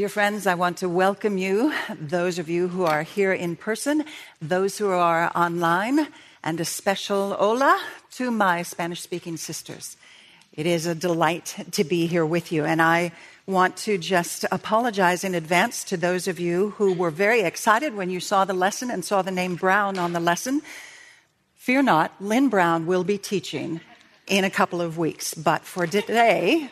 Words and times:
Dear 0.00 0.08
friends, 0.08 0.46
I 0.46 0.54
want 0.54 0.78
to 0.78 0.88
welcome 0.88 1.36
you, 1.36 1.74
those 1.90 2.38
of 2.38 2.48
you 2.48 2.68
who 2.68 2.86
are 2.86 3.02
here 3.02 3.34
in 3.34 3.54
person, 3.54 4.06
those 4.40 4.78
who 4.78 4.88
are 4.88 5.30
online, 5.34 6.08
and 6.42 6.58
a 6.58 6.64
special 6.64 7.34
hola 7.34 7.78
to 8.12 8.30
my 8.30 8.62
Spanish 8.62 9.02
speaking 9.02 9.36
sisters. 9.36 9.98
It 10.54 10.64
is 10.64 10.86
a 10.86 10.94
delight 10.94 11.66
to 11.72 11.84
be 11.84 12.06
here 12.06 12.24
with 12.24 12.50
you, 12.50 12.64
and 12.64 12.80
I 12.80 13.12
want 13.44 13.76
to 13.84 13.98
just 13.98 14.46
apologize 14.50 15.22
in 15.22 15.34
advance 15.34 15.84
to 15.84 15.98
those 15.98 16.26
of 16.26 16.40
you 16.40 16.70
who 16.78 16.94
were 16.94 17.10
very 17.10 17.42
excited 17.42 17.94
when 17.94 18.08
you 18.08 18.20
saw 18.20 18.46
the 18.46 18.54
lesson 18.54 18.90
and 18.90 19.04
saw 19.04 19.20
the 19.20 19.30
name 19.30 19.54
Brown 19.54 19.98
on 19.98 20.14
the 20.14 20.18
lesson. 20.18 20.62
Fear 21.56 21.82
not, 21.82 22.14
Lynn 22.22 22.48
Brown 22.48 22.86
will 22.86 23.04
be 23.04 23.18
teaching 23.18 23.82
in 24.26 24.44
a 24.44 24.50
couple 24.50 24.80
of 24.80 24.96
weeks, 24.96 25.34
but 25.34 25.66
for 25.66 25.86
today, 25.86 26.70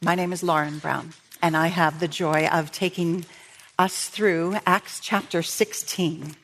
my 0.00 0.14
name 0.14 0.32
is 0.32 0.44
Lauren 0.44 0.78
Brown 0.78 1.14
and 1.42 1.56
I 1.56 1.66
have 1.66 1.98
the 1.98 2.06
joy 2.06 2.46
of 2.46 2.70
taking 2.70 3.26
us 3.76 4.08
through 4.08 4.58
Acts 4.64 5.00
chapter 5.00 5.42
16. 5.42 6.36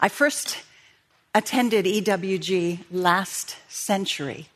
I 0.00 0.08
first 0.08 0.58
attended 1.32 1.84
EWG 1.84 2.80
last 2.90 3.56
century, 3.68 4.48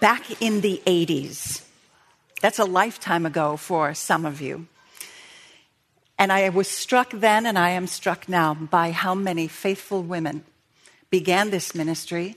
back 0.00 0.40
in 0.40 0.60
the 0.60 0.80
80s. 0.86 1.64
That's 2.40 2.60
a 2.60 2.64
lifetime 2.64 3.26
ago 3.26 3.56
for 3.56 3.92
some 3.92 4.24
of 4.24 4.40
you. 4.40 4.68
And 6.18 6.32
I 6.32 6.48
was 6.48 6.68
struck 6.68 7.10
then, 7.10 7.46
and 7.46 7.58
I 7.58 7.70
am 7.70 7.88
struck 7.88 8.28
now, 8.28 8.54
by 8.54 8.92
how 8.92 9.14
many 9.14 9.48
faithful 9.48 10.02
women 10.02 10.44
began 11.10 11.50
this 11.50 11.74
ministry, 11.74 12.36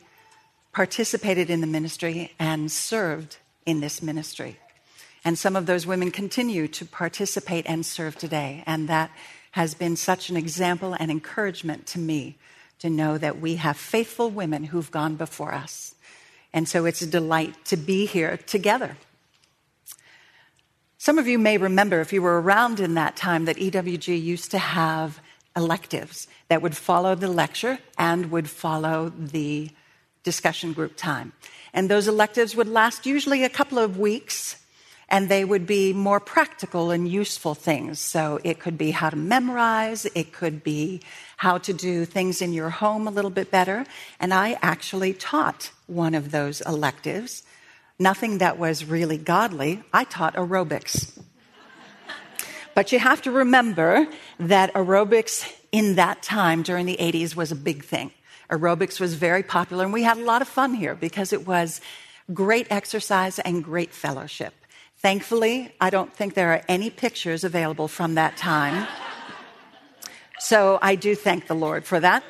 participated 0.73 1.49
in 1.49 1.61
the 1.61 1.67
ministry, 1.67 2.33
and 2.39 2.71
served 2.71 3.37
in 3.69 3.81
this 3.81 4.01
ministry. 4.01 4.57
And 5.23 5.37
some 5.37 5.55
of 5.55 5.65
those 5.65 5.85
women 5.85 6.11
continue 6.11 6.67
to 6.69 6.85
participate 6.85 7.65
and 7.67 7.85
serve 7.85 8.15
today. 8.15 8.63
And 8.65 8.89
that 8.89 9.11
has 9.51 9.73
been 9.73 9.95
such 9.95 10.29
an 10.29 10.37
example 10.37 10.95
and 10.99 11.11
encouragement 11.11 11.85
to 11.87 11.99
me 11.99 12.37
to 12.79 12.89
know 12.89 13.17
that 13.17 13.39
we 13.39 13.55
have 13.55 13.77
faithful 13.77 14.29
women 14.29 14.63
who've 14.65 14.89
gone 14.89 15.15
before 15.15 15.53
us. 15.53 15.93
And 16.53 16.67
so 16.67 16.85
it's 16.85 17.01
a 17.01 17.07
delight 17.07 17.53
to 17.65 17.77
be 17.77 18.05
here 18.05 18.37
together. 18.37 18.97
Some 20.97 21.17
of 21.17 21.27
you 21.27 21.37
may 21.37 21.57
remember, 21.57 22.01
if 22.01 22.11
you 22.11 22.21
were 22.21 22.41
around 22.41 22.79
in 22.79 22.95
that 22.95 23.15
time, 23.15 23.45
that 23.45 23.57
EWG 23.57 24.21
used 24.21 24.51
to 24.51 24.57
have 24.57 25.19
electives 25.55 26.27
that 26.47 26.61
would 26.61 26.75
follow 26.75 27.15
the 27.15 27.27
lecture 27.27 27.79
and 27.97 28.31
would 28.31 28.49
follow 28.49 29.09
the 29.09 29.69
discussion 30.23 30.73
group 30.73 30.95
time. 30.95 31.33
And 31.73 31.89
those 31.89 32.07
electives 32.07 32.55
would 32.55 32.67
last 32.67 33.05
usually 33.05 33.43
a 33.43 33.49
couple 33.49 33.77
of 33.77 33.97
weeks, 33.97 34.55
and 35.07 35.29
they 35.29 35.43
would 35.43 35.65
be 35.65 35.93
more 35.93 36.19
practical 36.19 36.91
and 36.91 37.07
useful 37.07 37.55
things. 37.55 37.99
So 37.99 38.39
it 38.43 38.59
could 38.59 38.77
be 38.77 38.91
how 38.91 39.09
to 39.09 39.15
memorize, 39.15 40.05
it 40.15 40.31
could 40.31 40.63
be 40.63 41.01
how 41.37 41.57
to 41.59 41.73
do 41.73 42.05
things 42.05 42.41
in 42.41 42.53
your 42.53 42.69
home 42.69 43.07
a 43.07 43.11
little 43.11 43.31
bit 43.31 43.51
better. 43.51 43.85
And 44.19 44.33
I 44.33 44.57
actually 44.61 45.13
taught 45.13 45.71
one 45.87 46.13
of 46.13 46.31
those 46.31 46.61
electives. 46.61 47.43
Nothing 47.97 48.37
that 48.37 48.57
was 48.57 48.85
really 48.85 49.17
godly. 49.17 49.83
I 49.91 50.03
taught 50.05 50.35
aerobics. 50.35 51.19
But 52.75 52.91
you 52.91 52.99
have 52.99 53.21
to 53.23 53.31
remember 53.31 54.07
that 54.39 54.73
aerobics 54.73 55.45
in 55.71 55.95
that 55.95 56.23
time 56.23 56.63
during 56.63 56.85
the 56.85 56.97
80s 56.97 57.35
was 57.35 57.51
a 57.51 57.55
big 57.55 57.83
thing 57.83 58.11
aerobics 58.49 58.99
was 58.99 59.13
very 59.13 59.43
popular, 59.43 59.83
and 59.83 59.93
we 59.93 60.03
had 60.03 60.17
a 60.17 60.23
lot 60.23 60.41
of 60.41 60.47
fun 60.47 60.73
here 60.73 60.95
because 60.95 61.33
it 61.33 61.47
was 61.47 61.81
great 62.33 62.67
exercise 62.69 63.39
and 63.39 63.63
great 63.63 63.93
fellowship. 63.93 64.53
Thankfully, 64.97 65.73
I 65.79 65.89
don't 65.89 66.13
think 66.13 66.33
there 66.33 66.51
are 66.51 66.61
any 66.67 66.89
pictures 66.89 67.43
available 67.43 67.87
from 67.87 68.15
that 68.15 68.35
time. 68.35 68.87
So 70.39 70.79
I 70.81 70.95
do 70.95 71.15
thank 71.15 71.47
the 71.47 71.55
Lord 71.55 71.85
for 71.85 71.99
that. 71.99 72.23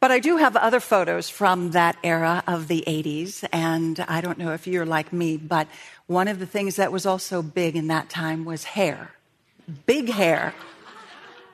But 0.00 0.10
I 0.10 0.18
do 0.18 0.36
have 0.36 0.54
other 0.54 0.80
photos 0.80 1.30
from 1.30 1.70
that 1.70 1.96
era 2.04 2.44
of 2.46 2.68
the 2.68 2.84
80s, 2.86 3.42
and 3.52 4.00
I 4.06 4.20
don't 4.20 4.36
know 4.36 4.52
if 4.52 4.66
you're 4.66 4.84
like 4.84 5.14
me, 5.14 5.38
but 5.38 5.66
one 6.06 6.28
of 6.28 6.38
the 6.38 6.46
things 6.46 6.76
that 6.76 6.92
was 6.92 7.06
also 7.06 7.40
big 7.40 7.74
in 7.74 7.88
that 7.88 8.10
time 8.10 8.44
was 8.44 8.64
hair. 8.64 9.12
Big 9.86 10.10
hair. 10.10 10.54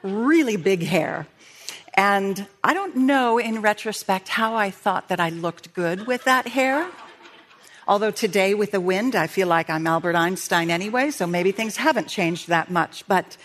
Really 0.02 0.56
big 0.56 0.82
hair. 0.82 1.28
And 2.00 2.46
I 2.64 2.72
don't 2.72 2.96
know 2.96 3.36
in 3.36 3.60
retrospect 3.60 4.28
how 4.28 4.54
I 4.54 4.70
thought 4.70 5.08
that 5.08 5.20
I 5.20 5.28
looked 5.28 5.74
good 5.74 6.06
with 6.06 6.24
that 6.24 6.48
hair. 6.48 6.88
Although 7.86 8.10
today, 8.10 8.54
with 8.54 8.70
the 8.70 8.80
wind, 8.80 9.14
I 9.14 9.26
feel 9.26 9.48
like 9.48 9.68
I'm 9.68 9.86
Albert 9.86 10.16
Einstein 10.16 10.70
anyway, 10.70 11.10
so 11.10 11.26
maybe 11.26 11.52
things 11.52 11.76
haven't 11.76 12.08
changed 12.08 12.48
that 12.48 12.70
much. 12.70 13.06
But 13.06 13.36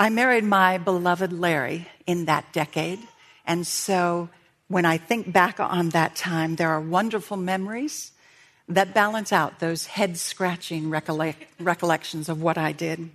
I 0.00 0.10
married 0.10 0.42
my 0.42 0.78
beloved 0.78 1.32
Larry 1.32 1.86
in 2.04 2.24
that 2.24 2.52
decade. 2.52 2.98
And 3.46 3.64
so 3.64 4.28
when 4.66 4.84
I 4.84 4.98
think 4.98 5.32
back 5.32 5.60
on 5.60 5.90
that 5.90 6.16
time, 6.16 6.56
there 6.56 6.70
are 6.70 6.80
wonderful 6.80 7.36
memories 7.36 8.10
that 8.68 8.92
balance 8.92 9.32
out 9.32 9.60
those 9.60 9.86
head 9.86 10.16
scratching 10.16 10.90
recollections 10.90 12.28
of 12.28 12.42
what 12.42 12.58
I 12.58 12.72
did. 12.72 13.08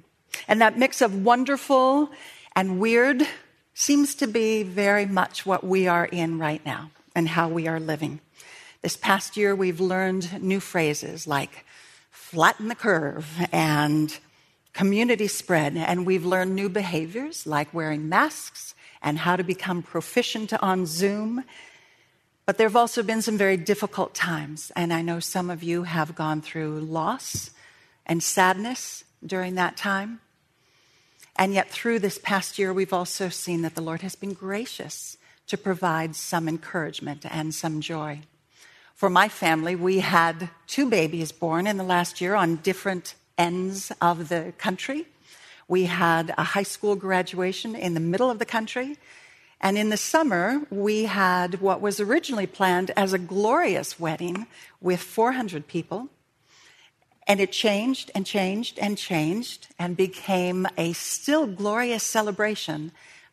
And 0.47 0.62
that 0.62 0.78
mix 0.78 1.02
of 1.02 1.22
wonderful 1.25 2.12
and 2.56 2.80
weird 2.80 3.28
seems 3.74 4.16
to 4.16 4.28
be 4.28 4.64
very 4.64 5.06
much 5.06 5.46
what 5.46 5.64
we 5.64 5.88
are 5.88 6.06
in 6.06 6.40
right 6.40 6.66
now 6.66 6.92
and 7.16 7.30
how 7.30 7.48
we 7.50 7.68
are 7.68 7.80
living. 7.80 8.20
This 8.82 8.98
past 8.98 9.38
year, 9.38 9.56
we've 9.56 9.80
learned 9.80 10.42
new 10.42 10.59
phrases 10.59 11.28
like 11.28 11.66
flatten 12.09 12.68
the 12.68 12.76
curve 12.76 13.28
and 13.52 14.18
community 14.74 15.28
spread, 15.28 15.76
and 15.76 16.06
we've 16.06 16.26
learned 16.26 16.56
new 16.56 16.70
behaviors 16.70 17.46
like 17.46 17.74
wearing 17.74 18.08
masks 18.08 18.74
and 19.02 19.20
how 19.20 19.36
to 19.36 19.44
become 19.44 19.84
proficient 19.84 20.53
on 20.53 20.86
Zoom. 20.86 21.44
But 22.46 22.58
there 22.58 22.68
have 22.68 22.76
also 22.76 23.03
been 23.03 23.22
some 23.22 23.38
very 23.38 23.58
difficult 23.58 24.14
times, 24.14 24.72
and 24.76 24.94
I 24.94 25.02
know 25.02 25.20
some 25.20 25.50
of 25.50 25.64
you 25.64 25.84
have 25.84 26.16
gone 26.16 26.42
through 26.42 26.80
loss 26.82 27.52
and 28.06 28.24
sadness 28.24 29.03
during 29.26 29.56
that 29.56 29.78
time. 29.78 30.22
And 31.36 31.53
yet, 31.53 31.69
through 31.69 32.00
this 32.00 32.18
past 32.18 32.59
year, 32.59 32.74
we've 32.74 32.94
also 32.94 33.30
seen 33.30 33.62
that 33.62 33.75
the 33.75 33.81
Lord 33.81 34.02
has 34.02 34.16
been 34.16 34.34
gracious 34.34 35.18
to 35.47 35.58
provide 35.58 36.16
some 36.16 36.47
encouragement 36.47 37.25
and 37.30 37.53
some 37.53 37.81
joy. 37.81 38.22
For 38.94 39.09
my 39.09 39.30
family, 39.30 39.75
we 39.75 40.00
had 40.00 40.50
two 40.68 40.90
babies 40.90 41.31
born 41.31 41.66
in 41.66 41.78
the 41.78 41.84
last 41.84 42.22
year 42.22 42.36
on 42.36 42.58
different 42.58 43.16
ends 43.38 43.91
of 44.00 44.30
the 44.30 44.53
country. 44.58 45.08
We 45.68 45.86
had 45.86 46.34
a 46.38 46.44
high 46.44 46.64
school 46.64 46.96
graduation 46.96 47.75
in 47.75 47.96
the 47.96 48.00
middle 48.00 48.30
of 48.30 48.40
the 48.40 48.46
country. 48.46 48.97
And 49.59 49.78
in 49.78 49.90
the 49.90 49.97
summer, 49.97 50.62
we 50.70 51.03
had 51.06 51.62
what 51.62 51.81
was 51.81 52.00
originally 52.00 52.47
planned 52.47 52.91
as 52.96 53.14
a 53.14 53.20
glorious 53.20 54.00
wedding 54.00 54.47
with 54.80 55.02
400 55.02 55.68
people 55.68 56.09
and 57.28 57.40
it 57.40 57.52
changed 57.52 58.12
and 58.16 58.26
changed 58.26 58.80
and 58.80 58.98
changed 58.98 59.68
and 59.78 59.96
became 59.96 60.68
a 60.78 60.94
still 60.94 61.48
glorious 61.48 62.04
celebration, 62.04 62.92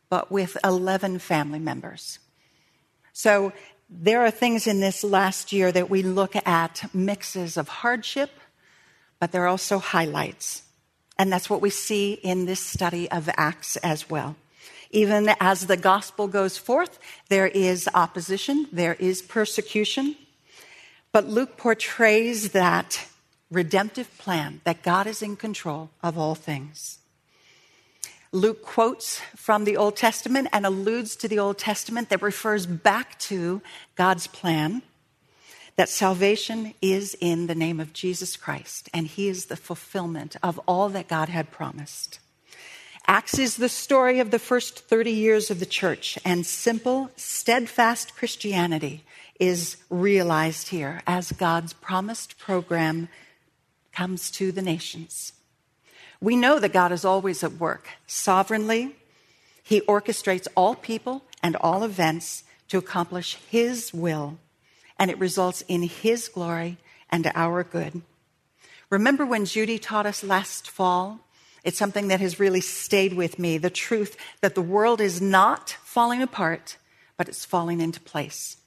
but 0.09 0.31
with 0.31 0.57
11 0.65 1.19
family 1.19 1.59
members. 1.59 2.19
So 3.13 3.53
there 3.91 4.23
are 4.23 4.31
things 4.31 4.67
in 4.67 4.81
this 4.81 5.03
last 5.03 5.53
year 5.53 5.73
that 5.73 5.91
we 5.91 6.03
look 6.03 6.37
at 6.37 6.85
mixes 6.95 7.57
of 7.57 7.69
hardship, 7.69 8.31
but 9.19 9.33
there 9.33 9.45
are 9.45 9.49
also 9.49 9.79
highlights. 9.79 10.63
And 11.19 11.33
that's 11.33 11.51
what 11.51 11.61
we 11.61 11.71
see 11.71 12.13
in 12.13 12.47
this 12.47 12.61
study 12.61 13.11
of 13.11 13.29
Acts 13.37 13.77
as 13.79 14.09
well. 14.09 14.37
Even 14.91 15.31
as 15.41 15.67
the 15.67 15.77
gospel 15.77 16.29
goes 16.29 16.57
forth, 16.57 16.99
there 17.29 17.49
is 17.49 17.89
opposition, 17.93 18.67
there 18.73 18.95
is 18.95 19.21
persecution. 19.21 20.17
But 21.11 21.27
Luke 21.27 21.57
portrays 21.57 22.51
that 22.53 23.07
redemptive 23.51 24.17
plan 24.19 24.61
that 24.65 24.83
God 24.83 25.07
is 25.07 25.23
in 25.23 25.37
control 25.37 25.91
of 26.03 26.19
all 26.19 26.35
things. 26.35 26.99
Luke 28.31 28.63
quotes 28.63 29.21
from 29.37 29.65
the 29.65 29.77
Old 29.77 29.97
Testament 29.97 30.49
and 30.53 30.67
alludes 30.67 31.17
to 31.17 31.29
the 31.29 31.39
Old 31.39 31.57
Testament 31.57 32.11
that 32.11 32.21
refers 32.21 32.67
back 32.67 33.19
to 33.21 33.63
God's 33.97 34.27
plan 34.27 34.83
that 35.77 35.89
salvation 35.89 36.75
is 36.83 37.17
in 37.21 37.47
the 37.47 37.55
name 37.55 37.79
of 37.79 37.93
Jesus 37.93 38.37
Christ, 38.37 38.91
and 38.93 39.07
He 39.07 39.29
is 39.29 39.47
the 39.47 39.57
fulfillment 39.57 40.37
of 40.43 40.61
all 40.67 40.89
that 40.89 41.09
God 41.09 41.29
had 41.29 41.53
promised. 41.53 42.19
Acts 43.07 43.39
is 43.39 43.57
the 43.57 43.69
story 43.69 44.19
of 44.19 44.33
the 44.33 44.41
first 44.41 44.81
30 44.81 45.13
years 45.13 45.51
of 45.51 45.61
the 45.61 45.67
church, 45.67 46.19
and 46.25 46.45
simple, 46.45 47.11
steadfast 47.17 48.15
Christianity 48.17 49.05
is 49.39 49.77
realized 49.89 50.69
here 50.69 51.01
as 51.07 51.33
God's 51.33 51.73
promised 51.73 52.39
program 52.39 53.09
comes 53.99 54.31
to 54.31 54.53
the 54.53 54.63
nations. 54.63 55.33
We 56.21 56.37
know 56.37 56.61
that 56.61 56.73
God 56.73 56.93
is 56.93 57.05
always 57.05 57.43
at 57.43 57.55
work 57.55 57.89
sovereignly. 58.07 58.95
He 59.61 59.81
orchestrates 59.81 60.47
all 60.57 60.77
people 60.77 61.25
and 61.43 61.57
all 61.57 61.83
events 61.83 62.45
to 62.69 62.79
accomplish 62.79 63.35
His 63.51 63.93
will, 63.93 64.39
and 65.01 65.11
it 65.11 65.19
results 65.19 65.65
in 65.67 65.83
His 65.83 66.29
glory 66.29 66.77
and 67.11 67.27
our 67.35 67.65
good. 67.65 68.03
Remember 68.89 69.27
when 69.27 69.45
Judy 69.45 69.81
taught 69.81 70.07
us 70.07 70.23
last 70.23 70.71
fall? 70.71 71.19
It's 71.65 71.77
something 71.77 72.07
that 72.07 72.21
has 72.21 72.39
really 72.39 72.61
stayed 72.61 73.15
with 73.15 73.37
me 73.37 73.59
the 73.59 73.69
truth 73.69 74.17
that 74.43 74.55
the 74.55 74.63
world 74.77 75.01
is 75.01 75.21
not 75.21 75.71
falling 75.83 76.23
apart, 76.23 76.77
but 77.17 77.29
it's 77.29 77.45
falling 77.45 77.81
into 77.81 77.99
place. 77.99 78.59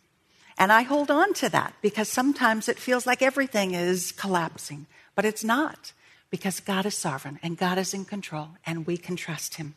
And 0.58 0.74
I 0.74 0.82
hold 0.82 1.10
on 1.10 1.34
to 1.36 1.48
that 1.50 1.74
because 1.82 2.10
sometimes 2.10 2.68
it 2.68 2.78
feels 2.78 3.08
like 3.08 3.22
everything 3.22 3.74
is 3.74 4.12
collapsing, 4.12 4.88
but 5.22 5.28
it's 5.28 5.44
not 5.44 5.94
because 6.32 6.60
God 6.62 6.84
is 6.88 6.98
sovereign 6.98 7.38
and 7.44 7.56
God 7.56 7.78
is 7.78 7.94
in 7.94 8.06
control 8.06 8.48
and 8.66 8.88
we 8.88 8.98
can 8.98 9.16
trust 9.16 9.58
Him 9.58 9.76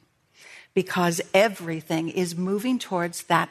because 0.72 1.20
everything 1.34 2.08
is 2.08 2.34
moving 2.34 2.78
towards 2.78 3.24
that 3.24 3.50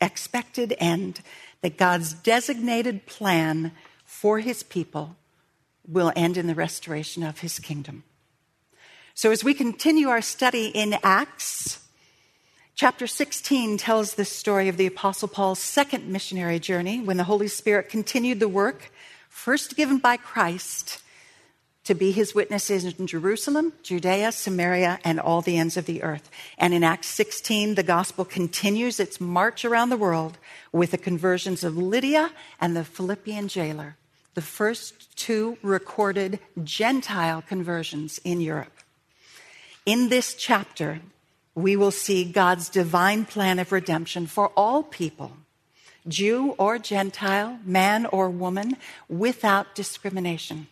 expected 0.00 0.76
end 0.78 1.20
that 1.60 1.76
God's 1.76 2.12
designated 2.12 3.06
plan 3.06 3.72
for 4.04 4.38
His 4.38 4.62
people 4.62 5.16
will 5.88 6.12
end 6.14 6.36
in 6.36 6.46
the 6.46 6.54
restoration 6.54 7.24
of 7.24 7.40
His 7.40 7.58
kingdom. 7.58 8.04
So, 9.12 9.32
as 9.32 9.42
we 9.42 9.54
continue 9.54 10.06
our 10.06 10.22
study 10.22 10.68
in 10.68 10.98
Acts, 11.02 11.80
chapter 12.76 13.08
16 13.08 13.76
tells 13.76 14.14
the 14.14 14.24
story 14.24 14.68
of 14.68 14.76
the 14.76 14.86
Apostle 14.86 15.26
Paul's 15.26 15.58
second 15.58 16.06
missionary 16.06 16.60
journey 16.60 17.00
when 17.00 17.16
the 17.16 17.24
Holy 17.24 17.48
Spirit 17.48 17.88
continued 17.88 18.38
the 18.38 18.48
work 18.48 18.92
first 19.28 19.74
given 19.74 19.98
by 19.98 20.16
Christ 20.16 21.02
to 21.88 21.94
be 21.94 22.12
his 22.12 22.34
witnesses 22.34 22.84
in 22.84 23.06
Jerusalem, 23.06 23.72
Judea, 23.82 24.30
Samaria, 24.30 24.98
and 25.04 25.18
all 25.18 25.40
the 25.40 25.56
ends 25.56 25.78
of 25.78 25.86
the 25.86 26.02
earth. 26.02 26.30
And 26.58 26.74
in 26.74 26.84
Acts 26.84 27.06
16, 27.06 27.76
the 27.76 27.82
gospel 27.82 28.26
continues 28.26 29.00
its 29.00 29.22
march 29.22 29.64
around 29.64 29.88
the 29.88 29.96
world 29.96 30.36
with 30.70 30.90
the 30.90 30.98
conversions 30.98 31.64
of 31.64 31.78
Lydia 31.78 32.30
and 32.60 32.76
the 32.76 32.84
Philippian 32.84 33.48
jailer, 33.48 33.96
the 34.34 34.42
first 34.42 35.16
two 35.16 35.56
recorded 35.62 36.40
Gentile 36.62 37.40
conversions 37.40 38.20
in 38.22 38.42
Europe. 38.42 38.76
In 39.86 40.10
this 40.10 40.34
chapter, 40.34 41.00
we 41.54 41.74
will 41.74 41.90
see 41.90 42.30
God's 42.30 42.68
divine 42.68 43.24
plan 43.24 43.58
of 43.58 43.72
redemption 43.72 44.26
for 44.26 44.52
all 44.58 44.82
people, 44.82 45.32
Jew 46.06 46.54
or 46.58 46.78
Gentile, 46.78 47.58
man 47.64 48.04
or 48.04 48.28
woman, 48.28 48.76
without 49.08 49.74
discrimination. 49.74 50.66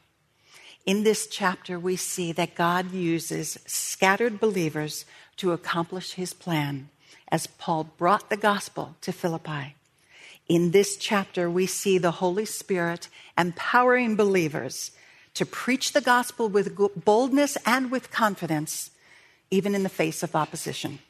In 0.87 1.03
this 1.03 1.27
chapter, 1.27 1.81
we 1.81 1.97
see 1.97 2.31
that 2.33 2.55
God 2.55 2.93
uses 2.93 3.59
scattered 3.67 4.39
believers 4.39 5.05
to 5.37 5.51
accomplish 5.51 6.13
his 6.13 6.33
plan 6.33 6.89
as 7.29 7.49
Paul 7.49 7.85
brought 7.99 8.31
the 8.31 8.37
gospel 8.37 8.95
to 9.01 9.13
Philippi. 9.13 9.75
In 10.49 10.71
this 10.71 10.97
chapter, 10.97 11.51
we 11.51 11.67
see 11.67 11.99
the 11.99 12.13
Holy 12.13 12.45
Spirit 12.45 13.09
empowering 13.37 14.15
believers 14.15 14.93
to 15.35 15.45
preach 15.45 15.93
the 15.93 16.01
gospel 16.01 16.49
with 16.49 16.79
boldness 17.05 17.59
and 17.67 17.91
with 17.91 18.13
confidence 18.13 18.93
even 19.51 19.75
in 19.75 19.83
the 19.83 19.89
face 19.89 20.23
of 20.23 20.37
opposition. 20.37 21.01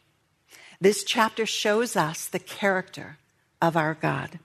This 0.81 1.05
chapter 1.05 1.44
shows 1.44 1.96
us 1.96 2.26
the 2.26 2.38
character 2.38 3.19
of 3.61 3.76
our 3.76 3.93
God. 3.94 4.38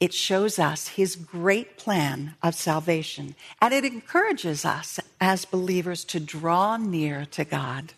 It 0.00 0.12
shows 0.12 0.58
us 0.58 0.88
his 0.88 1.16
great 1.16 1.78
plan 1.78 2.34
of 2.42 2.54
salvation, 2.54 3.36
and 3.60 3.72
it 3.72 3.84
encourages 3.84 4.64
us 4.64 4.98
as 5.20 5.44
believers 5.44 6.04
to 6.06 6.20
draw 6.20 6.76
near 6.76 7.26
to 7.26 7.44
God, 7.44 7.92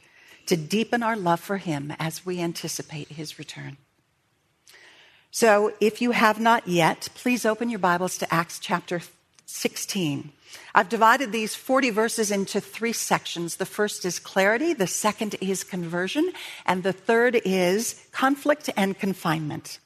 to 0.47 0.57
deepen 0.57 1.03
our 1.03 1.17
love 1.17 1.41
for 1.41 1.57
him 1.57 1.93
as 1.99 2.25
we 2.27 2.41
anticipate 2.41 3.09
his 3.09 3.39
return. 3.39 3.79
So, 5.31 5.73
if 5.81 6.01
you 6.01 6.13
have 6.13 6.41
not 6.41 6.69
yet, 6.69 7.09
please 7.15 7.45
open 7.45 7.69
your 7.69 7.79
Bibles 7.79 8.17
to 8.19 8.33
Acts 8.33 8.59
chapter 8.59 9.03
16. 9.47 10.33
I've 10.75 10.89
divided 10.89 11.33
these 11.33 11.55
40 11.55 11.91
verses 11.91 12.31
into 12.31 12.61
three 12.61 12.93
sections. 12.93 13.57
The 13.57 13.67
first 13.67 14.05
is 14.05 14.19
clarity, 14.19 14.73
the 14.73 14.87
second 14.87 15.37
is 15.41 15.65
conversion, 15.65 16.33
and 16.65 16.83
the 16.83 16.93
third 16.93 17.41
is 17.45 18.07
conflict 18.13 18.71
and 18.77 18.99
confinement. 18.99 19.79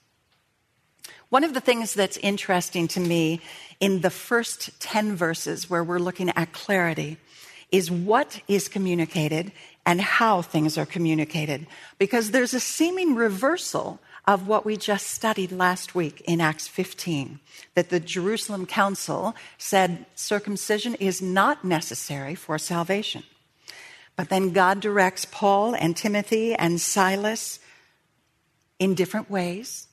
One 1.31 1.45
of 1.45 1.55
the 1.55 1.61
things 1.61 1.95
that's 1.95 2.17
interesting 2.19 2.89
to 2.89 3.01
me 3.01 3.41
in 3.79 4.01
the 4.01 4.11
first 4.11 4.79
10 4.81 5.15
verses 5.15 5.71
where 5.71 5.85
we're 5.85 6.01
looking 6.01 6.31
at 6.31 6.53
clarity 6.53 7.19
is 7.71 7.89
what 7.89 8.43
is 8.49 8.69
communicated 8.69 9.53
and 9.87 10.01
how 10.01 10.43
things 10.43 10.77
are 10.77 10.87
communicated. 10.87 11.69
Because 11.99 12.33
there's 12.33 12.53
a 12.53 12.61
seeming 12.61 13.15
reversal 13.15 14.01
of 14.27 14.49
what 14.49 14.67
we 14.67 14.77
just 14.77 15.07
studied 15.07 15.53
last 15.53 15.95
week 15.95 16.21
in 16.27 16.41
Acts 16.41 16.67
15 16.67 17.39
that 17.75 17.91
the 17.91 18.01
Jerusalem 18.01 18.67
Council 18.67 19.35
said 19.57 20.07
circumcision 20.17 20.97
is 20.97 21.23
not 21.23 21.65
necessary 21.65 22.35
for 22.35 22.59
salvation. 22.59 23.23
But 24.17 24.29
then 24.31 24.53
God 24.53 24.81
directs 24.81 25.25
Paul 25.25 25.75
and 25.75 25.97
Timothy 25.97 26.55
and 26.55 26.81
Silas 26.81 27.61
in 28.81 28.95
different 28.95 29.31
ways. 29.31 29.87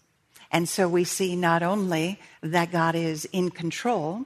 And 0.52 0.68
so 0.68 0.88
we 0.88 1.04
see 1.04 1.36
not 1.36 1.64
only 1.64 2.20
that 2.42 2.72
God 2.72 2.96
is 2.96 3.26
in 3.32 3.50
control, 3.50 4.26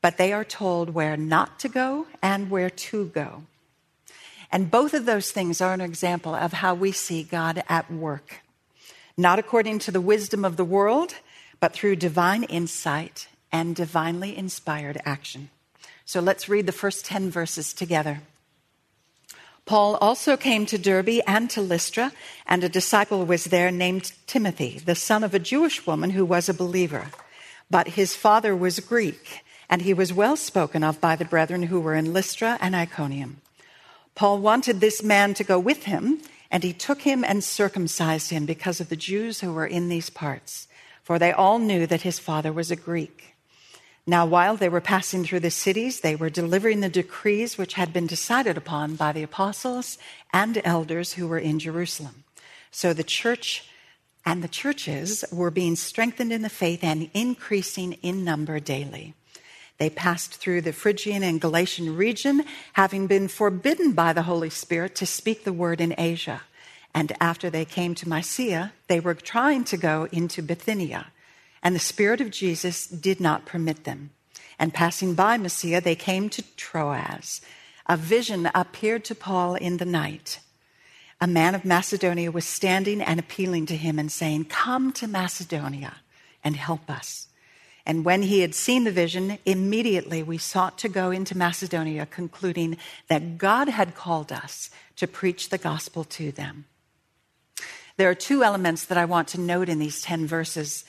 but 0.00 0.16
they 0.16 0.32
are 0.32 0.44
told 0.44 0.90
where 0.90 1.16
not 1.16 1.58
to 1.60 1.68
go 1.68 2.06
and 2.22 2.50
where 2.50 2.70
to 2.70 3.06
go. 3.06 3.42
And 4.52 4.70
both 4.70 4.94
of 4.94 5.06
those 5.06 5.32
things 5.32 5.60
are 5.60 5.74
an 5.74 5.80
example 5.80 6.34
of 6.34 6.52
how 6.52 6.74
we 6.74 6.92
see 6.92 7.22
God 7.22 7.64
at 7.68 7.90
work 7.90 8.42
not 9.16 9.38
according 9.38 9.78
to 9.78 9.90
the 9.90 10.00
wisdom 10.00 10.44
of 10.44 10.56
the 10.56 10.64
world, 10.64 11.14
but 11.58 11.72
through 11.72 11.96
divine 11.96 12.42
insight 12.44 13.28
and 13.50 13.74
divinely 13.74 14.36
inspired 14.36 15.00
action. 15.04 15.48
So 16.04 16.20
let's 16.20 16.48
read 16.48 16.66
the 16.66 16.72
first 16.72 17.06
10 17.06 17.30
verses 17.30 17.72
together. 17.72 18.20
Paul 19.66 19.96
also 19.96 20.36
came 20.36 20.64
to 20.66 20.78
Derbe 20.78 21.20
and 21.26 21.50
to 21.50 21.60
Lystra, 21.60 22.12
and 22.46 22.62
a 22.62 22.68
disciple 22.68 23.26
was 23.26 23.44
there 23.44 23.70
named 23.70 24.12
Timothy, 24.26 24.78
the 24.78 24.94
son 24.94 25.24
of 25.24 25.34
a 25.34 25.40
Jewish 25.40 25.86
woman 25.86 26.10
who 26.10 26.24
was 26.24 26.48
a 26.48 26.54
believer. 26.54 27.10
But 27.68 27.88
his 27.88 28.14
father 28.14 28.54
was 28.54 28.80
Greek, 28.80 29.42
and 29.68 29.82
he 29.82 29.92
was 29.92 30.12
well 30.12 30.36
spoken 30.36 30.84
of 30.84 31.00
by 31.00 31.16
the 31.16 31.24
brethren 31.24 31.64
who 31.64 31.80
were 31.80 31.96
in 31.96 32.12
Lystra 32.12 32.56
and 32.60 32.76
Iconium. 32.76 33.42
Paul 34.14 34.38
wanted 34.38 34.80
this 34.80 35.02
man 35.02 35.34
to 35.34 35.44
go 35.44 35.58
with 35.58 35.84
him 35.84 36.20
and 36.50 36.62
he 36.62 36.72
took 36.72 37.02
him 37.02 37.24
and 37.24 37.42
circumcised 37.42 38.30
him 38.30 38.46
because 38.46 38.80
of 38.80 38.88
the 38.88 38.96
Jews 38.96 39.40
who 39.40 39.52
were 39.52 39.66
in 39.66 39.88
these 39.88 40.10
parts, 40.10 40.68
for 41.02 41.18
they 41.18 41.32
all 41.32 41.58
knew 41.58 41.86
that 41.86 42.02
his 42.02 42.18
father 42.18 42.52
was 42.52 42.70
a 42.70 42.76
Greek. 42.76 43.35
Now, 44.06 44.24
while 44.24 44.56
they 44.56 44.68
were 44.68 44.80
passing 44.80 45.24
through 45.24 45.40
the 45.40 45.50
cities, 45.50 46.00
they 46.00 46.14
were 46.14 46.30
delivering 46.30 46.80
the 46.80 46.88
decrees 46.88 47.58
which 47.58 47.74
had 47.74 47.92
been 47.92 48.06
decided 48.06 48.56
upon 48.56 48.94
by 48.94 49.10
the 49.10 49.24
apostles 49.24 49.98
and 50.32 50.62
elders 50.64 51.14
who 51.14 51.26
were 51.26 51.40
in 51.40 51.58
Jerusalem. 51.58 52.22
So 52.70 52.92
the 52.92 53.02
church 53.02 53.68
and 54.24 54.44
the 54.44 54.48
churches 54.48 55.24
were 55.32 55.50
being 55.50 55.74
strengthened 55.74 56.32
in 56.32 56.42
the 56.42 56.48
faith 56.48 56.84
and 56.84 57.10
increasing 57.14 57.94
in 57.94 58.24
number 58.24 58.60
daily. 58.60 59.14
They 59.78 59.90
passed 59.90 60.34
through 60.34 60.62
the 60.62 60.72
Phrygian 60.72 61.22
and 61.22 61.40
Galatian 61.40 61.96
region, 61.96 62.44
having 62.74 63.08
been 63.08 63.28
forbidden 63.28 63.92
by 63.92 64.12
the 64.12 64.22
Holy 64.22 64.50
Spirit 64.50 64.94
to 64.96 65.06
speak 65.06 65.44
the 65.44 65.52
word 65.52 65.80
in 65.80 65.94
Asia. 65.98 66.42
And 66.94 67.12
after 67.20 67.50
they 67.50 67.64
came 67.64 67.94
to 67.96 68.08
Mysia, 68.08 68.72
they 68.88 69.00
were 69.00 69.14
trying 69.14 69.64
to 69.64 69.76
go 69.76 70.08
into 70.12 70.42
Bithynia, 70.42 71.08
and 71.62 71.74
the 71.74 71.80
Spirit 71.80 72.20
of 72.20 72.30
Jesus 72.30 72.86
did 72.86 73.20
not 73.20 73.46
permit 73.46 73.84
them. 73.84 74.10
And 74.58 74.72
passing 74.72 75.14
by 75.14 75.36
Mysia, 75.36 75.80
they 75.80 75.94
came 75.94 76.28
to 76.30 76.42
Troas. 76.56 77.40
A 77.86 77.96
vision 77.96 78.50
appeared 78.54 79.04
to 79.06 79.14
Paul 79.14 79.54
in 79.54 79.76
the 79.76 79.84
night. 79.84 80.40
A 81.20 81.26
man 81.26 81.54
of 81.54 81.64
Macedonia 81.64 82.30
was 82.30 82.44
standing 82.44 83.00
and 83.00 83.18
appealing 83.18 83.66
to 83.66 83.76
him 83.76 83.98
and 83.98 84.10
saying, 84.10 84.46
Come 84.46 84.92
to 84.94 85.06
Macedonia 85.06 85.96
and 86.44 86.56
help 86.56 86.90
us. 86.90 87.28
And 87.86 88.04
when 88.04 88.22
he 88.22 88.40
had 88.40 88.54
seen 88.54 88.84
the 88.84 88.90
vision, 88.90 89.38
immediately 89.44 90.22
we 90.22 90.38
sought 90.38 90.76
to 90.78 90.88
go 90.88 91.12
into 91.12 91.38
Macedonia, 91.38 92.04
concluding 92.04 92.76
that 93.08 93.38
God 93.38 93.68
had 93.68 93.94
called 93.94 94.32
us 94.32 94.70
to 94.96 95.06
preach 95.06 95.48
the 95.48 95.58
gospel 95.58 96.02
to 96.04 96.32
them. 96.32 96.64
There 97.96 98.10
are 98.10 98.14
two 98.14 98.42
elements 98.42 98.84
that 98.86 98.98
I 98.98 99.04
want 99.04 99.28
to 99.28 99.40
note 99.40 99.68
in 99.68 99.78
these 99.78 100.02
10 100.02 100.26
verses. 100.26 100.84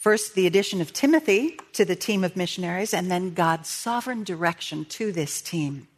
First, 0.00 0.34
the 0.34 0.46
addition 0.46 0.80
of 0.80 0.94
Timothy 0.94 1.58
to 1.74 1.84
the 1.84 1.94
team 1.94 2.24
of 2.24 2.34
missionaries, 2.34 2.94
and 2.94 3.10
then 3.10 3.34
God's 3.34 3.68
sovereign 3.68 4.24
direction 4.24 4.86
to 4.86 5.12
this 5.12 5.42
team. 5.42 5.88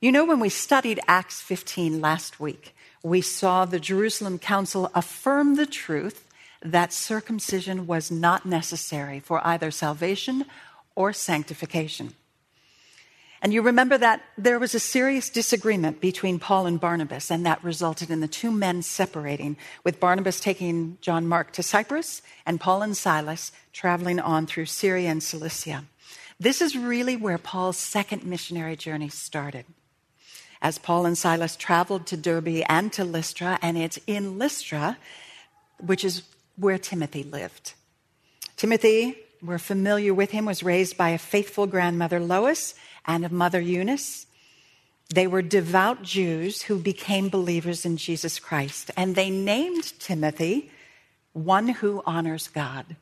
You 0.00 0.10
know, 0.10 0.24
when 0.24 0.40
we 0.40 0.48
studied 0.48 1.00
Acts 1.06 1.42
15 1.42 2.00
last 2.00 2.40
week, 2.40 2.74
we 3.02 3.20
saw 3.20 3.66
the 3.66 3.78
Jerusalem 3.78 4.38
Council 4.38 4.90
affirm 4.94 5.56
the 5.56 5.66
truth 5.66 6.26
that 6.62 6.94
circumcision 6.94 7.86
was 7.86 8.10
not 8.10 8.46
necessary 8.46 9.20
for 9.20 9.46
either 9.46 9.70
salvation 9.70 10.46
or 10.94 11.12
sanctification. 11.12 12.14
And 13.44 13.52
you 13.52 13.60
remember 13.60 13.98
that 13.98 14.22
there 14.38 14.58
was 14.58 14.74
a 14.74 14.80
serious 14.80 15.28
disagreement 15.28 16.00
between 16.00 16.38
Paul 16.38 16.64
and 16.64 16.80
Barnabas, 16.80 17.30
and 17.30 17.44
that 17.44 17.62
resulted 17.62 18.08
in 18.10 18.20
the 18.20 18.26
two 18.26 18.50
men 18.50 18.80
separating, 18.80 19.58
with 19.84 20.00
Barnabas 20.00 20.40
taking 20.40 20.96
John 21.02 21.28
Mark 21.28 21.52
to 21.52 21.62
Cyprus 21.62 22.22
and 22.46 22.58
Paul 22.58 22.80
and 22.80 22.96
Silas 22.96 23.52
traveling 23.70 24.18
on 24.18 24.46
through 24.46 24.64
Syria 24.64 25.10
and 25.10 25.22
Cilicia. 25.22 25.84
This 26.40 26.62
is 26.62 26.74
really 26.74 27.16
where 27.16 27.36
Paul's 27.36 27.76
second 27.76 28.24
missionary 28.24 28.76
journey 28.76 29.10
started. 29.10 29.66
As 30.62 30.78
Paul 30.78 31.04
and 31.04 31.18
Silas 31.18 31.54
traveled 31.54 32.06
to 32.06 32.16
Derbe 32.16 32.64
and 32.66 32.90
to 32.94 33.04
Lystra, 33.04 33.58
and 33.60 33.76
it's 33.76 33.98
in 34.06 34.38
Lystra, 34.38 34.96
which 35.78 36.02
is 36.02 36.22
where 36.56 36.78
Timothy 36.78 37.22
lived. 37.22 37.74
Timothy, 38.56 39.18
we're 39.42 39.58
familiar 39.58 40.14
with 40.14 40.30
him, 40.30 40.46
was 40.46 40.62
raised 40.62 40.96
by 40.96 41.10
a 41.10 41.18
faithful 41.18 41.66
grandmother, 41.66 42.18
Lois, 42.18 42.74
and 43.06 43.24
of 43.24 43.32
mother, 43.32 43.60
Eunice. 43.60 44.26
They 45.10 45.26
were 45.26 45.42
devout 45.42 46.02
Jews 46.02 46.62
who 46.62 46.78
became 46.78 47.28
believers 47.28 47.84
in 47.84 47.96
Jesus 47.96 48.38
Christ, 48.38 48.90
and 48.96 49.14
they 49.14 49.30
named 49.30 49.98
Timothy 49.98 50.70
one 51.32 51.68
who 51.68 52.02
honors 52.06 52.48
God. 52.48 52.96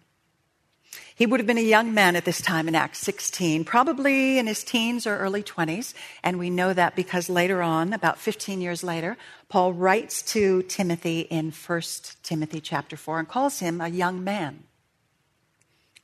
He 1.14 1.26
would 1.26 1.40
have 1.40 1.46
been 1.46 1.58
a 1.58 1.60
young 1.60 1.94
man 1.94 2.16
at 2.16 2.24
this 2.24 2.40
time 2.40 2.68
in 2.68 2.74
Acts 2.74 2.98
16, 3.00 3.64
probably 3.64 4.38
in 4.38 4.46
his 4.46 4.64
teens 4.64 5.06
or 5.06 5.18
early 5.18 5.42
20s. 5.42 5.94
And 6.22 6.38
we 6.38 6.50
know 6.50 6.72
that 6.72 6.96
because 6.96 7.28
later 7.28 7.62
on, 7.62 7.92
about 7.92 8.18
15 8.18 8.60
years 8.60 8.82
later, 8.82 9.16
Paul 9.48 9.72
writes 9.72 10.22
to 10.32 10.62
Timothy 10.64 11.20
in 11.20 11.52
1 11.52 11.82
Timothy 12.22 12.60
chapter 12.60 12.96
4 12.96 13.20
and 13.20 13.28
calls 13.28 13.58
him 13.60 13.80
a 13.80 13.88
young 13.88 14.24
man. 14.24 14.64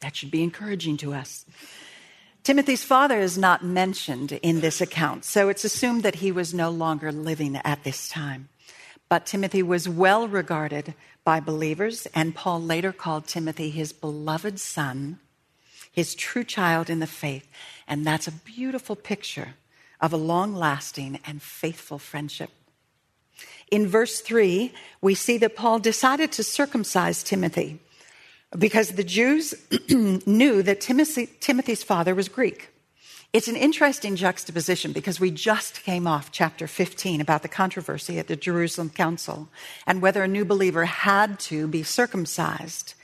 That 0.00 0.14
should 0.14 0.30
be 0.30 0.42
encouraging 0.42 0.98
to 0.98 1.14
us. 1.14 1.44
Timothy's 2.48 2.82
father 2.82 3.18
is 3.18 3.36
not 3.36 3.62
mentioned 3.62 4.32
in 4.32 4.60
this 4.60 4.80
account, 4.80 5.26
so 5.26 5.50
it's 5.50 5.66
assumed 5.66 6.02
that 6.02 6.14
he 6.14 6.32
was 6.32 6.54
no 6.54 6.70
longer 6.70 7.12
living 7.12 7.60
at 7.62 7.84
this 7.84 8.08
time. 8.08 8.48
But 9.10 9.26
Timothy 9.26 9.62
was 9.62 9.86
well 9.86 10.26
regarded 10.26 10.94
by 11.24 11.40
believers, 11.40 12.06
and 12.14 12.34
Paul 12.34 12.62
later 12.62 12.90
called 12.90 13.26
Timothy 13.26 13.68
his 13.68 13.92
beloved 13.92 14.58
son, 14.58 15.18
his 15.92 16.14
true 16.14 16.42
child 16.42 16.88
in 16.88 17.00
the 17.00 17.06
faith. 17.06 17.46
And 17.86 18.06
that's 18.06 18.26
a 18.26 18.32
beautiful 18.32 18.96
picture 18.96 19.56
of 20.00 20.14
a 20.14 20.16
long 20.16 20.54
lasting 20.54 21.20
and 21.26 21.42
faithful 21.42 21.98
friendship. 21.98 22.48
In 23.70 23.86
verse 23.86 24.22
3, 24.22 24.72
we 25.02 25.14
see 25.14 25.36
that 25.36 25.54
Paul 25.54 25.80
decided 25.80 26.32
to 26.32 26.42
circumcise 26.42 27.22
Timothy 27.22 27.80
because 28.56 28.90
the 28.90 29.04
Jews 29.04 29.54
knew 29.90 30.62
that 30.62 30.80
Timothy, 30.80 31.28
Timothy's 31.40 31.82
father 31.82 32.14
was 32.14 32.28
Greek. 32.28 32.70
It's 33.32 33.48
an 33.48 33.56
interesting 33.56 34.16
juxtaposition 34.16 34.92
because 34.92 35.20
we 35.20 35.30
just 35.30 35.82
came 35.82 36.06
off 36.06 36.32
chapter 36.32 36.66
15 36.66 37.20
about 37.20 37.42
the 37.42 37.48
controversy 37.48 38.18
at 38.18 38.26
the 38.26 38.36
Jerusalem 38.36 38.88
Council 38.88 39.48
and 39.86 40.00
whether 40.00 40.22
a 40.22 40.28
new 40.28 40.46
believer 40.46 40.86
had 40.86 41.38
to 41.40 41.68
be 41.68 41.82
circumcised. 41.82 42.94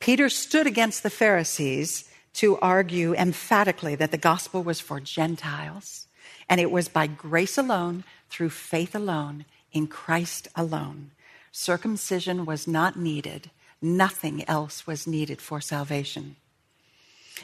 Peter 0.00 0.28
stood 0.28 0.66
against 0.66 1.02
the 1.02 1.10
Pharisees 1.10 2.04
to 2.34 2.58
argue 2.58 3.14
emphatically 3.14 3.94
that 3.94 4.10
the 4.10 4.18
gospel 4.18 4.62
was 4.62 4.80
for 4.80 5.00
Gentiles 5.00 6.08
and 6.48 6.60
it 6.60 6.70
was 6.70 6.88
by 6.88 7.06
grace 7.06 7.56
alone, 7.58 8.04
through 8.30 8.50
faith 8.50 8.94
alone, 8.94 9.44
in 9.72 9.86
Christ 9.86 10.48
alone. 10.54 11.10
Circumcision 11.52 12.44
was 12.44 12.66
not 12.66 12.96
needed 12.96 13.50
Nothing 13.80 14.48
else 14.48 14.86
was 14.86 15.06
needed 15.06 15.40
for 15.40 15.60
salvation. 15.60 16.36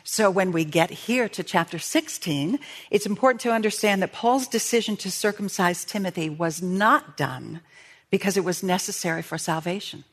So 0.03 0.31
when 0.31 0.53
we 0.53 0.65
get 0.65 0.91
here 0.91 1.29
to 1.29 1.43
chapter 1.43 1.79
16, 1.79 2.59
it's 2.91 3.07
important 3.07 3.41
to 3.43 3.53
understand 3.53 4.03
that 4.03 4.13
Paul's 4.13 4.49
decision 4.49 4.97
to 4.99 5.11
circumcise 5.11 5.85
Timothy 5.85 6.29
was 6.29 6.63
not 6.63 7.17
done 7.17 7.61
because 8.11 8.37
it 8.37 8.45
was 8.45 8.63
necessary 8.63 9.23
for 9.23 9.39
salvation. 9.39 10.05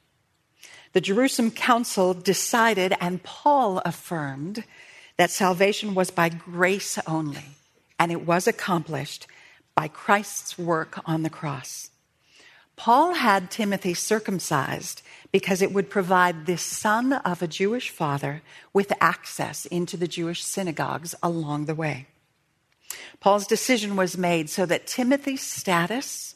The 0.94 1.02
Jerusalem 1.02 1.52
Council 1.52 2.14
decided, 2.14 2.94
and 3.00 3.24
Paul 3.24 3.80
affirmed, 3.86 4.64
that 5.18 5.30
salvation 5.30 5.94
was 5.94 6.10
by 6.10 6.30
grace 6.30 6.98
only, 7.06 7.46
and 8.00 8.12
it 8.12 8.26
was 8.26 8.48
accomplished 8.48 9.28
by 9.76 9.88
Christ's 9.88 10.58
work 10.58 11.00
on 11.06 11.22
the 11.24 11.30
cross. 11.30 11.91
Paul 12.82 13.14
had 13.14 13.52
Timothy 13.52 13.94
circumcised 13.94 15.04
because 15.32 15.62
it 15.62 15.72
would 15.72 15.88
provide 15.88 16.48
this 16.48 16.64
son 16.64 17.14
of 17.14 17.44
a 17.44 17.48
Jewish 17.48 17.92
father 17.92 18.42
with 18.74 18.92
access 19.00 19.68
into 19.68 19.98
the 19.98 20.08
Jewish 20.08 20.44
synagogues 20.44 21.14
along 21.22 21.66
the 21.66 21.76
way. 21.76 22.08
Paul's 23.20 23.46
decision 23.46 23.96
was 23.96 24.18
made 24.18 24.50
so 24.50 24.66
that 24.66 24.88
Timothy's 24.88 25.44
status, 25.44 26.34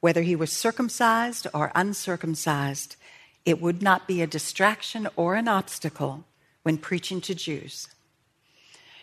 whether 0.00 0.22
he 0.22 0.34
was 0.34 0.50
circumcised 0.50 1.46
or 1.52 1.70
uncircumcised, 1.74 2.96
it 3.44 3.60
would 3.60 3.82
not 3.82 4.08
be 4.08 4.22
a 4.22 4.26
distraction 4.26 5.06
or 5.16 5.34
an 5.34 5.48
obstacle 5.48 6.24
when 6.62 6.78
preaching 6.78 7.20
to 7.20 7.34
Jews. 7.34 7.88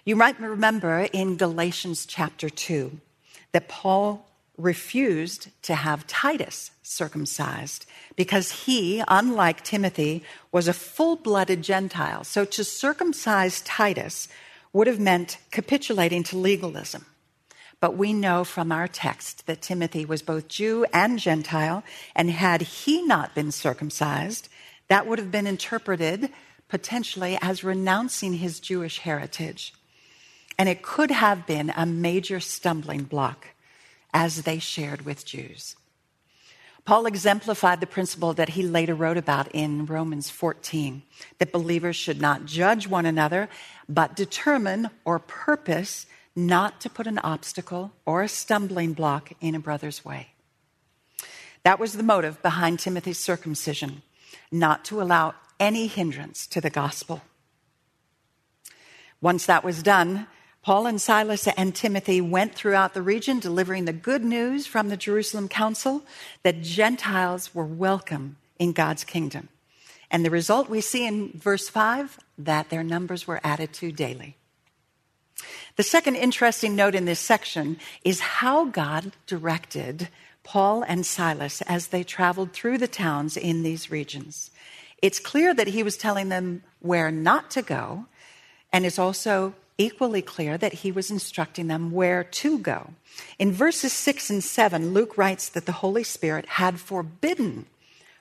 You 0.04 0.16
might 0.16 0.40
remember 0.40 1.08
in 1.14 1.38
Galatians 1.38 2.08
chapter 2.08 2.50
2 2.50 3.00
that 3.52 3.70
Paul 3.70 4.26
refused 4.58 5.50
to 5.64 5.76
have 5.76 6.08
Titus 6.08 6.72
circumcised 6.84 7.86
because 8.16 8.66
he, 8.66 9.04
unlike 9.08 9.64
Timothy, 9.64 10.24
was 10.52 10.68
a 10.68 10.74
full 10.74 11.16
blooded 11.16 11.62
Gentile. 11.62 12.24
So 12.24 12.46
to 12.46 12.64
circumcise 12.64 13.62
Titus 13.62 14.28
would 14.74 14.88
have 14.88 15.00
meant 15.00 15.38
capitulating 15.52 16.24
to 16.24 16.38
legalism. 16.38 17.06
But 17.80 17.98
we 17.98 18.14
know 18.14 18.44
from 18.44 18.72
our 18.72 18.88
text 18.88 19.48
that 19.48 19.62
Timothy 19.62 20.06
was 20.06 20.22
both 20.22 20.48
Jew 20.48 20.86
and 20.94 21.18
Gentile, 21.18 21.84
and 22.16 22.30
had 22.30 22.62
he 22.62 23.02
not 23.02 23.34
been 23.34 23.52
circumcised, 23.52 24.50
that 24.88 25.08
would 25.08 25.18
have 25.18 25.32
been 25.32 25.48
interpreted 25.48 26.30
potentially 26.68 27.38
as 27.42 27.64
renouncing 27.64 28.36
his 28.36 28.60
Jewish 28.60 29.00
heritage. 29.00 29.74
And 30.60 30.70
it 30.70 30.84
could 30.84 31.10
have 31.10 31.48
been 31.48 31.74
a 31.76 31.86
major 31.86 32.40
stumbling 32.40 33.04
block 33.04 33.48
as 34.14 34.44
they 34.44 34.60
shared 34.60 35.04
with 35.04 35.26
Jews. 35.26 35.76
Paul 36.84 37.06
exemplified 37.06 37.80
the 37.80 37.88
principle 37.88 38.34
that 38.34 38.50
he 38.50 38.64
later 38.64 38.96
wrote 38.96 39.18
about 39.18 39.50
in 39.54 39.86
Romans 39.86 40.30
14 40.30 41.04
that 41.38 41.52
believers 41.52 41.96
should 41.96 42.20
not 42.20 42.46
judge 42.46 42.88
one 42.88 43.06
another, 43.06 43.50
but 43.88 44.16
determine 44.16 44.90
or 45.06 45.20
purpose 45.20 46.08
not 46.36 46.82
to 46.82 46.90
put 46.90 47.08
an 47.08 47.20
obstacle 47.20 47.92
or 48.06 48.24
a 48.24 48.28
stumbling 48.28 48.94
block 48.94 49.32
in 49.42 49.54
a 49.54 49.60
brother's 49.60 50.04
way. 50.04 50.30
That 51.64 51.80
was 51.80 51.94
the 51.94 52.04
motive 52.04 52.42
behind 52.42 52.80
Timothy's 52.80 53.20
circumcision, 53.20 54.02
not 54.52 54.84
to 54.86 55.02
allow 55.02 55.36
any 55.60 55.86
hindrance 55.86 56.48
to 56.48 56.62
the 56.62 56.72
gospel. 56.72 57.22
Once 59.22 59.46
that 59.46 59.64
was 59.64 59.84
done, 59.84 60.26
Paul 60.64 60.86
and 60.86 61.02
Silas 61.02 61.48
and 61.48 61.74
Timothy 61.74 62.22
went 62.22 62.54
throughout 62.54 62.94
the 62.94 63.02
region 63.02 63.40
delivering 63.40 63.86
the 63.86 63.94
good 63.94 64.24
news 64.24 64.68
from 64.68 64.90
the 64.90 64.98
Jerusalem 64.98 65.48
Council 65.48 66.04
that 66.44 66.62
Gentiles 66.62 67.56
were 67.56 67.66
welcome 67.66 68.38
in 68.60 68.72
God's 68.72 69.04
kingdom. 69.04 69.50
And 70.12 70.24
the 70.24 70.30
result 70.30 70.70
we 70.70 70.82
see 70.82 71.08
in 71.08 71.32
verse 71.34 71.68
5 71.68 72.20
that 72.38 72.70
their 72.70 72.84
numbers 72.84 73.26
were 73.26 73.42
added 73.44 73.74
to 73.74 73.92
daily. 73.92 74.36
The 75.78 75.84
second 75.84 76.18
interesting 76.18 76.76
note 76.76 76.94
in 76.94 77.06
this 77.06 77.20
section 77.20 77.78
is 78.04 78.20
how 78.20 78.66
God 78.66 79.14
directed 79.26 80.10
Paul 80.44 80.84
and 80.84 81.08
Silas 81.08 81.64
as 81.64 81.88
they 81.88 82.04
traveled 82.04 82.54
through 82.54 82.78
the 82.78 82.88
towns 82.88 83.36
in 83.36 83.64
these 83.64 83.90
regions. 83.90 84.52
It's 85.02 85.20
clear 85.20 85.56
that 85.56 85.70
he 85.70 85.82
was 85.82 85.98
telling 85.98 86.30
them 86.30 86.62
where 86.82 87.10
not 87.10 87.50
to 87.52 87.64
go, 87.64 88.06
and 88.72 88.86
it's 88.86 89.00
also 89.00 89.56
equally 89.82 90.22
clear 90.22 90.58
that 90.58 90.74
he 90.74 90.92
was 90.92 91.12
instructing 91.12 91.68
them 91.68 91.92
where 91.92 92.24
to 92.24 92.60
go. 92.60 92.92
In 93.38 93.52
verses 93.52 93.92
6 93.94 94.30
and 94.30 94.44
7, 94.44 94.94
Luke 94.94 95.18
writes 95.18 95.50
that 95.50 95.66
the 95.66 95.72
Holy 95.84 96.04
Spirit 96.04 96.46
had 96.46 96.80
forbidden 96.80 97.66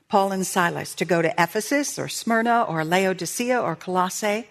Paul 0.09 0.33
and 0.33 0.47
Silas 0.47 0.95
to 0.97 1.05
go 1.05 1.23
to 1.23 1.35
Ephesus 1.39 1.99
or 1.99 2.09
Smyrna 2.09 2.65
or 2.69 2.85
Laodicea 2.85 3.61
or 3.61 3.77
Colossae. 3.77 4.49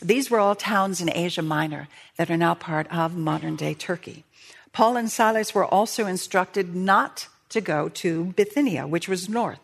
These 0.00 0.30
were 0.30 0.38
all 0.38 0.54
towns 0.54 1.00
in 1.00 1.10
Asia 1.12 1.42
Minor 1.42 1.88
that 2.16 2.30
are 2.30 2.36
now 2.36 2.54
part 2.54 2.86
of 2.94 3.16
modern 3.16 3.56
day 3.56 3.74
Turkey. 3.74 4.24
Paul 4.72 4.96
and 4.96 5.10
Silas 5.10 5.54
were 5.54 5.64
also 5.64 6.06
instructed 6.06 6.74
not 6.76 7.28
to 7.48 7.60
go 7.60 7.88
to 7.88 8.26
Bithynia, 8.36 8.86
which 8.86 9.08
was 9.08 9.28
north. 9.28 9.60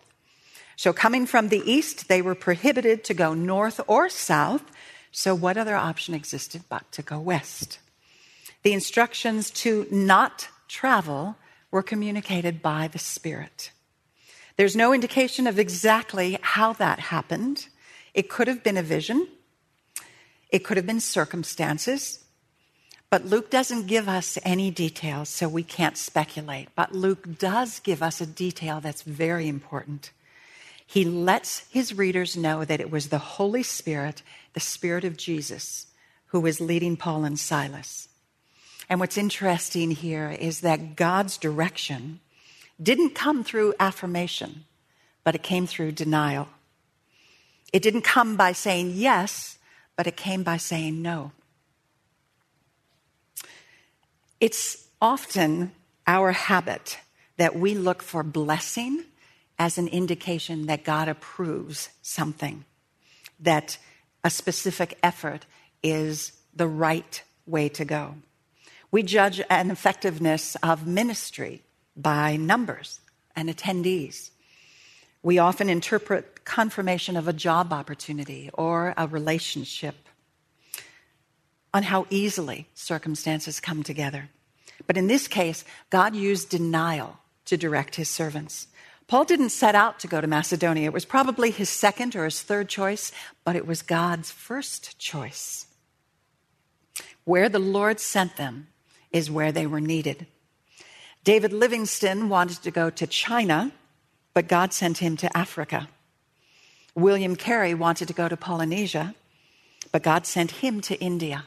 So, 0.76 0.92
coming 0.92 1.26
from 1.26 1.48
the 1.48 1.62
east, 1.70 2.08
they 2.08 2.22
were 2.22 2.34
prohibited 2.34 3.04
to 3.04 3.14
go 3.14 3.34
north 3.34 3.80
or 3.86 4.08
south 4.08 4.64
so, 5.12 5.34
what 5.34 5.56
other 5.56 5.74
option 5.74 6.14
existed 6.14 6.62
but 6.68 6.90
to 6.92 7.02
go 7.02 7.18
west? 7.18 7.78
The 8.62 8.72
instructions 8.72 9.50
to 9.62 9.86
not 9.90 10.48
travel 10.68 11.36
were 11.70 11.82
communicated 11.82 12.62
by 12.62 12.88
the 12.88 12.98
Spirit. 12.98 13.72
There's 14.56 14.76
no 14.76 14.92
indication 14.92 15.46
of 15.46 15.58
exactly 15.58 16.38
how 16.42 16.72
that 16.74 16.98
happened. 16.98 17.68
It 18.12 18.28
could 18.28 18.48
have 18.48 18.62
been 18.62 18.76
a 18.76 18.82
vision, 18.82 19.28
it 20.50 20.64
could 20.64 20.76
have 20.76 20.86
been 20.86 21.00
circumstances, 21.00 22.24
but 23.08 23.24
Luke 23.24 23.50
doesn't 23.50 23.86
give 23.86 24.08
us 24.08 24.38
any 24.44 24.70
details, 24.70 25.28
so 25.28 25.48
we 25.48 25.64
can't 25.64 25.96
speculate. 25.96 26.68
But 26.76 26.94
Luke 26.94 27.38
does 27.38 27.80
give 27.80 28.02
us 28.02 28.20
a 28.20 28.26
detail 28.26 28.80
that's 28.80 29.02
very 29.02 29.48
important. 29.48 30.10
He 30.90 31.04
lets 31.04 31.68
his 31.70 31.96
readers 31.96 32.36
know 32.36 32.64
that 32.64 32.80
it 32.80 32.90
was 32.90 33.10
the 33.10 33.18
Holy 33.18 33.62
Spirit 33.62 34.22
the 34.54 34.58
Spirit 34.58 35.04
of 35.04 35.16
Jesus 35.16 35.86
who 36.26 36.40
was 36.40 36.60
leading 36.60 36.96
Paul 36.96 37.22
and 37.22 37.38
Silas. 37.38 38.08
And 38.88 38.98
what's 38.98 39.16
interesting 39.16 39.92
here 39.92 40.30
is 40.30 40.62
that 40.62 40.96
God's 40.96 41.38
direction 41.38 42.18
didn't 42.82 43.14
come 43.14 43.44
through 43.44 43.74
affirmation, 43.78 44.64
but 45.22 45.36
it 45.36 45.44
came 45.44 45.64
through 45.64 45.92
denial. 45.92 46.48
It 47.72 47.82
didn't 47.82 48.02
come 48.02 48.34
by 48.34 48.50
saying 48.50 48.94
yes, 48.96 49.58
but 49.94 50.08
it 50.08 50.16
came 50.16 50.42
by 50.42 50.56
saying 50.56 51.00
no. 51.00 51.30
It's 54.40 54.88
often 55.00 55.70
our 56.04 56.32
habit 56.32 56.98
that 57.36 57.54
we 57.54 57.76
look 57.76 58.02
for 58.02 58.24
blessing 58.24 59.04
as 59.60 59.76
an 59.76 59.86
indication 59.88 60.64
that 60.66 60.84
God 60.84 61.06
approves 61.06 61.90
something, 62.00 62.64
that 63.38 63.76
a 64.24 64.30
specific 64.30 64.98
effort 65.02 65.44
is 65.82 66.32
the 66.56 66.66
right 66.66 67.22
way 67.44 67.68
to 67.68 67.84
go. 67.84 68.14
We 68.90 69.02
judge 69.02 69.42
an 69.50 69.70
effectiveness 69.70 70.56
of 70.62 70.86
ministry 70.86 71.62
by 71.94 72.36
numbers 72.36 73.00
and 73.36 73.50
attendees. 73.50 74.30
We 75.22 75.38
often 75.38 75.68
interpret 75.68 76.46
confirmation 76.46 77.14
of 77.18 77.28
a 77.28 77.32
job 77.34 77.70
opportunity 77.70 78.48
or 78.54 78.94
a 78.96 79.06
relationship 79.06 80.08
on 81.74 81.82
how 81.82 82.06
easily 82.08 82.66
circumstances 82.72 83.60
come 83.60 83.82
together. 83.82 84.30
But 84.86 84.96
in 84.96 85.06
this 85.06 85.28
case, 85.28 85.66
God 85.90 86.16
used 86.16 86.48
denial 86.48 87.18
to 87.44 87.58
direct 87.58 87.96
his 87.96 88.08
servants. 88.08 88.66
Paul 89.10 89.24
didn't 89.24 89.50
set 89.50 89.74
out 89.74 89.98
to 89.98 90.06
go 90.06 90.20
to 90.20 90.28
Macedonia. 90.28 90.84
It 90.84 90.92
was 90.92 91.04
probably 91.04 91.50
his 91.50 91.68
second 91.68 92.14
or 92.14 92.26
his 92.26 92.42
third 92.42 92.68
choice, 92.68 93.10
but 93.42 93.56
it 93.56 93.66
was 93.66 93.82
God's 93.82 94.30
first 94.30 95.00
choice. 95.00 95.66
Where 97.24 97.48
the 97.48 97.58
Lord 97.58 97.98
sent 97.98 98.36
them 98.36 98.68
is 99.10 99.28
where 99.28 99.50
they 99.50 99.66
were 99.66 99.80
needed. 99.80 100.28
David 101.24 101.52
Livingstone 101.52 102.28
wanted 102.28 102.62
to 102.62 102.70
go 102.70 102.88
to 102.88 103.04
China, 103.08 103.72
but 104.32 104.46
God 104.46 104.72
sent 104.72 104.98
him 104.98 105.16
to 105.16 105.36
Africa. 105.36 105.88
William 106.94 107.34
Carey 107.34 107.74
wanted 107.74 108.06
to 108.06 108.14
go 108.14 108.28
to 108.28 108.36
Polynesia, 108.36 109.16
but 109.90 110.04
God 110.04 110.24
sent 110.24 110.52
him 110.62 110.80
to 110.82 110.94
India. 111.00 111.46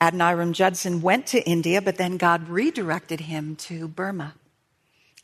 Adoniram 0.00 0.52
Judson 0.52 1.02
went 1.02 1.26
to 1.26 1.44
India, 1.44 1.82
but 1.82 1.96
then 1.96 2.16
God 2.16 2.48
redirected 2.48 3.22
him 3.22 3.56
to 3.56 3.88
Burma. 3.88 4.34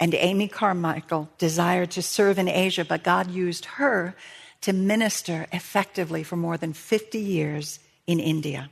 And 0.03 0.17
Amy 0.17 0.49
Carmichael 0.49 1.29
desired 1.39 1.93
to 1.93 2.03
serve 2.03 2.37
in 2.37 2.49
Asia, 2.49 2.85
but 2.85 3.05
God 3.05 3.31
used 3.31 3.67
her 3.77 4.17
to 4.63 4.73
minister 4.73 5.47
effectively 5.53 6.25
for 6.25 6.35
more 6.35 6.57
than 6.57 6.73
50 6.73 7.21
years 7.21 7.79
in 8.05 8.19
India. 8.19 8.69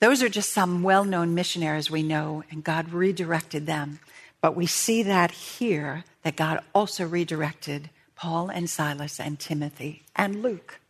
Those 0.00 0.22
are 0.22 0.30
just 0.30 0.50
some 0.54 0.82
well 0.82 1.04
known 1.04 1.34
missionaries 1.34 1.90
we 1.90 2.02
know, 2.02 2.42
and 2.50 2.64
God 2.64 2.88
redirected 2.88 3.66
them. 3.66 4.00
But 4.40 4.56
we 4.56 4.64
see 4.64 5.02
that 5.02 5.30
here, 5.30 6.04
that 6.22 6.36
God 6.36 6.60
also 6.74 7.06
redirected 7.06 7.90
Paul 8.14 8.48
and 8.48 8.70
Silas 8.70 9.20
and 9.20 9.38
Timothy 9.38 10.04
and 10.16 10.40
Luke. 10.40 10.80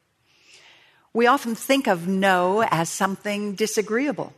We 1.12 1.26
often 1.26 1.56
think 1.56 1.88
of 1.88 2.06
no 2.06 2.62
as 2.70 2.88
something 2.88 3.56
disagreeable 3.56 4.32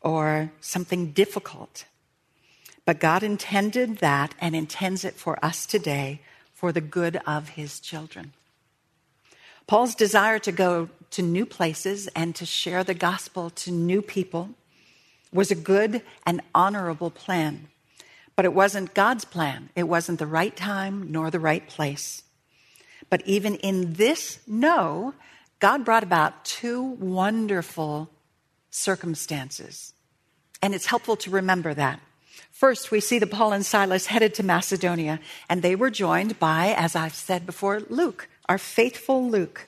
or 0.00 0.52
something 0.62 1.12
difficult. 1.12 1.84
But 2.90 2.98
God 2.98 3.22
intended 3.22 3.98
that 3.98 4.34
and 4.40 4.56
intends 4.56 5.04
it 5.04 5.14
for 5.14 5.38
us 5.44 5.64
today 5.64 6.22
for 6.52 6.72
the 6.72 6.80
good 6.80 7.20
of 7.24 7.50
his 7.50 7.78
children. 7.78 8.32
Paul's 9.68 9.94
desire 9.94 10.40
to 10.40 10.50
go 10.50 10.88
to 11.12 11.22
new 11.22 11.46
places 11.46 12.08
and 12.16 12.34
to 12.34 12.44
share 12.44 12.82
the 12.82 12.92
gospel 12.92 13.48
to 13.50 13.70
new 13.70 14.02
people 14.02 14.50
was 15.32 15.52
a 15.52 15.54
good 15.54 16.02
and 16.26 16.40
honorable 16.52 17.12
plan. 17.12 17.68
But 18.34 18.44
it 18.44 18.54
wasn't 18.54 18.92
God's 18.92 19.24
plan. 19.24 19.70
It 19.76 19.84
wasn't 19.84 20.18
the 20.18 20.26
right 20.26 20.56
time 20.56 21.12
nor 21.12 21.30
the 21.30 21.38
right 21.38 21.68
place. 21.68 22.24
But 23.08 23.22
even 23.24 23.54
in 23.54 23.92
this 23.92 24.40
no, 24.48 25.14
God 25.60 25.84
brought 25.84 26.02
about 26.02 26.44
two 26.44 26.82
wonderful 26.82 28.10
circumstances. 28.72 29.94
And 30.60 30.74
it's 30.74 30.86
helpful 30.86 31.14
to 31.18 31.30
remember 31.30 31.72
that. 31.72 32.00
First, 32.60 32.90
we 32.90 33.00
see 33.00 33.18
that 33.18 33.30
Paul 33.30 33.54
and 33.54 33.64
Silas 33.64 34.04
headed 34.04 34.34
to 34.34 34.42
Macedonia, 34.42 35.18
and 35.48 35.62
they 35.62 35.74
were 35.74 35.88
joined 35.88 36.38
by, 36.38 36.74
as 36.76 36.94
I've 36.94 37.14
said 37.14 37.46
before, 37.46 37.80
Luke, 37.88 38.28
our 38.50 38.58
faithful 38.58 39.26
Luke. 39.26 39.66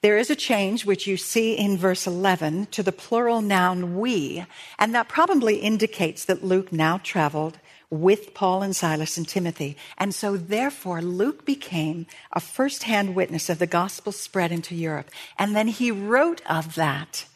There 0.00 0.18
is 0.18 0.28
a 0.28 0.34
change 0.34 0.84
which 0.84 1.06
you 1.06 1.16
see 1.16 1.56
in 1.56 1.78
verse 1.78 2.08
11 2.08 2.66
to 2.72 2.82
the 2.82 2.90
plural 2.90 3.42
noun 3.42 3.96
we, 4.00 4.44
and 4.76 4.92
that 4.92 5.08
probably 5.08 5.58
indicates 5.58 6.24
that 6.24 6.42
Luke 6.42 6.72
now 6.72 6.98
traveled 6.98 7.60
with 7.90 8.34
Paul 8.34 8.64
and 8.64 8.74
Silas 8.74 9.16
and 9.16 9.28
Timothy. 9.28 9.76
And 9.96 10.12
so, 10.12 10.36
therefore, 10.36 11.02
Luke 11.02 11.46
became 11.46 12.08
a 12.32 12.40
firsthand 12.40 13.14
witness 13.14 13.48
of 13.48 13.60
the 13.60 13.68
gospel 13.68 14.10
spread 14.10 14.50
into 14.50 14.74
Europe. 14.74 15.12
And 15.38 15.54
then 15.54 15.68
he 15.68 15.92
wrote 15.92 16.42
of 16.50 16.74
that 16.74 17.26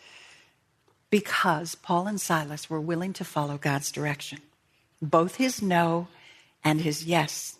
because 1.10 1.76
Paul 1.76 2.08
and 2.08 2.20
Silas 2.20 2.68
were 2.68 2.80
willing 2.80 3.12
to 3.12 3.24
follow 3.24 3.56
God's 3.56 3.92
direction, 3.92 4.40
both 5.10 5.36
his 5.36 5.62
no 5.62 6.08
and 6.62 6.80
his 6.80 7.04
yes. 7.04 7.58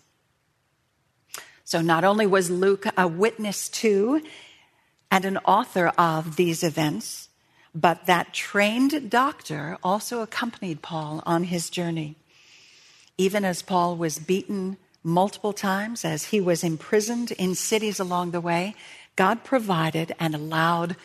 So, 1.63 1.81
not 1.81 2.03
only 2.03 2.27
was 2.27 2.49
Luke 2.49 2.85
a 2.97 3.07
witness 3.07 3.69
to 3.69 4.21
and 5.09 5.25
an 5.25 5.37
author 5.39 5.87
of 5.97 6.35
these 6.35 6.63
events, 6.63 7.29
but 7.73 8.05
that 8.05 8.33
trained 8.33 9.09
doctor 9.09 9.77
also 9.83 10.21
accompanied 10.21 10.81
Paul 10.81 11.21
on 11.25 11.45
his 11.45 11.69
journey. 11.69 12.15
Even 13.17 13.43
as 13.43 13.61
Paul 13.61 13.95
was 13.95 14.19
beaten 14.19 14.77
multiple 15.03 15.53
times, 15.53 16.05
as 16.05 16.25
he 16.25 16.39
was 16.39 16.63
imprisoned 16.63 17.31
in 17.31 17.55
cities 17.55 17.99
along 17.99 18.31
the 18.31 18.41
way, 18.41 18.75
God 19.15 19.43
provided 19.43 20.13
and 20.19 20.35
allowed 20.35 20.95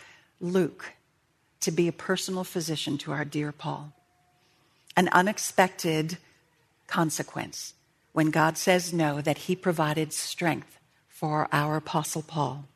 Luke 0.40 0.92
to 1.60 1.70
be 1.70 1.86
a 1.86 1.92
personal 1.92 2.44
physician 2.44 2.98
to 2.98 3.12
our 3.12 3.24
dear 3.24 3.52
Paul. 3.52 3.92
An 4.96 5.08
unexpected 5.12 6.18
consequence 6.90 7.74
when 8.12 8.30
God 8.30 8.58
says 8.58 8.92
no, 8.92 9.20
that 9.20 9.38
he 9.38 9.54
provided 9.54 10.12
strength 10.12 10.78
for 11.08 11.48
our 11.52 11.76
Apostle 11.76 12.22
Paul. 12.22 12.66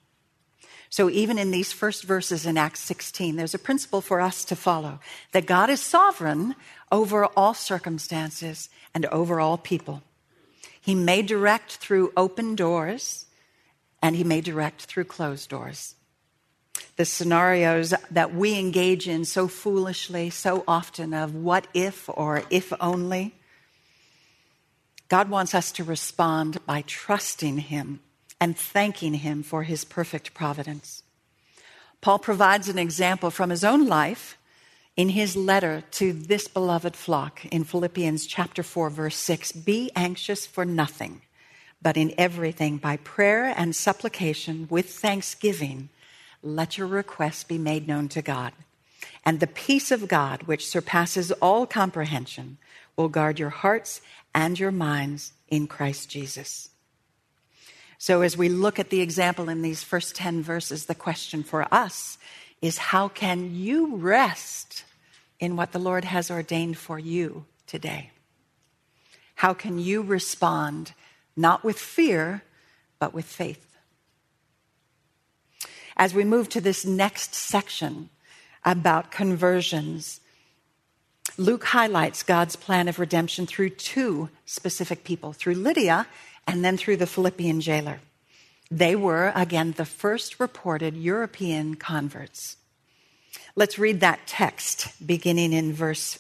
So 0.89 1.11
even 1.11 1.39
in 1.39 1.51
these 1.51 1.73
first 1.73 2.05
verses 2.05 2.47
in 2.47 2.57
Acts 2.57 2.79
16, 2.81 3.35
there's 3.35 3.55
a 3.55 3.59
principle 3.59 4.01
for 4.01 4.21
us 4.21 4.45
to 4.45 4.55
follow 4.55 5.01
that 5.33 5.47
God 5.47 5.69
is 5.69 5.81
sovereign 5.81 6.55
over 6.93 7.27
all 7.27 7.53
circumstances 7.53 8.69
and 8.95 9.07
over 9.07 9.41
all 9.41 9.59
people. 9.59 10.03
He 10.81 10.95
may 10.95 11.23
direct 11.23 11.77
through 11.77 12.13
open 12.17 12.55
doors 12.55 13.27
and 14.01 14.15
he 14.15 14.23
may 14.23 14.41
direct 14.41 14.83
through 14.83 15.05
closed 15.05 15.51
doors. 15.51 15.97
The 16.97 17.05
scenarios 17.05 17.93
that 18.11 18.33
we 18.33 18.57
engage 18.57 19.09
in 19.09 19.25
so 19.25 19.49
foolishly, 19.49 20.31
so 20.31 20.63
often 20.69 21.13
of 21.13 21.35
what 21.35 21.67
if 21.75 22.09
or 22.09 22.45
if 22.51 22.73
only, 22.81 23.35
God 25.09 25.29
wants 25.29 25.55
us 25.55 25.71
to 25.73 25.85
respond 25.85 26.65
by 26.67 26.83
trusting 26.87 27.59
him 27.59 28.01
and 28.41 28.57
thanking 28.57 29.15
him 29.15 29.43
for 29.43 29.63
his 29.63 29.85
perfect 29.85 30.35
providence. 30.35 31.03
Paul 32.01 32.19
provides 32.19 32.69
an 32.69 32.79
example 32.79 33.31
from 33.31 33.51
his 33.51 33.65
own 33.65 33.87
life 33.87 34.37
in 34.97 35.09
his 35.11 35.37
letter 35.37 35.83
to 35.93 36.13
this 36.13 36.47
beloved 36.49 36.95
flock 36.95 37.45
in 37.47 37.65
Philippians 37.65 38.27
chapter 38.27 38.63
4 38.63 38.91
verse 38.91 39.17
6 39.17 39.53
be 39.53 39.91
anxious 39.97 40.47
for 40.47 40.65
nothing 40.65 41.23
but 41.83 41.97
in 41.97 42.15
everything 42.17 42.77
by 42.77 42.97
prayer 42.99 43.53
and 43.57 43.75
supplication 43.75 44.67
with 44.71 44.91
thanksgiving 44.91 45.89
let 46.43 46.79
your 46.79 46.87
requests 46.87 47.43
be 47.45 47.59
made 47.59 47.89
known 47.89 48.09
to 48.09 48.23
God 48.23 48.53
and 49.25 49.41
the 49.41 49.47
peace 49.47 49.91
of 49.91 50.07
God 50.07 50.45
which 50.45 50.69
surpasses 50.69 51.33
all 51.33 51.67
comprehension 51.67 52.59
will 52.97 53.09
guard 53.09 53.39
your 53.39 53.51
hearts 53.51 54.01
and 54.35 54.59
your 54.59 54.73
minds 54.73 55.33
in 55.49 55.67
Christ 55.67 56.09
Jesus 56.09 56.71
so, 58.05 58.21
as 58.21 58.37
we 58.37 58.51
look 58.51 58.79
at 58.79 58.91
the 58.91 59.01
example 59.01 59.49
in 59.49 59.63
these 59.63 59.83
first 59.83 60.15
10 60.15 60.43
verses, 60.43 60.85
the 60.85 60.95
question 60.95 61.43
for 61.43 61.67
us 61.73 62.19
is 62.61 62.77
how 62.77 63.09
can 63.09 63.55
you 63.55 63.97
rest 63.97 64.85
in 65.41 65.57
what 65.57 65.73
the 65.73 65.79
Lord 65.79 66.05
has 66.05 66.31
ordained 66.31 66.77
for 66.77 66.99
you 66.99 67.47
today? 67.67 68.11
How 69.37 69.55
can 69.55 69.79
you 69.79 70.03
respond 70.03 70.93
not 71.35 71.65
with 71.65 71.79
fear, 71.79 72.43
but 72.99 73.15
with 73.15 73.25
faith? 73.25 73.75
As 75.97 76.13
we 76.13 76.25
move 76.25 76.51
to 76.51 76.61
this 76.61 76.85
next 76.85 77.35
section 77.35 78.11
about 78.67 79.11
conversions, 79.11 80.21
Luke 81.37 81.65
highlights 81.65 82.23
God's 82.23 82.57
plan 82.57 82.89
of 82.89 82.99
redemption 82.99 83.47
through 83.47 83.71
two 83.71 84.29
specific 84.47 85.05
people, 85.05 85.33
through 85.33 85.55
Lydia 85.55 86.07
and 86.47 86.65
then 86.65 86.77
through 86.77 86.97
the 86.97 87.07
Philippian 87.07 87.61
jailer. 87.61 88.01
They 88.71 88.95
were, 88.97 89.33
again, 89.35 89.73
the 89.73 89.85
first 89.85 90.39
reported 90.41 90.97
European 90.97 91.75
converts 91.75 92.57
Let's 93.57 93.79
read 93.79 94.01
that 94.01 94.27
text 94.27 94.89
beginning 95.05 95.53
in 95.53 95.73
verse 95.73 96.19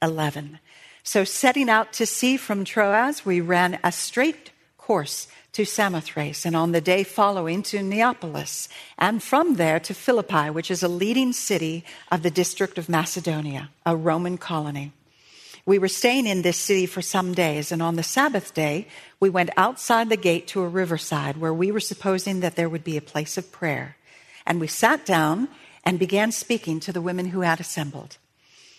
11. 0.00 0.60
So, 1.02 1.24
setting 1.24 1.68
out 1.68 1.92
to 1.94 2.06
sea 2.06 2.36
from 2.36 2.64
Troas, 2.64 3.24
we 3.24 3.40
ran 3.40 3.80
a 3.82 3.90
straight 3.90 4.50
course 4.78 5.26
to 5.56 5.64
Samothrace, 5.64 6.44
and 6.44 6.54
on 6.54 6.72
the 6.72 6.82
day 6.82 7.02
following 7.02 7.62
to 7.62 7.82
Neapolis, 7.82 8.68
and 8.98 9.22
from 9.22 9.54
there 9.54 9.80
to 9.80 9.94
Philippi, 9.94 10.50
which 10.50 10.70
is 10.70 10.82
a 10.82 10.88
leading 10.88 11.32
city 11.32 11.82
of 12.12 12.22
the 12.22 12.30
district 12.30 12.76
of 12.76 12.90
Macedonia, 12.90 13.70
a 13.86 13.96
Roman 13.96 14.36
colony. 14.36 14.92
We 15.64 15.78
were 15.78 15.88
staying 15.88 16.26
in 16.26 16.42
this 16.42 16.58
city 16.58 16.84
for 16.84 17.00
some 17.00 17.32
days, 17.32 17.72
and 17.72 17.82
on 17.82 17.96
the 17.96 18.02
Sabbath 18.02 18.52
day, 18.52 18.86
we 19.18 19.30
went 19.30 19.48
outside 19.56 20.10
the 20.10 20.18
gate 20.18 20.46
to 20.48 20.60
a 20.60 20.68
riverside 20.68 21.38
where 21.38 21.54
we 21.54 21.72
were 21.72 21.80
supposing 21.80 22.40
that 22.40 22.56
there 22.56 22.68
would 22.68 22.84
be 22.84 22.98
a 22.98 23.12
place 23.12 23.38
of 23.38 23.50
prayer. 23.50 23.96
And 24.44 24.60
we 24.60 24.66
sat 24.66 25.06
down 25.06 25.48
and 25.84 25.98
began 25.98 26.32
speaking 26.32 26.80
to 26.80 26.92
the 26.92 27.00
women 27.00 27.28
who 27.28 27.40
had 27.40 27.60
assembled. 27.60 28.18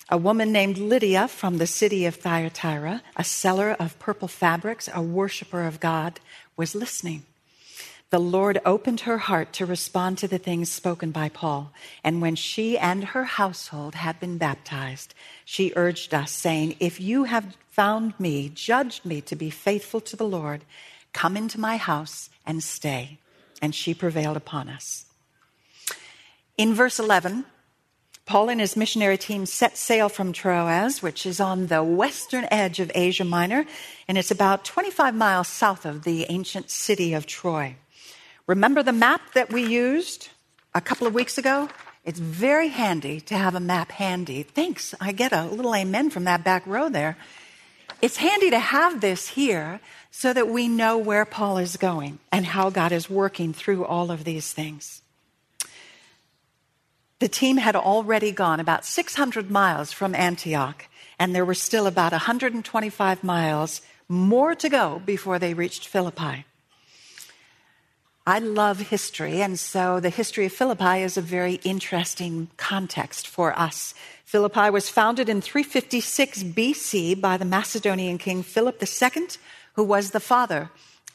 A 0.09 0.17
woman 0.17 0.53
named 0.53 0.77
Lydia 0.77 1.27
from 1.27 1.57
the 1.57 1.67
city 1.67 2.05
of 2.05 2.15
Thyatira, 2.15 3.01
a 3.17 3.23
seller 3.25 3.75
of 3.77 3.99
purple 3.99 4.29
fabrics, 4.29 4.87
a 4.93 5.01
worshiper 5.01 5.63
of 5.63 5.81
God, 5.81 6.21
was 6.57 6.75
listening. 6.75 7.23
The 8.09 8.19
Lord 8.19 8.59
opened 8.65 9.01
her 9.01 9.17
heart 9.17 9.51
to 9.53 9.65
respond 9.65 10.17
to 10.17 10.27
the 10.27 10.37
things 10.37 10.71
spoken 10.71 11.11
by 11.11 11.27
Paul. 11.27 11.73
And 12.03 12.21
when 12.21 12.35
she 12.35 12.77
and 12.77 13.03
her 13.03 13.25
household 13.25 13.95
had 13.95 14.19
been 14.19 14.37
baptized, 14.37 15.13
she 15.43 15.73
urged 15.75 16.13
us, 16.13 16.31
saying, 16.31 16.77
If 16.79 17.01
you 17.01 17.25
have 17.25 17.57
found 17.69 18.17
me, 18.17 18.49
judged 18.49 19.05
me 19.05 19.19
to 19.21 19.35
be 19.35 19.49
faithful 19.49 19.99
to 20.01 20.15
the 20.15 20.27
Lord, 20.27 20.63
come 21.11 21.35
into 21.35 21.59
my 21.59 21.75
house 21.77 22.29
and 22.45 22.63
stay. 22.63 23.19
And 23.61 23.75
she 23.75 23.93
prevailed 23.93 24.37
upon 24.37 24.69
us. 24.69 25.05
In 26.57 26.73
verse 26.73 26.99
11, 26.99 27.45
Paul 28.27 28.49
and 28.49 28.59
his 28.59 28.75
missionary 28.75 29.17
team 29.17 29.45
set 29.45 29.77
sail 29.77 30.09
from 30.09 30.33
Troas, 30.33 31.01
which 31.01 31.25
is 31.25 31.39
on 31.39 31.67
the 31.67 31.81
western 31.81 32.45
edge 32.51 32.81
of 32.81 32.91
Asia 32.93 33.23
Minor, 33.23 33.65
and 34.05 34.17
it's 34.17 34.31
about 34.31 34.65
25 34.65 35.15
miles 35.15 35.47
south 35.47 35.85
of 35.85 36.03
the 36.03 36.25
ancient 36.27 36.69
city 36.69 37.13
of 37.13 37.25
Troy. 37.25 37.77
Remember 38.45 38.83
the 38.83 38.91
map 38.91 39.21
that 39.33 39.53
we 39.53 39.65
used 39.65 40.27
a 40.75 40.81
couple 40.81 41.07
of 41.07 41.13
weeks 41.13 41.37
ago? 41.37 41.69
It's 42.03 42.19
very 42.19 42.67
handy 42.67 43.21
to 43.21 43.35
have 43.37 43.55
a 43.55 43.61
map 43.61 43.93
handy. 43.93 44.43
Thanks. 44.43 44.93
I 44.99 45.13
get 45.13 45.31
a 45.31 45.45
little 45.45 45.73
amen 45.73 46.09
from 46.09 46.25
that 46.25 46.43
back 46.43 46.67
row 46.67 46.89
there. 46.89 47.17
It's 48.01 48.17
handy 48.17 48.49
to 48.49 48.59
have 48.59 48.99
this 48.99 49.29
here 49.29 49.79
so 50.11 50.33
that 50.33 50.49
we 50.49 50.67
know 50.67 50.97
where 50.97 51.23
Paul 51.23 51.59
is 51.59 51.77
going 51.77 52.19
and 52.33 52.45
how 52.45 52.71
God 52.71 52.91
is 52.91 53.09
working 53.09 53.53
through 53.53 53.85
all 53.85 54.11
of 54.11 54.25
these 54.25 54.51
things. 54.51 55.01
The 57.19 57.27
team 57.27 57.57
had 57.57 57.75
already 57.75 58.31
gone 58.31 58.59
about 58.59 58.85
600 58.85 59.49
miles 59.49 59.91
from 59.91 60.13
Antioch, 60.13 60.87
and 61.17 61.33
there 61.33 61.45
were 61.45 61.55
still 61.55 61.87
about 61.87 62.11
125 62.11 63.23
miles 63.23 63.81
more 64.07 64.53
to 64.53 64.69
go 64.69 65.01
before 65.03 65.39
they 65.39 65.55
reached 65.55 65.87
Philippi. 65.87 66.45
I 68.27 68.39
love 68.39 68.79
history, 68.79 69.41
and 69.41 69.57
so 69.57 69.99
the 69.99 70.11
history 70.11 70.45
of 70.45 70.51
Philippi 70.51 71.01
is 71.01 71.17
a 71.17 71.21
very 71.21 71.55
interesting 71.63 72.49
context 72.57 73.25
for 73.27 73.57
us. 73.57 73.95
Philippi 74.25 74.69
was 74.69 74.89
founded 74.89 75.27
in 75.27 75.41
356 75.41 76.43
BC 76.43 77.19
by 77.19 77.37
the 77.37 77.45
Macedonian 77.45 78.17
king 78.17 78.43
Philip 78.43 78.83
II, 78.83 79.27
who 79.73 79.83
was 79.83 80.11
the 80.11 80.19
father 80.19 80.69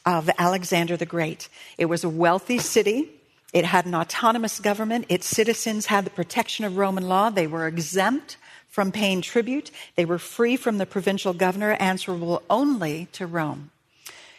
of 0.05 0.29
Alexander 0.37 0.97
the 0.97 1.05
Great. 1.05 1.47
It 1.77 1.85
was 1.85 2.03
a 2.03 2.09
wealthy 2.09 2.57
city 2.57 3.09
it 3.53 3.65
had 3.65 3.85
an 3.85 3.95
autonomous 3.95 4.59
government. 4.59 5.05
Its 5.09 5.27
citizens 5.27 5.85
had 5.85 6.05
the 6.05 6.09
protection 6.09 6.65
of 6.65 6.77
Roman 6.77 7.07
law. 7.07 7.29
They 7.29 7.47
were 7.47 7.67
exempt 7.67 8.37
from 8.67 8.91
paying 8.91 9.21
tribute. 9.21 9.69
They 9.95 10.05
were 10.05 10.17
free 10.17 10.57
from 10.57 10.79
the 10.79 10.87
provincial 10.87 11.33
governor, 11.33 11.73
answerable 11.73 12.41
only 12.49 13.07
to 13.13 13.27
Rome. 13.27 13.69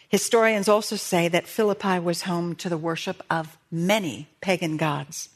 Historians 0.09 0.67
also 0.67 0.97
say 0.97 1.29
that 1.29 1.47
Philippi 1.47 1.97
was 1.99 2.23
home 2.23 2.55
to 2.55 2.69
the 2.69 2.77
worship 2.77 3.23
of 3.29 3.57
many 3.71 4.27
pagan 4.41 4.75
gods. 4.75 5.29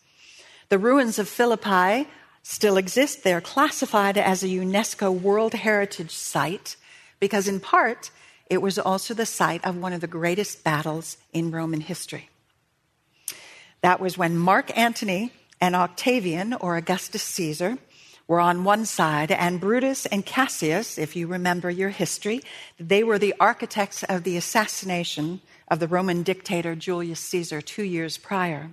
The 0.67 0.77
ruins 0.77 1.17
of 1.17 1.29
Philippi 1.29 2.07
still 2.43 2.77
exist. 2.77 3.23
They're 3.23 3.41
classified 3.41 4.17
as 4.17 4.43
a 4.43 4.47
UNESCO 4.47 5.17
World 5.17 5.53
Heritage 5.53 6.11
Site 6.11 6.75
because, 7.19 7.47
in 7.47 7.59
part, 7.59 8.11
it 8.49 8.61
was 8.61 8.77
also 8.77 9.13
the 9.13 9.25
site 9.25 9.63
of 9.65 9.77
one 9.77 9.93
of 9.93 10.01
the 10.01 10.07
greatest 10.07 10.63
battles 10.63 11.17
in 11.31 11.51
Roman 11.51 11.81
history. 11.81 12.29
That 13.81 13.99
was 13.99 14.17
when 14.17 14.37
Mark 14.37 14.77
Antony 14.77 15.31
and 15.61 15.75
Octavian, 15.75 16.53
or 16.53 16.77
Augustus 16.77 17.23
Caesar, 17.23 17.77
were 18.27 18.39
on 18.39 18.63
one 18.63 18.85
side, 18.85 19.31
and 19.31 19.59
Brutus 19.59 20.05
and 20.05 20.25
Cassius, 20.25 20.97
if 20.97 21.15
you 21.15 21.27
remember 21.27 21.69
your 21.69 21.89
history, 21.89 22.41
they 22.79 23.03
were 23.03 23.17
the 23.17 23.33
architects 23.39 24.03
of 24.03 24.23
the 24.23 24.37
assassination 24.37 25.41
of 25.67 25.79
the 25.79 25.87
Roman 25.87 26.23
dictator 26.23 26.75
Julius 26.75 27.19
Caesar 27.21 27.61
two 27.61 27.83
years 27.83 28.17
prior. 28.17 28.71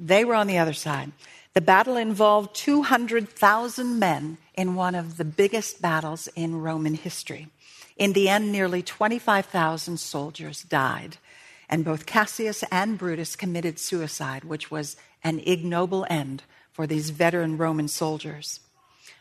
They 0.00 0.24
were 0.24 0.34
on 0.34 0.46
the 0.46 0.58
other 0.58 0.72
side. 0.72 1.12
The 1.52 1.60
battle 1.60 1.96
involved 1.96 2.56
200,000 2.56 3.98
men 3.98 4.38
in 4.54 4.74
one 4.74 4.94
of 4.94 5.18
the 5.18 5.24
biggest 5.24 5.82
battles 5.82 6.28
in 6.34 6.60
Roman 6.60 6.94
history. 6.94 7.48
In 7.96 8.12
the 8.12 8.28
end, 8.28 8.50
nearly 8.50 8.82
25,000 8.82 9.98
soldiers 9.98 10.62
died 10.62 11.18
and 11.74 11.84
both 11.84 12.06
Cassius 12.06 12.62
and 12.70 12.96
Brutus 12.96 13.34
committed 13.34 13.80
suicide, 13.80 14.44
which 14.44 14.70
was 14.70 14.96
an 15.24 15.40
ignoble 15.40 16.06
end 16.08 16.44
for 16.70 16.86
these 16.86 17.10
veteran 17.10 17.58
Roman 17.58 17.88
soldiers. 17.88 18.60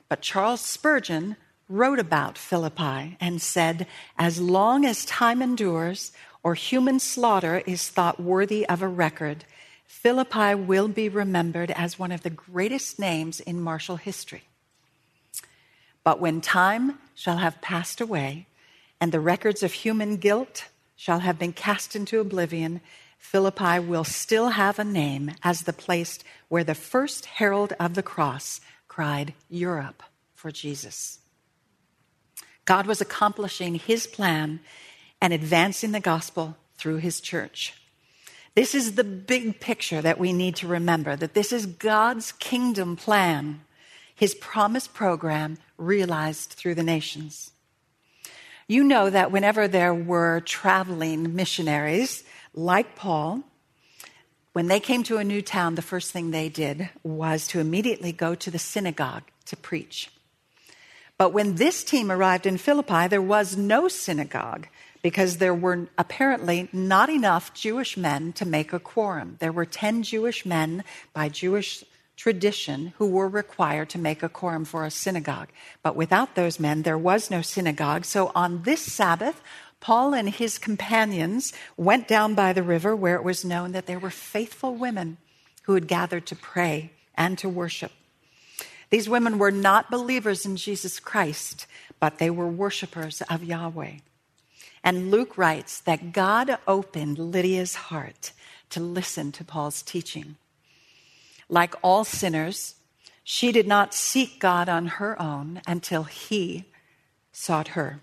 But 0.07 0.21
Charles 0.21 0.61
Spurgeon 0.61 1.35
wrote 1.67 1.97
about 1.97 2.37
Philippi 2.37 3.17
and 3.19 3.41
said, 3.41 3.87
As 4.19 4.39
long 4.39 4.85
as 4.85 5.03
time 5.05 5.41
endures 5.41 6.11
or 6.43 6.53
human 6.53 6.99
slaughter 6.99 7.63
is 7.65 7.89
thought 7.89 8.19
worthy 8.19 8.69
of 8.69 8.83
a 8.83 8.87
record, 8.87 9.45
Philippi 9.87 10.53
will 10.53 10.87
be 10.87 11.09
remembered 11.09 11.71
as 11.71 11.97
one 11.97 12.11
of 12.11 12.21
the 12.21 12.29
greatest 12.29 12.99
names 12.99 13.39
in 13.39 13.61
martial 13.61 13.95
history. 13.95 14.43
But 16.03 16.19
when 16.21 16.39
time 16.39 16.99
shall 17.15 17.37
have 17.37 17.61
passed 17.61 17.99
away 17.99 18.45
and 19.01 19.11
the 19.11 19.19
records 19.19 19.63
of 19.63 19.73
human 19.73 20.17
guilt, 20.17 20.65
shall 20.95 21.19
have 21.19 21.39
been 21.39 21.53
cast 21.53 21.95
into 21.95 22.19
oblivion, 22.19 22.81
Philippi 23.17 23.79
will 23.79 24.03
still 24.03 24.49
have 24.49 24.77
a 24.77 24.83
name 24.83 25.31
as 25.43 25.61
the 25.61 25.73
place 25.73 26.19
where 26.49 26.63
the 26.63 26.75
first 26.75 27.25
herald 27.25 27.73
of 27.79 27.95
the 27.95 28.03
cross 28.03 28.59
cried, 28.87 29.33
Europe 29.49 30.03
for 30.35 30.51
Jesus. 30.51 31.19
God 32.65 32.85
was 32.85 33.01
accomplishing 33.01 33.75
his 33.75 34.07
plan 34.07 34.59
and 35.21 35.33
advancing 35.33 35.93
the 35.93 35.99
gospel 35.99 36.57
through 36.77 36.97
his 36.97 37.21
church. 37.21 37.73
This 38.55 38.75
is 38.75 38.95
the 38.95 39.03
big 39.03 39.59
picture 39.59 40.01
that 40.01 40.19
we 40.19 40.31
need 40.31 40.55
to 40.57 40.67
remember 40.67 41.15
that 41.15 41.33
this 41.33 41.51
is 41.51 41.65
God's 41.65 42.33
kingdom 42.33 42.95
plan, 42.95 43.61
his 44.13 44.35
promised 44.35 44.93
program 44.93 45.57
realized 45.77 46.51
through 46.51 46.75
the 46.75 46.83
nations. 46.83 47.51
You 48.67 48.83
know 48.83 49.09
that 49.09 49.31
whenever 49.31 49.67
there 49.67 49.93
were 49.93 50.41
traveling 50.41 51.35
missionaries 51.35 52.23
like 52.53 52.95
Paul, 52.95 53.43
when 54.53 54.67
they 54.67 54.79
came 54.79 55.03
to 55.03 55.17
a 55.17 55.23
new 55.23 55.41
town, 55.41 55.75
the 55.75 55.81
first 55.81 56.11
thing 56.11 56.31
they 56.31 56.47
did 56.47 56.89
was 57.03 57.47
to 57.47 57.59
immediately 57.59 58.11
go 58.11 58.35
to 58.35 58.51
the 58.51 58.59
synagogue 58.59 59.23
to 59.45 59.57
preach. 59.57 60.09
But 61.17 61.33
when 61.33 61.55
this 61.55 61.83
team 61.83 62.11
arrived 62.11 62.45
in 62.45 62.57
Philippi, 62.57 63.07
there 63.07 63.21
was 63.21 63.57
no 63.57 63.87
synagogue 63.87 64.67
because 65.01 65.37
there 65.37 65.53
were 65.53 65.87
apparently 65.97 66.69
not 66.71 67.09
enough 67.09 67.53
Jewish 67.53 67.97
men 67.97 68.31
to 68.33 68.45
make 68.45 68.73
a 68.73 68.79
quorum. 68.79 69.37
There 69.39 69.51
were 69.51 69.65
10 69.65 70.03
Jewish 70.03 70.45
men 70.45 70.83
by 71.13 71.29
Jewish 71.29 71.83
tradition 72.15 72.93
who 72.97 73.07
were 73.07 73.27
required 73.27 73.89
to 73.89 73.97
make 73.99 74.23
a 74.23 74.29
quorum 74.29 74.65
for 74.65 74.85
a 74.85 74.91
synagogue. 74.91 75.49
But 75.81 75.95
without 75.95 76.35
those 76.35 76.59
men, 76.59 76.83
there 76.83 76.97
was 76.97 77.31
no 77.31 77.41
synagogue. 77.41 78.05
So 78.05 78.31
on 78.35 78.63
this 78.63 78.81
Sabbath, 78.81 79.41
Paul 79.79 80.13
and 80.13 80.29
his 80.29 80.57
companions 80.57 81.51
went 81.75 82.07
down 82.07 82.35
by 82.35 82.53
the 82.53 82.63
river 82.63 82.95
where 82.95 83.15
it 83.15 83.23
was 83.23 83.43
known 83.43 83.73
that 83.73 83.85
there 83.85 83.99
were 83.99 84.09
faithful 84.09 84.75
women 84.75 85.17
who 85.63 85.73
had 85.73 85.87
gathered 85.87 86.25
to 86.27 86.35
pray 86.35 86.91
and 87.15 87.37
to 87.39 87.49
worship. 87.49 87.91
These 88.89 89.09
women 89.09 89.39
were 89.39 89.51
not 89.51 89.89
believers 89.89 90.45
in 90.45 90.55
Jesus 90.55 90.99
Christ, 90.99 91.65
but 91.99 92.19
they 92.19 92.29
were 92.29 92.47
worshipers 92.47 93.21
of 93.23 93.43
Yahweh. 93.43 93.95
And 94.83 95.09
Luke 95.09 95.37
writes 95.37 95.79
that 95.81 96.13
God 96.13 96.57
opened 96.67 97.17
Lydia's 97.17 97.75
heart 97.75 98.33
to 98.69 98.79
listen 98.79 99.31
to 99.33 99.43
Paul's 99.43 99.81
teaching. 99.81 100.35
Like 101.49 101.75
all 101.81 102.03
sinners, 102.03 102.75
she 103.23 103.51
did 103.51 103.67
not 103.67 103.93
seek 103.93 104.39
God 104.39 104.69
on 104.69 104.87
her 104.87 105.21
own 105.21 105.61
until 105.67 106.03
he 106.03 106.65
sought 107.31 107.69
her. 107.69 108.01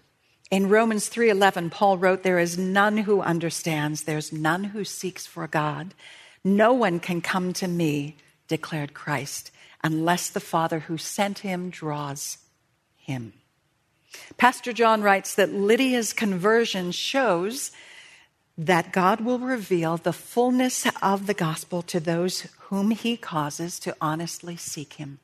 In 0.50 0.68
Romans 0.68 1.08
3:11 1.08 1.70
Paul 1.70 1.98
wrote 1.98 2.22
there 2.22 2.38
is 2.38 2.58
none 2.58 2.98
who 2.98 3.20
understands 3.20 4.02
there's 4.02 4.32
none 4.32 4.64
who 4.64 4.84
seeks 4.84 5.26
for 5.26 5.46
God 5.46 5.94
no 6.44 6.72
one 6.72 7.00
can 7.00 7.20
come 7.20 7.52
to 7.54 7.68
me 7.68 8.16
declared 8.48 8.94
Christ 8.94 9.50
unless 9.84 10.30
the 10.30 10.40
Father 10.40 10.80
who 10.80 10.96
sent 10.96 11.40
him 11.40 11.70
draws 11.70 12.38
him. 12.96 13.34
Pastor 14.36 14.72
John 14.72 15.02
writes 15.02 15.34
that 15.34 15.52
Lydia's 15.52 16.12
conversion 16.12 16.92
shows 16.92 17.70
that 18.60 18.92
God 18.92 19.22
will 19.22 19.38
reveal 19.38 19.96
the 19.96 20.12
fullness 20.12 20.86
of 21.00 21.26
the 21.26 21.32
gospel 21.32 21.80
to 21.80 21.98
those 21.98 22.42
whom 22.68 22.90
he 22.90 23.16
causes 23.16 23.78
to 23.78 23.96
honestly 24.02 24.54
seek 24.54 24.94
him. 24.94 25.18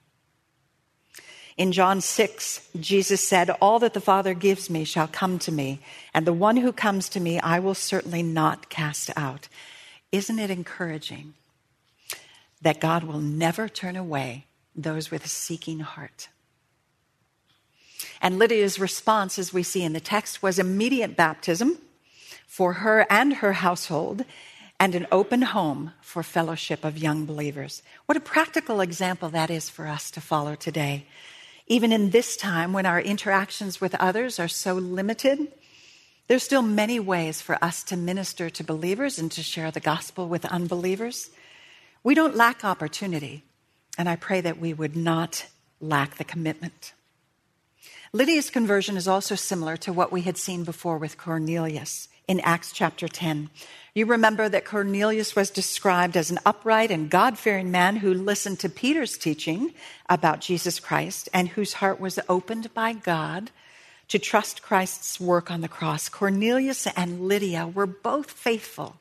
In 1.59 1.71
John 1.71 2.01
6, 2.01 2.67
Jesus 2.81 3.29
said, 3.29 3.51
All 3.61 3.79
that 3.81 3.93
the 3.93 4.01
Father 4.01 4.33
gives 4.33 4.71
me 4.71 4.85
shall 4.85 5.07
come 5.07 5.39
to 5.41 5.53
me, 5.53 5.81
and 6.15 6.27
the 6.27 6.33
one 6.33 6.57
who 6.57 6.73
comes 6.73 7.11
to 7.11 7.21
me 7.21 7.39
I 7.41 7.59
will 7.59 7.75
certainly 7.75 8.23
not 8.23 8.71
cast 8.71 9.11
out. 9.19 9.49
Isn't 10.11 10.39
it 10.39 10.51
encouraging 10.51 11.35
that 12.63 12.81
God 12.81 13.05
will 13.05 13.21
never 13.21 13.69
turn 13.69 13.97
away 13.97 14.47
those 14.75 15.11
with 15.11 15.27
a 15.27 15.29
seeking 15.29 15.81
heart? 15.81 16.29
And 18.23 18.39
Lydia's 18.39 18.79
response, 18.79 19.39
as 19.39 19.53
we 19.53 19.63
see 19.63 19.83
in 19.83 19.93
the 19.93 20.01
text, 20.01 20.43
was 20.43 20.59
immediate 20.59 21.17
baptism 21.17 21.79
for 22.57 22.73
her 22.73 23.07
and 23.11 23.35
her 23.35 23.53
household 23.53 24.25
and 24.81 24.95
an 24.95 25.07
open 25.13 25.43
home 25.43 25.93
for 26.01 26.23
fellowship 26.23 26.87
of 26.87 26.97
young 26.97 27.27
believers. 27.27 27.83
What 28.07 28.17
a 28.17 28.31
practical 28.35 28.81
example 28.81 29.29
that 29.29 29.51
is 29.51 29.69
for 29.69 29.87
us 29.87 30.11
to 30.13 30.23
follow 30.23 30.55
today. 30.55 31.07
Even 31.67 31.93
in 31.93 32.09
this 32.09 32.35
time 32.35 32.73
when 32.73 32.87
our 32.87 32.99
interactions 32.99 33.79
with 33.79 33.95
others 33.97 34.39
are 34.39 34.49
so 34.49 34.73
limited, 34.73 35.53
there's 36.29 36.45
still 36.45 36.63
many 36.63 36.99
ways 36.99 37.43
for 37.43 37.63
us 37.63 37.83
to 37.85 37.95
minister 37.95 38.49
to 38.49 38.65
believers 38.65 39.19
and 39.19 39.31
to 39.33 39.43
share 39.43 39.71
the 39.71 39.79
gospel 39.79 40.27
with 40.27 40.47
unbelievers. 40.47 41.29
We 42.03 42.15
don't 42.15 42.37
lack 42.37 42.65
opportunity, 42.65 43.45
and 43.99 44.09
I 44.09 44.17
pray 44.17 44.41
that 44.41 44.59
we 44.59 44.73
would 44.73 44.97
not 44.97 45.45
lack 45.79 46.17
the 46.17 46.25
commitment. 46.25 46.95
Lydia's 48.15 48.49
conversion 48.49 48.97
is 48.97 49.07
also 49.07 49.35
similar 49.35 49.77
to 49.77 49.93
what 49.93 50.11
we 50.11 50.23
had 50.23 50.39
seen 50.39 50.65
before 50.65 50.97
with 50.97 51.19
Cornelius 51.19 52.09
in 52.29 52.41
Acts 52.41 52.73
chapter 52.73 53.09
10. 53.09 53.51
You 53.95 54.07
remember 54.07 54.49
that 54.49 54.65
Cornelius 54.65 55.35
was 55.35 55.49
described 55.51 56.17
as 56.17 56.31
an 56.31 56.39
upright 56.45 56.91
and 56.91 57.09
God 57.09 57.39
fearing 57.39 57.71
man 57.71 57.97
who 57.97 58.13
listened 58.13 58.61
to 58.61 58.69
Peter's 58.69 59.17
teaching 59.17 59.73
about 60.09 60.41
Jesus 60.41 60.81
Christ 60.81 61.29
and 61.33 61.49
whose 61.49 61.75
heart 61.75 62.01
was 62.01 62.19
opened 62.29 62.75
by 62.75 62.93
God 62.93 63.51
to 64.09 64.19
trust 64.19 64.63
Christ's 64.63 65.19
work 65.19 65.51
on 65.51 65.61
the 65.61 65.69
cross. 65.69 66.09
Cornelius 66.09 66.87
and 66.89 67.27
Lydia 67.27 67.67
were 67.67 67.87
both 67.87 68.31
faithful 68.31 68.97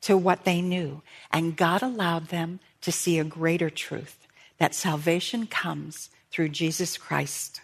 to 0.00 0.16
what 0.16 0.44
they 0.44 0.62
knew, 0.62 1.02
and 1.32 1.56
God 1.56 1.82
allowed 1.82 2.28
them 2.28 2.60
to 2.80 2.92
see 2.92 3.18
a 3.18 3.24
greater 3.24 3.70
truth 3.70 4.26
that 4.58 4.74
salvation 4.74 5.46
comes 5.46 6.10
through 6.30 6.48
Jesus 6.48 6.96
Christ. 6.96 7.60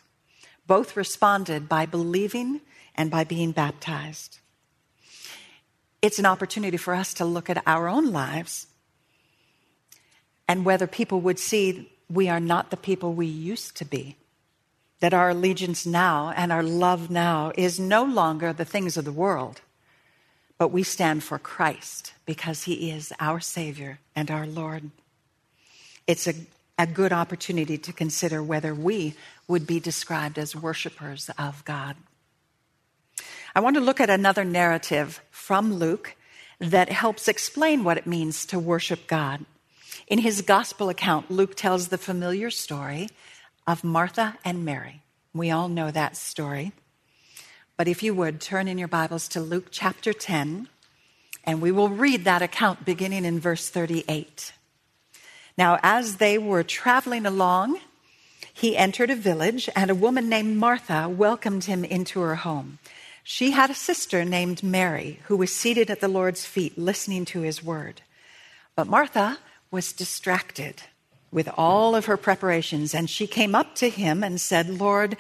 Both 0.67 0.97
responded 0.97 1.69
by 1.69 1.87
believing 1.87 2.61
and 2.95 3.11
by 3.11 3.25
being 3.25 3.53
baptized. 3.53 4.39
It's 6.05 6.19
an 6.19 6.27
opportunity 6.27 6.77
for 6.77 6.95
us 6.95 7.15
to 7.15 7.25
look 7.25 7.49
at 7.49 7.63
our 7.67 7.89
own 7.89 8.13
lives 8.13 8.67
and 10.47 10.63
whether 10.63 10.87
people 10.87 11.23
would 11.23 11.39
see 11.39 11.91
we 12.11 12.29
are 12.29 12.41
not 12.41 12.69
the 12.69 12.77
people 12.77 13.15
we 13.15 13.25
used 13.25 13.75
to 13.79 13.87
be. 13.87 14.17
That 15.01 15.15
our 15.15 15.31
allegiance 15.31 15.87
now 15.87 16.31
and 16.37 16.53
our 16.53 16.63
love 16.63 17.09
now 17.09 17.53
is 17.57 17.81
no 17.81 18.05
longer 18.05 18.53
the 18.53 18.67
things 18.67 18.99
of 18.99 19.07
the 19.07 19.13
world, 19.13 19.63
but 20.59 20.69
we 20.69 20.83
stand 20.83 21.25
for 21.25 21.39
Christ 21.39 22.13
because 22.27 22.65
he 22.65 22.91
is 22.91 23.11
our 23.19 23.41
Savior 23.41 23.99
and 24.15 24.31
our 24.31 24.47
Lord. 24.47 24.91
It's 26.07 26.27
a, 26.27 26.35
a 26.79 26.87
good 26.87 27.15
opportunity 27.15 27.79
to 27.79 27.95
consider 27.95 28.43
whether 28.43 28.75
we 28.75 29.15
would 29.49 29.67
be 29.67 29.81
described 29.81 30.39
as 30.39 30.55
worshipers 30.55 31.31
of 31.39 31.65
God. 31.65 31.97
I 33.57 33.61
want 33.61 33.77
to 33.77 33.81
look 33.81 34.01
at 34.01 34.11
another 34.11 34.45
narrative 34.45 35.23
from 35.31 35.75
Luke 35.75 36.17
that 36.59 36.89
helps 36.89 37.29
explain 37.29 37.85
what 37.85 37.97
it 37.97 38.07
means 38.07 38.45
to 38.47 38.59
worship 38.59 39.07
God. 39.07 39.45
In 40.09 40.19
his 40.19 40.43
gospel 40.43 40.89
account, 40.89 41.31
Luke 41.31 41.55
tells 41.55 41.87
the 41.87 41.99
familiar 41.99 42.51
story 42.51 43.11
of 43.65 43.85
Martha 43.85 44.37
and 44.45 44.65
Mary. 44.65 45.03
We 45.33 45.53
all 45.53 45.69
know 45.69 45.93
that 45.93 46.17
story. 46.17 46.73
But 47.77 47.87
if 47.87 48.03
you 48.03 48.13
would, 48.13 48.41
turn 48.41 48.67
in 48.67 48.77
your 48.77 48.89
Bibles 48.89 49.29
to 49.29 49.41
Luke 49.41 49.69
chapter 49.71 50.13
10, 50.13 50.69
and 51.45 51.63
we 51.63 51.71
will 51.71 51.89
read 51.89 52.25
that 52.25 52.43
account 52.43 52.85
beginning 52.85 53.25
in 53.25 53.39
verse 53.39 53.69
38. 53.69 54.53
Now, 55.57 55.79
as 55.81 56.17
they 56.17 56.39
were 56.39 56.65
traveling 56.65 57.25
along, 57.25 57.79
he 58.53 58.77
entered 58.77 59.11
a 59.11 59.17
village, 59.17 59.69
and 59.77 59.93
a 59.93 59.95
woman 59.95 60.29
named 60.29 60.57
Martha 60.57 61.09
welcomed 61.09 61.65
him 61.65 61.85
into 61.85 62.21
her 62.21 62.35
home. 62.35 62.79
She 63.27 63.53
had 63.53 63.71
a 63.71 63.75
sister 63.75 64.23
named 64.23 64.63
Mary 64.63 65.19
who 65.25 65.37
was 65.39 65.53
seated 65.53 65.91
at 65.91 66.01
the 66.01 66.09
Lord's 66.09 66.45
feet 66.45 66.77
listening 66.77 67.25
to 67.27 67.41
his 67.41 67.65
word. 67.65 68.03
But 68.77 68.87
Martha 68.87 69.39
was 69.71 69.95
distracted 69.95 70.83
with 71.33 71.49
all 71.57 71.97
of 71.97 72.05
her 72.05 72.19
preparations, 72.19 72.95
and 72.95 73.09
she 73.09 73.27
came 73.27 73.55
up 73.55 73.75
to 73.77 73.89
him 73.89 74.23
and 74.23 74.39
said, 74.39 74.69
Lord, 74.69 75.17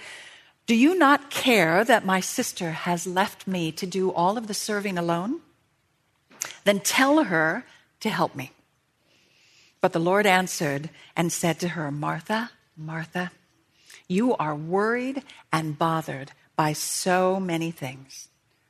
do 0.66 0.74
you 0.74 0.96
not 0.98 1.30
care 1.30 1.82
that 1.82 2.04
my 2.04 2.20
sister 2.20 2.70
has 2.72 3.06
left 3.06 3.46
me 3.46 3.72
to 3.72 3.86
do 3.86 4.12
all 4.12 4.36
of 4.36 4.48
the 4.48 4.54
serving 4.54 4.98
alone? 4.98 5.40
Then 6.64 6.80
tell 6.80 7.24
her 7.24 7.64
to 8.00 8.10
help 8.10 8.36
me. 8.36 8.52
But 9.80 9.94
the 9.94 9.98
Lord 9.98 10.26
answered 10.26 10.90
and 11.16 11.32
said 11.32 11.58
to 11.60 11.68
her, 11.68 11.90
Martha, 11.90 12.50
Martha, 12.76 13.32
you 14.08 14.36
are 14.36 14.54
worried 14.54 15.22
and 15.50 15.78
bothered 15.78 16.32
by 16.56 16.72
so 16.72 17.40
many 17.40 17.70
things, 17.70 18.28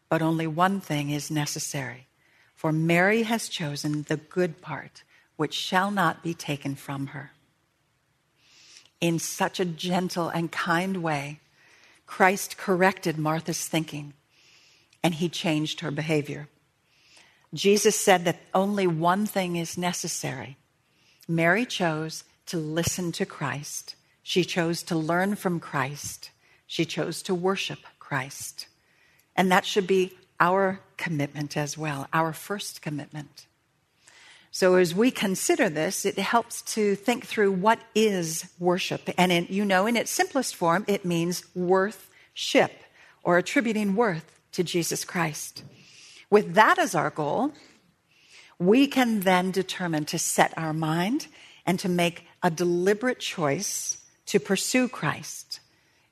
but 0.08 0.22
only 0.22 0.46
one 0.46 0.80
thing 0.80 1.10
is 1.10 1.30
necessary. 1.30 2.06
For 2.54 2.72
Mary 2.72 3.24
has 3.24 3.48
chosen 3.48 4.02
the 4.02 4.16
good 4.16 4.60
part, 4.62 5.02
which 5.36 5.54
shall 5.54 5.90
not 5.90 6.22
be 6.22 6.34
taken 6.34 6.74
from 6.74 7.08
her. 7.08 7.32
In 9.00 9.18
such 9.18 9.60
a 9.60 9.64
gentle 9.64 10.28
and 10.28 10.50
kind 10.50 11.02
way, 11.02 11.40
Christ 12.06 12.56
corrected 12.56 13.18
Martha's 13.18 13.66
thinking 13.66 14.14
and 15.02 15.14
he 15.14 15.28
changed 15.28 15.80
her 15.80 15.90
behavior. 15.90 16.48
Jesus 17.52 18.00
said 18.00 18.24
that 18.24 18.40
only 18.54 18.86
one 18.86 19.26
thing 19.26 19.56
is 19.56 19.76
necessary. 19.76 20.56
Mary 21.28 21.66
chose 21.66 22.24
to 22.46 22.56
listen 22.56 23.12
to 23.12 23.26
Christ. 23.26 23.94
She 24.22 24.44
chose 24.44 24.82
to 24.84 24.96
learn 24.96 25.36
from 25.36 25.60
Christ. 25.60 26.30
She 26.74 26.84
chose 26.84 27.22
to 27.22 27.36
worship 27.36 27.78
Christ. 28.00 28.66
And 29.36 29.52
that 29.52 29.64
should 29.64 29.86
be 29.86 30.12
our 30.40 30.80
commitment 30.96 31.56
as 31.56 31.78
well, 31.78 32.08
our 32.12 32.32
first 32.32 32.82
commitment. 32.82 33.46
So 34.50 34.74
as 34.74 34.92
we 34.92 35.12
consider 35.12 35.68
this, 35.68 36.04
it 36.04 36.18
helps 36.18 36.62
to 36.74 36.96
think 36.96 37.26
through 37.26 37.52
what 37.52 37.78
is 37.94 38.50
worship. 38.58 39.08
And 39.16 39.30
in, 39.30 39.46
you 39.48 39.64
know, 39.64 39.86
in 39.86 39.96
its 39.96 40.10
simplest 40.10 40.56
form, 40.56 40.84
it 40.88 41.04
means 41.04 41.44
worth-ship 41.54 42.72
or 43.22 43.38
attributing 43.38 43.94
worth 43.94 44.40
to 44.50 44.64
Jesus 44.64 45.04
Christ. 45.04 45.62
With 46.28 46.54
that 46.54 46.80
as 46.80 46.96
our 46.96 47.10
goal, 47.10 47.52
we 48.58 48.88
can 48.88 49.20
then 49.20 49.52
determine 49.52 50.06
to 50.06 50.18
set 50.18 50.52
our 50.56 50.72
mind 50.72 51.28
and 51.64 51.78
to 51.78 51.88
make 51.88 52.26
a 52.42 52.50
deliberate 52.50 53.20
choice 53.20 54.00
to 54.26 54.40
pursue 54.40 54.88
Christ, 54.88 55.60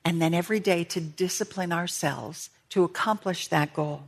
and 0.05 0.21
then 0.21 0.33
every 0.33 0.59
day 0.59 0.83
to 0.85 0.99
discipline 0.99 1.71
ourselves 1.71 2.49
to 2.69 2.83
accomplish 2.83 3.47
that 3.47 3.73
goal. 3.73 4.03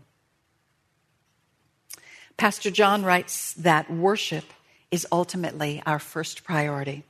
Pastor 2.37 2.69
John 2.69 3.03
writes 3.03 3.53
that 3.53 3.89
worship 3.89 4.45
is 4.91 5.07
ultimately 5.11 5.81
our 5.85 5.99
first 5.99 6.43
priority. 6.43 7.03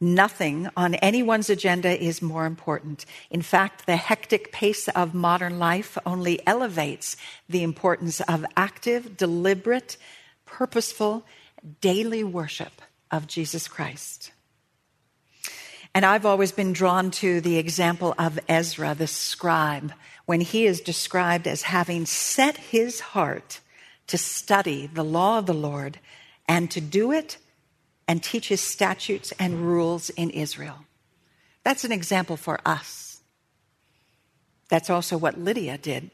Nothing 0.00 0.68
on 0.76 0.94
anyone's 0.96 1.48
agenda 1.48 2.02
is 2.02 2.20
more 2.20 2.46
important. 2.46 3.06
In 3.30 3.42
fact, 3.42 3.86
the 3.86 3.96
hectic 3.96 4.52
pace 4.52 4.88
of 4.88 5.14
modern 5.14 5.58
life 5.58 5.96
only 6.04 6.46
elevates 6.46 7.16
the 7.48 7.62
importance 7.62 8.20
of 8.22 8.44
active, 8.56 9.16
deliberate, 9.16 9.96
purposeful, 10.44 11.24
daily 11.80 12.22
worship 12.22 12.82
of 13.10 13.26
Jesus 13.26 13.68
Christ. 13.68 14.32
And 15.96 16.04
I've 16.04 16.26
always 16.26 16.52
been 16.52 16.74
drawn 16.74 17.10
to 17.22 17.40
the 17.40 17.56
example 17.56 18.14
of 18.18 18.38
Ezra, 18.50 18.94
the 18.94 19.06
scribe, 19.06 19.94
when 20.26 20.42
he 20.42 20.66
is 20.66 20.82
described 20.82 21.46
as 21.46 21.62
having 21.62 22.04
set 22.04 22.58
his 22.58 23.00
heart 23.00 23.60
to 24.08 24.18
study 24.18 24.86
the 24.86 25.02
law 25.02 25.38
of 25.38 25.46
the 25.46 25.54
Lord 25.54 25.98
and 26.46 26.70
to 26.70 26.82
do 26.82 27.12
it 27.12 27.38
and 28.06 28.22
teach 28.22 28.48
his 28.48 28.60
statutes 28.60 29.32
and 29.38 29.66
rules 29.66 30.10
in 30.10 30.28
Israel. 30.28 30.84
That's 31.64 31.84
an 31.84 31.92
example 31.92 32.36
for 32.36 32.60
us. 32.66 33.22
That's 34.68 34.90
also 34.90 35.16
what 35.16 35.38
Lydia 35.38 35.78
did. 35.78 36.10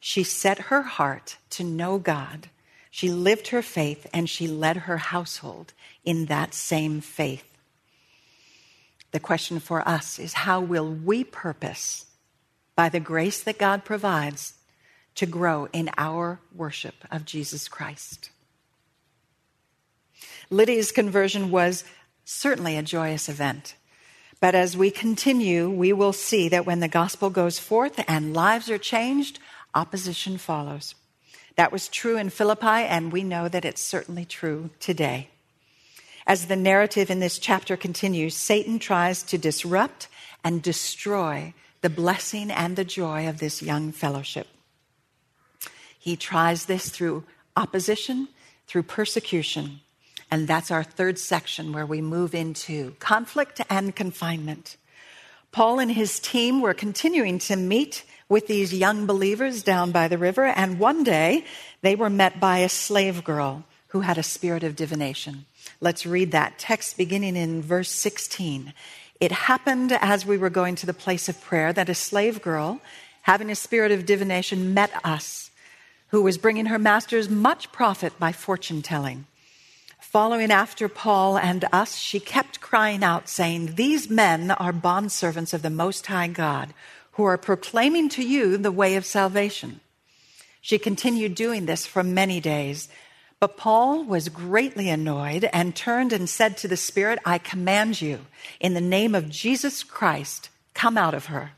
She 0.00 0.22
set 0.22 0.68
her 0.68 0.82
heart 0.82 1.38
to 1.48 1.64
know 1.64 1.96
God. 1.96 2.50
She 2.90 3.08
lived 3.10 3.48
her 3.48 3.62
faith 3.62 4.06
and 4.12 4.28
she 4.28 4.46
led 4.46 4.76
her 4.84 4.98
household 4.98 5.72
in 6.04 6.26
that 6.26 6.52
same 6.52 7.00
faith. 7.00 7.53
The 9.14 9.20
question 9.20 9.60
for 9.60 9.86
us 9.88 10.18
is 10.18 10.32
how 10.32 10.60
will 10.60 10.92
we 10.92 11.22
purpose, 11.22 12.06
by 12.74 12.88
the 12.88 12.98
grace 12.98 13.40
that 13.44 13.60
God 13.60 13.84
provides, 13.84 14.54
to 15.14 15.24
grow 15.24 15.68
in 15.72 15.88
our 15.96 16.40
worship 16.52 16.96
of 17.12 17.24
Jesus 17.24 17.68
Christ? 17.68 18.30
Lydia's 20.50 20.90
conversion 20.90 21.52
was 21.52 21.84
certainly 22.24 22.76
a 22.76 22.82
joyous 22.82 23.28
event. 23.28 23.76
But 24.40 24.56
as 24.56 24.76
we 24.76 24.90
continue, 24.90 25.70
we 25.70 25.92
will 25.92 26.12
see 26.12 26.48
that 26.48 26.66
when 26.66 26.80
the 26.80 26.88
gospel 26.88 27.30
goes 27.30 27.60
forth 27.60 28.02
and 28.08 28.34
lives 28.34 28.68
are 28.68 28.78
changed, 28.78 29.38
opposition 29.76 30.38
follows. 30.38 30.96
That 31.54 31.70
was 31.70 31.86
true 31.86 32.16
in 32.16 32.30
Philippi, 32.30 32.66
and 32.66 33.12
we 33.12 33.22
know 33.22 33.48
that 33.48 33.64
it's 33.64 33.80
certainly 33.80 34.24
true 34.24 34.70
today. 34.80 35.28
As 36.26 36.46
the 36.46 36.56
narrative 36.56 37.10
in 37.10 37.20
this 37.20 37.38
chapter 37.38 37.76
continues, 37.76 38.34
Satan 38.34 38.78
tries 38.78 39.22
to 39.24 39.38
disrupt 39.38 40.08
and 40.42 40.62
destroy 40.62 41.52
the 41.82 41.90
blessing 41.90 42.50
and 42.50 42.76
the 42.76 42.84
joy 42.84 43.28
of 43.28 43.38
this 43.38 43.62
young 43.62 43.92
fellowship. 43.92 44.46
He 45.98 46.16
tries 46.16 46.66
this 46.66 46.88
through 46.88 47.24
opposition, 47.56 48.28
through 48.66 48.84
persecution, 48.84 49.80
and 50.30 50.48
that's 50.48 50.70
our 50.70 50.82
third 50.82 51.18
section 51.18 51.72
where 51.72 51.86
we 51.86 52.00
move 52.00 52.34
into 52.34 52.92
conflict 52.98 53.60
and 53.68 53.94
confinement. 53.94 54.76
Paul 55.52 55.78
and 55.78 55.92
his 55.92 56.18
team 56.18 56.60
were 56.60 56.74
continuing 56.74 57.38
to 57.40 57.56
meet 57.56 58.04
with 58.28 58.46
these 58.46 58.74
young 58.74 59.06
believers 59.06 59.62
down 59.62 59.92
by 59.92 60.08
the 60.08 60.18
river, 60.18 60.44
and 60.44 60.78
one 60.78 61.04
day 61.04 61.44
they 61.82 61.94
were 61.94 62.10
met 62.10 62.40
by 62.40 62.58
a 62.58 62.68
slave 62.68 63.22
girl 63.22 63.64
who 63.88 64.00
had 64.00 64.18
a 64.18 64.22
spirit 64.22 64.64
of 64.64 64.74
divination. 64.74 65.46
Let's 65.84 66.06
read 66.06 66.30
that 66.30 66.58
text 66.58 66.96
beginning 66.96 67.36
in 67.36 67.60
verse 67.60 67.90
16. 67.90 68.72
It 69.20 69.30
happened 69.30 69.92
as 69.92 70.24
we 70.24 70.38
were 70.38 70.48
going 70.48 70.76
to 70.76 70.86
the 70.86 70.94
place 70.94 71.28
of 71.28 71.42
prayer 71.42 71.74
that 71.74 71.90
a 71.90 71.94
slave 71.94 72.40
girl, 72.40 72.80
having 73.20 73.50
a 73.50 73.54
spirit 73.54 73.92
of 73.92 74.06
divination, 74.06 74.72
met 74.72 74.90
us, 75.04 75.50
who 76.08 76.22
was 76.22 76.38
bringing 76.38 76.66
her 76.66 76.78
masters 76.78 77.28
much 77.28 77.70
profit 77.70 78.18
by 78.18 78.32
fortune 78.32 78.80
telling. 78.80 79.26
Following 80.00 80.50
after 80.50 80.88
Paul 80.88 81.36
and 81.36 81.66
us, 81.70 81.98
she 81.98 82.18
kept 82.18 82.62
crying 82.62 83.04
out, 83.04 83.28
saying, 83.28 83.74
These 83.74 84.08
men 84.08 84.52
are 84.52 84.72
bondservants 84.72 85.52
of 85.52 85.60
the 85.60 85.68
Most 85.68 86.06
High 86.06 86.28
God, 86.28 86.72
who 87.12 87.24
are 87.24 87.36
proclaiming 87.36 88.08
to 88.08 88.24
you 88.26 88.56
the 88.56 88.72
way 88.72 88.96
of 88.96 89.04
salvation. 89.04 89.80
She 90.62 90.78
continued 90.78 91.34
doing 91.34 91.66
this 91.66 91.84
for 91.84 92.02
many 92.02 92.40
days. 92.40 92.88
But 93.44 93.58
Paul 93.58 94.04
was 94.04 94.30
greatly 94.30 94.88
annoyed 94.88 95.50
and 95.52 95.76
turned 95.76 96.14
and 96.14 96.30
said 96.30 96.56
to 96.56 96.66
the 96.66 96.78
Spirit, 96.78 97.18
I 97.26 97.36
command 97.36 98.00
you, 98.00 98.20
in 98.58 98.72
the 98.72 98.80
name 98.80 99.14
of 99.14 99.28
Jesus 99.28 99.82
Christ, 99.82 100.48
come 100.72 100.96
out 100.96 101.12
of 101.12 101.26
her. 101.26 101.50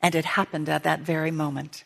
And 0.00 0.14
it 0.14 0.24
happened 0.24 0.70
at 0.70 0.84
that 0.84 1.00
very 1.00 1.30
moment. 1.30 1.84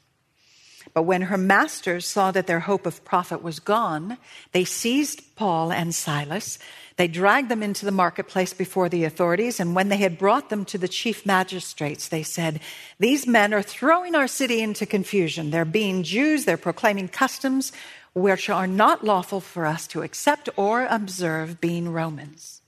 But 0.95 1.03
when 1.03 1.23
her 1.23 1.37
masters 1.37 2.07
saw 2.07 2.31
that 2.31 2.47
their 2.47 2.61
hope 2.61 2.87
of 2.87 3.05
profit 3.05 3.43
was 3.43 3.59
gone, 3.59 4.19
they 4.53 4.65
seized 4.65 5.35
Paul 5.35 5.73
and 5.73 5.93
Silas. 5.93 6.61
They 6.97 7.09
dragged 7.09 7.49
them 7.49 7.63
into 7.63 7.85
the 7.85 7.91
marketplace 7.91 8.53
before 8.53 8.89
the 8.89 9.05
authorities, 9.05 9.59
and 9.59 9.75
when 9.75 9.89
they 9.89 9.97
had 9.97 10.19
brought 10.19 10.49
them 10.51 10.65
to 10.67 10.79
the 10.79 10.89
chief 10.89 11.27
magistrates, 11.27 12.07
they 12.07 12.23
said, 12.23 12.61
These 13.01 13.27
men 13.27 13.53
are 13.53 13.63
throwing 13.63 14.15
our 14.15 14.29
city 14.29 14.61
into 14.61 14.87
confusion. 14.87 15.51
They're 15.51 15.65
being 15.65 16.05
Jews, 16.05 16.45
they're 16.45 16.57
proclaiming 16.57 17.09
customs 17.09 17.73
which 18.13 18.49
are 18.51 18.67
not 18.67 19.05
lawful 19.05 19.41
for 19.41 19.67
us 19.67 19.87
to 19.89 20.03
accept 20.03 20.49
or 20.57 20.87
observe, 20.87 21.61
being 21.61 21.93
Romans. 21.93 22.61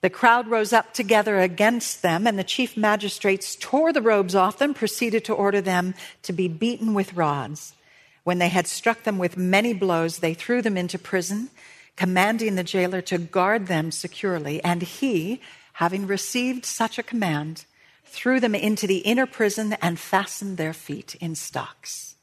The 0.00 0.10
crowd 0.10 0.46
rose 0.46 0.72
up 0.72 0.94
together 0.94 1.40
against 1.40 2.02
them, 2.02 2.26
and 2.26 2.38
the 2.38 2.44
chief 2.44 2.76
magistrates 2.76 3.56
tore 3.56 3.92
the 3.92 4.02
robes 4.02 4.34
off 4.36 4.58
them, 4.58 4.72
proceeded 4.72 5.24
to 5.24 5.34
order 5.34 5.60
them 5.60 5.94
to 6.22 6.32
be 6.32 6.46
beaten 6.46 6.94
with 6.94 7.14
rods. 7.14 7.74
When 8.22 8.38
they 8.38 8.48
had 8.48 8.68
struck 8.68 9.02
them 9.02 9.18
with 9.18 9.36
many 9.36 9.72
blows, 9.72 10.18
they 10.18 10.34
threw 10.34 10.62
them 10.62 10.76
into 10.76 10.98
prison, 10.98 11.50
commanding 11.96 12.54
the 12.54 12.62
jailer 12.62 13.00
to 13.02 13.18
guard 13.18 13.66
them 13.66 13.90
securely. 13.90 14.62
And 14.62 14.82
he, 14.82 15.40
having 15.74 16.06
received 16.06 16.64
such 16.64 16.98
a 16.98 17.02
command, 17.02 17.64
threw 18.04 18.38
them 18.38 18.54
into 18.54 18.86
the 18.86 18.98
inner 18.98 19.26
prison 19.26 19.72
and 19.82 19.98
fastened 19.98 20.58
their 20.58 20.72
feet 20.72 21.16
in 21.20 21.34
stocks. 21.34 22.14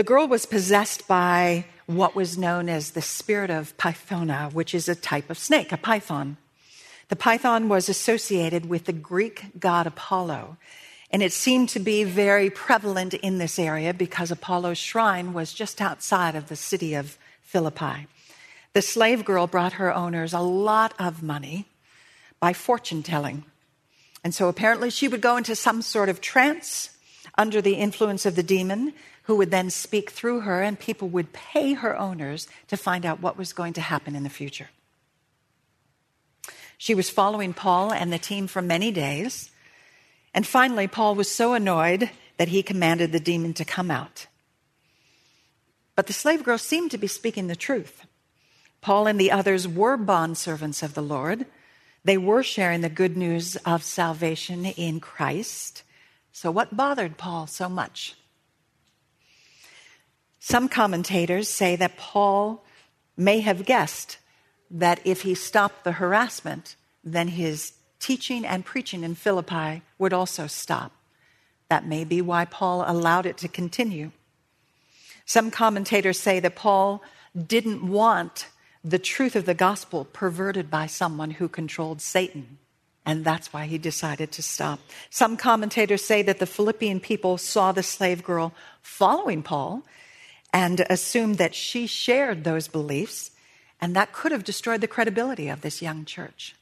The 0.00 0.04
girl 0.04 0.26
was 0.26 0.46
possessed 0.46 1.06
by 1.06 1.66
what 1.84 2.16
was 2.16 2.38
known 2.38 2.70
as 2.70 2.92
the 2.92 3.02
spirit 3.02 3.50
of 3.50 3.76
Pythona, 3.76 4.50
which 4.50 4.74
is 4.74 4.88
a 4.88 4.94
type 4.94 5.28
of 5.28 5.36
snake, 5.36 5.72
a 5.72 5.76
python. 5.76 6.38
The 7.10 7.16
python 7.16 7.68
was 7.68 7.86
associated 7.90 8.64
with 8.64 8.86
the 8.86 8.94
Greek 8.94 9.60
god 9.60 9.86
Apollo, 9.86 10.56
and 11.10 11.22
it 11.22 11.32
seemed 11.32 11.68
to 11.68 11.80
be 11.80 12.04
very 12.04 12.48
prevalent 12.48 13.12
in 13.12 13.36
this 13.36 13.58
area 13.58 13.92
because 13.92 14.30
Apollo's 14.30 14.78
shrine 14.78 15.34
was 15.34 15.52
just 15.52 15.82
outside 15.82 16.34
of 16.34 16.48
the 16.48 16.56
city 16.56 16.94
of 16.94 17.18
Philippi. 17.42 18.06
The 18.72 18.80
slave 18.80 19.26
girl 19.26 19.46
brought 19.46 19.74
her 19.74 19.94
owners 19.94 20.32
a 20.32 20.40
lot 20.40 20.94
of 20.98 21.22
money 21.22 21.66
by 22.40 22.54
fortune 22.54 23.02
telling. 23.02 23.44
And 24.24 24.34
so 24.34 24.48
apparently 24.48 24.88
she 24.88 25.08
would 25.08 25.20
go 25.20 25.36
into 25.36 25.54
some 25.54 25.82
sort 25.82 26.08
of 26.08 26.22
trance 26.22 26.88
under 27.36 27.60
the 27.60 27.74
influence 27.74 28.24
of 28.24 28.34
the 28.34 28.42
demon 28.42 28.94
who 29.30 29.36
would 29.36 29.52
then 29.52 29.70
speak 29.70 30.10
through 30.10 30.40
her, 30.40 30.60
and 30.60 30.76
people 30.76 31.08
would 31.08 31.32
pay 31.32 31.74
her 31.74 31.96
owners 31.96 32.48
to 32.66 32.76
find 32.76 33.06
out 33.06 33.22
what 33.22 33.38
was 33.38 33.52
going 33.52 33.72
to 33.72 33.80
happen 33.80 34.16
in 34.16 34.24
the 34.24 34.28
future. 34.28 34.70
She 36.76 36.96
was 36.96 37.08
following 37.10 37.54
Paul 37.54 37.92
and 37.92 38.12
the 38.12 38.18
team 38.18 38.48
for 38.48 38.60
many 38.60 38.90
days. 38.90 39.52
And 40.34 40.44
finally, 40.44 40.88
Paul 40.88 41.14
was 41.14 41.30
so 41.30 41.54
annoyed 41.54 42.10
that 42.38 42.48
he 42.48 42.64
commanded 42.64 43.12
the 43.12 43.20
demon 43.20 43.54
to 43.54 43.64
come 43.64 43.88
out. 43.88 44.26
But 45.94 46.08
the 46.08 46.12
slave 46.12 46.42
girl 46.42 46.58
seemed 46.58 46.90
to 46.90 46.98
be 46.98 47.06
speaking 47.06 47.46
the 47.46 47.54
truth. 47.54 48.04
Paul 48.80 49.06
and 49.06 49.20
the 49.20 49.30
others 49.30 49.68
were 49.68 49.96
bondservants 49.96 50.82
of 50.82 50.94
the 50.94 51.04
Lord. 51.04 51.46
They 52.02 52.18
were 52.18 52.42
sharing 52.42 52.80
the 52.80 52.88
good 52.88 53.16
news 53.16 53.54
of 53.64 53.84
salvation 53.84 54.64
in 54.66 54.98
Christ. 54.98 55.84
So, 56.32 56.50
what 56.50 56.76
bothered 56.76 57.16
Paul 57.16 57.46
so 57.46 57.68
much? 57.68 58.16
Some 60.40 60.68
commentators 60.68 61.48
say 61.48 61.76
that 61.76 61.98
Paul 61.98 62.64
may 63.16 63.40
have 63.40 63.66
guessed 63.66 64.16
that 64.70 65.00
if 65.04 65.22
he 65.22 65.34
stopped 65.34 65.84
the 65.84 65.92
harassment, 65.92 66.76
then 67.04 67.28
his 67.28 67.74
teaching 67.98 68.46
and 68.46 68.64
preaching 68.64 69.04
in 69.04 69.14
Philippi 69.14 69.82
would 69.98 70.14
also 70.14 70.46
stop. 70.46 70.92
That 71.68 71.86
may 71.86 72.04
be 72.04 72.22
why 72.22 72.46
Paul 72.46 72.84
allowed 72.86 73.26
it 73.26 73.36
to 73.38 73.48
continue. 73.48 74.12
Some 75.26 75.50
commentators 75.50 76.18
say 76.18 76.40
that 76.40 76.56
Paul 76.56 77.02
didn't 77.36 77.86
want 77.86 78.48
the 78.82 78.98
truth 78.98 79.36
of 79.36 79.44
the 79.44 79.54
gospel 79.54 80.06
perverted 80.06 80.70
by 80.70 80.86
someone 80.86 81.32
who 81.32 81.48
controlled 81.48 82.00
Satan. 82.00 82.58
And 83.04 83.24
that's 83.24 83.52
why 83.52 83.66
he 83.66 83.76
decided 83.78 84.32
to 84.32 84.42
stop. 84.42 84.80
Some 85.10 85.36
commentators 85.36 86.04
say 86.04 86.22
that 86.22 86.38
the 86.38 86.46
Philippian 86.46 86.98
people 86.98 87.38
saw 87.38 87.72
the 87.72 87.82
slave 87.82 88.24
girl 88.24 88.54
following 88.82 89.42
Paul 89.42 89.82
and 90.52 90.84
assumed 90.90 91.38
that 91.38 91.54
she 91.54 91.86
shared 91.86 92.44
those 92.44 92.68
beliefs, 92.68 93.30
and 93.80 93.94
that 93.94 94.12
could 94.12 94.32
have 94.32 94.44
destroyed 94.44 94.80
the 94.80 94.88
credibility 94.88 95.48
of 95.48 95.60
this 95.60 95.80
young 95.80 96.04
church. 96.04 96.54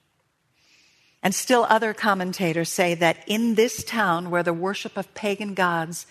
And 1.22 1.34
still, 1.34 1.66
other 1.68 1.94
commentators 1.94 2.68
say 2.68 2.94
that 2.94 3.24
in 3.26 3.54
this 3.54 3.82
town 3.82 4.30
where 4.30 4.42
the 4.42 4.52
worship 4.52 4.96
of 4.96 5.14
pagan 5.14 5.54
gods 5.54 6.06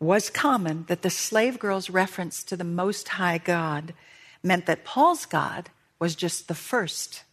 was 0.00 0.30
common, 0.30 0.84
that 0.88 1.02
the 1.02 1.10
slave 1.10 1.58
girl's 1.58 1.90
reference 1.90 2.42
to 2.44 2.56
the 2.56 2.64
Most 2.64 3.08
High 3.08 3.38
God 3.38 3.94
meant 4.42 4.66
that 4.66 4.84
Paul's 4.84 5.26
God 5.26 5.70
was 5.98 6.14
just 6.14 6.48
the 6.48 6.54
first 6.54 7.24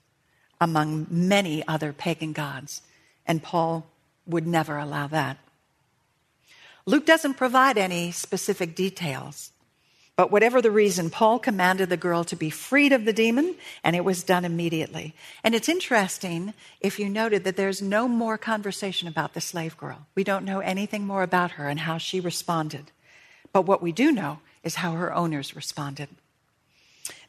among 0.59 1.07
many 1.09 1.65
other 1.67 1.93
pagan 1.93 2.33
gods, 2.33 2.81
and 3.25 3.43
Paul 3.43 3.85
would 4.25 4.47
never 4.47 4.77
allow 4.77 5.07
that. 5.07 5.37
Luke 6.85 7.05
doesn't 7.05 7.35
provide 7.35 7.77
any 7.77 8.11
specific 8.11 8.75
details 8.75 9.51
but 10.15 10.31
whatever 10.31 10.61
the 10.61 10.71
reason, 10.71 11.09
Paul 11.09 11.39
commanded 11.39 11.89
the 11.89 11.97
girl 11.97 12.23
to 12.25 12.37
be 12.37 12.49
freed 12.49 12.93
of 12.93 13.03
the 13.03 13.11
demon, 13.11 13.55
and 13.83 13.95
it 13.95 14.05
was 14.05 14.23
done 14.23 14.45
immediately. 14.45 15.13
And 15.43 15.53
it's 15.53 15.67
interesting 15.67 16.53
if 16.79 16.99
you 16.99 17.09
noted 17.09 17.43
that 17.43 17.57
there's 17.57 17.81
no 17.81 18.07
more 18.07 18.37
conversation 18.37 19.09
about 19.09 19.33
the 19.33 19.41
slave 19.41 19.75
girl. 19.75 20.07
We 20.15 20.23
don't 20.23 20.45
know 20.45 20.59
anything 20.61 21.05
more 21.05 21.21
about 21.21 21.51
her 21.51 21.67
and 21.67 21.81
how 21.81 21.97
she 21.97 22.21
responded. 22.21 22.91
But 23.51 23.63
what 23.63 23.81
we 23.81 23.91
do 23.91 24.11
know 24.11 24.39
is 24.63 24.75
how 24.75 24.93
her 24.93 25.13
owners 25.13 25.55
responded. 25.55 26.07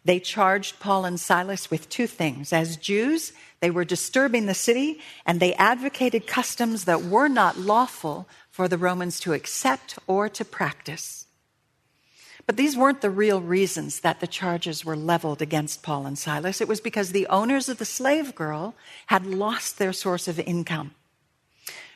They 0.05 0.21
charged 0.21 0.79
Paul 0.79 1.05
and 1.05 1.19
Silas 1.19 1.69
with 1.69 1.89
two 1.89 2.07
things. 2.07 2.53
As 2.53 2.77
Jews, 2.77 3.33
they 3.59 3.71
were 3.71 3.85
disturbing 3.85 4.47
the 4.47 4.55
city, 4.55 5.01
and 5.27 5.41
they 5.41 5.55
advocated 5.55 6.29
customs 6.29 6.85
that 6.85 7.03
were 7.03 7.29
not 7.29 7.59
lawful 7.59 8.29
for 8.49 8.69
the 8.69 8.79
Romans 8.79 9.19
to 9.21 9.33
accept 9.33 9.99
or 10.07 10.29
to 10.29 10.45
practice. 10.45 11.26
But 12.47 12.57
these 12.57 12.77
weren't 12.77 13.01
the 13.01 13.11
real 13.11 13.41
reasons 13.41 14.01
that 14.01 14.21
the 14.21 14.27
charges 14.29 14.85
were 14.85 14.97
leveled 14.97 15.43
against 15.43 15.83
Paul 15.83 16.07
and 16.07 16.17
Silas. 16.17 16.61
It 16.61 16.69
was 16.69 16.81
because 16.81 17.11
the 17.11 17.27
owners 17.27 17.69
of 17.69 17.79
the 17.79 17.85
slave 17.85 18.37
girl 18.37 18.77
had 19.07 19.27
lost 19.27 19.79
their 19.79 19.93
source 19.93 20.29
of 20.29 20.39
income. 20.39 20.95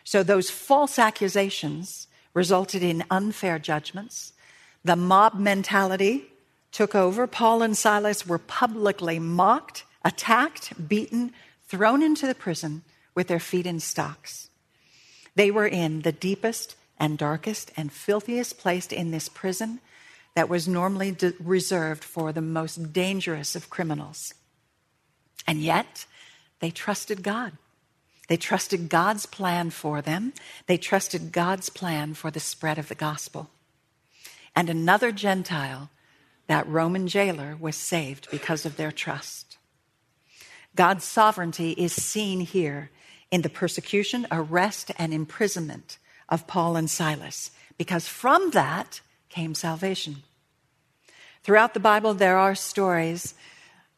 So 0.02 0.24
those 0.24 0.50
false 0.50 0.98
accusations 0.98 2.08
resulted 2.34 2.82
in 2.82 3.04
unfair 3.10 3.60
judgments. 3.60 4.32
The 4.84 4.96
mob 4.96 5.34
mentality 5.34 6.24
took 6.72 6.96
over. 6.96 7.28
Paul 7.28 7.62
and 7.62 7.76
Silas 7.76 8.26
were 8.26 8.38
publicly 8.38 9.20
mocked, 9.20 9.84
attacked, 10.04 10.88
beaten, 10.88 11.32
thrown 11.68 12.02
into 12.02 12.26
the 12.26 12.34
prison 12.34 12.82
with 13.14 13.28
their 13.28 13.40
feet 13.40 13.66
in 13.66 13.78
stocks. 13.78 14.48
They 15.36 15.52
were 15.52 15.66
in 15.66 16.02
the 16.02 16.12
deepest 16.12 16.74
and 16.98 17.16
darkest 17.16 17.70
and 17.76 17.92
filthiest 17.92 18.58
place 18.58 18.86
in 18.88 19.12
this 19.12 19.28
prison 19.28 19.80
that 20.34 20.48
was 20.48 20.68
normally 20.68 21.12
de- 21.12 21.34
reserved 21.40 22.04
for 22.04 22.32
the 22.32 22.40
most 22.40 22.92
dangerous 22.92 23.56
of 23.56 23.70
criminals. 23.70 24.34
And 25.46 25.60
yet, 25.60 26.06
they 26.60 26.70
trusted 26.70 27.22
God. 27.22 27.52
They 28.28 28.36
trusted 28.36 28.88
God's 28.88 29.26
plan 29.26 29.70
for 29.70 30.00
them. 30.00 30.32
They 30.66 30.76
trusted 30.76 31.32
God's 31.32 31.68
plan 31.68 32.14
for 32.14 32.30
the 32.30 32.38
spread 32.38 32.78
of 32.78 32.88
the 32.88 32.94
gospel. 32.94 33.50
And 34.54 34.70
another 34.70 35.10
Gentile, 35.10 35.90
that 36.46 36.68
Roman 36.68 37.08
jailer, 37.08 37.56
was 37.58 37.76
saved 37.76 38.30
because 38.30 38.64
of 38.64 38.76
their 38.76 38.92
trust. 38.92 39.58
God's 40.76 41.04
sovereignty 41.04 41.72
is 41.72 41.92
seen 41.92 42.40
here 42.40 42.90
in 43.30 43.42
the 43.42 43.50
persecution, 43.50 44.26
arrest, 44.30 44.90
and 44.98 45.12
imprisonment 45.12 45.98
of 46.28 46.46
Paul 46.46 46.76
and 46.76 46.88
Silas, 46.88 47.50
because 47.78 48.06
from 48.06 48.50
that 48.50 49.00
came 49.30 49.54
salvation. 49.54 50.16
Throughout 51.42 51.72
the 51.72 51.80
Bible, 51.80 52.12
there 52.12 52.36
are 52.36 52.54
stories 52.54 53.34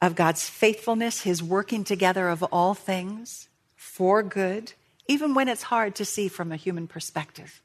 of 0.00 0.14
God's 0.14 0.48
faithfulness, 0.48 1.22
His 1.22 1.42
working 1.42 1.82
together 1.82 2.28
of 2.28 2.42
all 2.44 2.74
things 2.74 3.48
for 3.74 4.22
good, 4.22 4.72
even 5.08 5.34
when 5.34 5.48
it's 5.48 5.64
hard 5.64 5.94
to 5.96 6.04
see 6.04 6.28
from 6.28 6.52
a 6.52 6.56
human 6.56 6.86
perspective. 6.86 7.60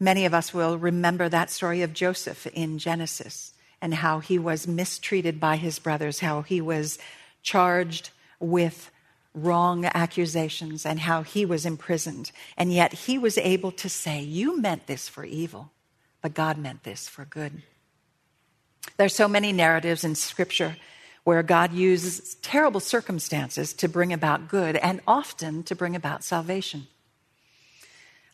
Many 0.00 0.24
of 0.26 0.34
us 0.34 0.52
will 0.52 0.78
remember 0.78 1.28
that 1.28 1.50
story 1.50 1.82
of 1.82 1.94
Joseph 1.94 2.46
in 2.48 2.78
Genesis 2.78 3.52
and 3.80 3.94
how 3.94 4.20
he 4.20 4.38
was 4.38 4.66
mistreated 4.66 5.38
by 5.38 5.56
his 5.56 5.78
brothers, 5.78 6.20
how 6.20 6.42
he 6.42 6.60
was 6.60 6.98
charged 7.42 8.10
with 8.40 8.90
wrong 9.34 9.84
accusations, 9.84 10.86
and 10.86 11.00
how 11.00 11.22
he 11.22 11.44
was 11.44 11.66
imprisoned. 11.66 12.32
And 12.56 12.72
yet 12.72 12.92
he 12.92 13.18
was 13.18 13.36
able 13.38 13.70
to 13.72 13.88
say, 13.88 14.20
You 14.20 14.58
meant 14.58 14.86
this 14.86 15.08
for 15.08 15.24
evil, 15.24 15.70
but 16.22 16.34
God 16.34 16.58
meant 16.58 16.82
this 16.82 17.08
for 17.08 17.24
good. 17.24 17.62
There's 18.96 19.14
so 19.14 19.28
many 19.28 19.52
narratives 19.52 20.04
in 20.04 20.14
Scripture 20.14 20.76
where 21.24 21.42
God 21.42 21.72
uses 21.72 22.36
terrible 22.36 22.80
circumstances 22.80 23.72
to 23.74 23.88
bring 23.88 24.12
about 24.12 24.48
good 24.48 24.76
and 24.76 25.00
often 25.06 25.62
to 25.64 25.74
bring 25.74 25.96
about 25.96 26.22
salvation. 26.22 26.86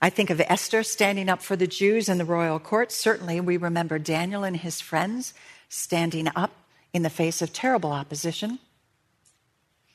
I 0.01 0.11
think 0.11 0.31
of 0.31 0.41
Esther 0.41 0.83
standing 0.83 1.29
up 1.29 1.43
for 1.43 1.57
the 1.57 1.67
Jews 1.67 2.09
in 2.09 2.19
the 2.19 2.25
royal 2.25 2.59
court. 2.59 2.93
Certainly, 2.93 3.41
we 3.41 3.57
remember 3.57 3.99
Daniel 3.99 4.45
and 4.45 4.57
his 4.57 4.81
friends 4.81 5.33
standing 5.69 6.29
up 6.37 6.51
in 6.93 7.03
the 7.03 7.09
face 7.09 7.41
of 7.41 7.53
terrible 7.53 7.93
opposition. 7.93 8.59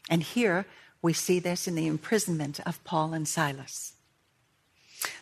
And 0.10 0.24
here 0.24 0.66
we 1.02 1.14
see 1.14 1.40
this 1.40 1.68
in 1.68 1.76
the 1.76 1.88
imprisonment 1.88 2.60
of 2.66 2.84
Paul 2.84 3.14
and 3.14 3.28
Silas. 3.28 3.94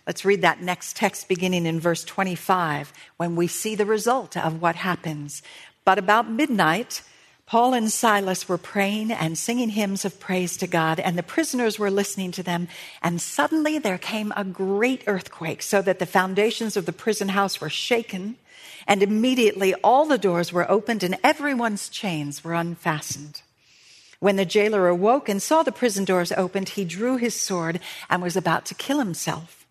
Let's 0.07 0.25
read 0.25 0.41
that 0.41 0.61
next 0.61 0.95
text 0.95 1.27
beginning 1.27 1.65
in 1.65 1.79
verse 1.79 2.03
25 2.03 2.93
when 3.17 3.35
we 3.35 3.47
see 3.47 3.75
the 3.75 3.85
result 3.85 4.37
of 4.37 4.61
what 4.61 4.75
happens. 4.75 5.41
But 5.83 5.97
about 5.97 6.29
midnight, 6.29 7.01
Paul 7.47 7.75
and 7.75 7.91
Silas 7.91 8.49
were 8.49 8.57
praying 8.57 9.11
and 9.11 9.37
singing 9.37 9.69
hymns 9.69 10.03
of 10.03 10.19
praise 10.19 10.57
to 10.57 10.67
God, 10.67 10.99
and 10.99 11.15
the 11.15 11.23
prisoners 11.23 11.77
were 11.77 11.91
listening 11.91 12.31
to 12.33 12.43
them. 12.43 12.67
And 13.03 13.21
suddenly 13.21 13.77
there 13.77 13.99
came 13.99 14.33
a 14.35 14.43
great 14.43 15.03
earthquake, 15.05 15.61
so 15.61 15.81
that 15.83 15.99
the 15.99 16.07
foundations 16.07 16.75
of 16.75 16.87
the 16.87 16.93
prison 16.93 17.29
house 17.29 17.61
were 17.61 17.69
shaken. 17.69 18.37
And 18.87 19.03
immediately 19.03 19.73
all 19.75 20.05
the 20.05 20.17
doors 20.17 20.51
were 20.51 20.69
opened 20.69 21.03
and 21.03 21.17
everyone's 21.23 21.89
chains 21.89 22.43
were 22.43 22.53
unfastened. 22.53 23.41
When 24.19 24.37
the 24.37 24.45
jailer 24.45 24.87
awoke 24.87 25.29
and 25.29 25.41
saw 25.41 25.63
the 25.63 25.71
prison 25.71 26.05
doors 26.05 26.31
opened, 26.31 26.69
he 26.69 26.85
drew 26.85 27.17
his 27.17 27.39
sword 27.39 27.79
and 28.09 28.21
was 28.21 28.35
about 28.35 28.65
to 28.65 28.75
kill 28.75 28.99
himself, 28.99 29.64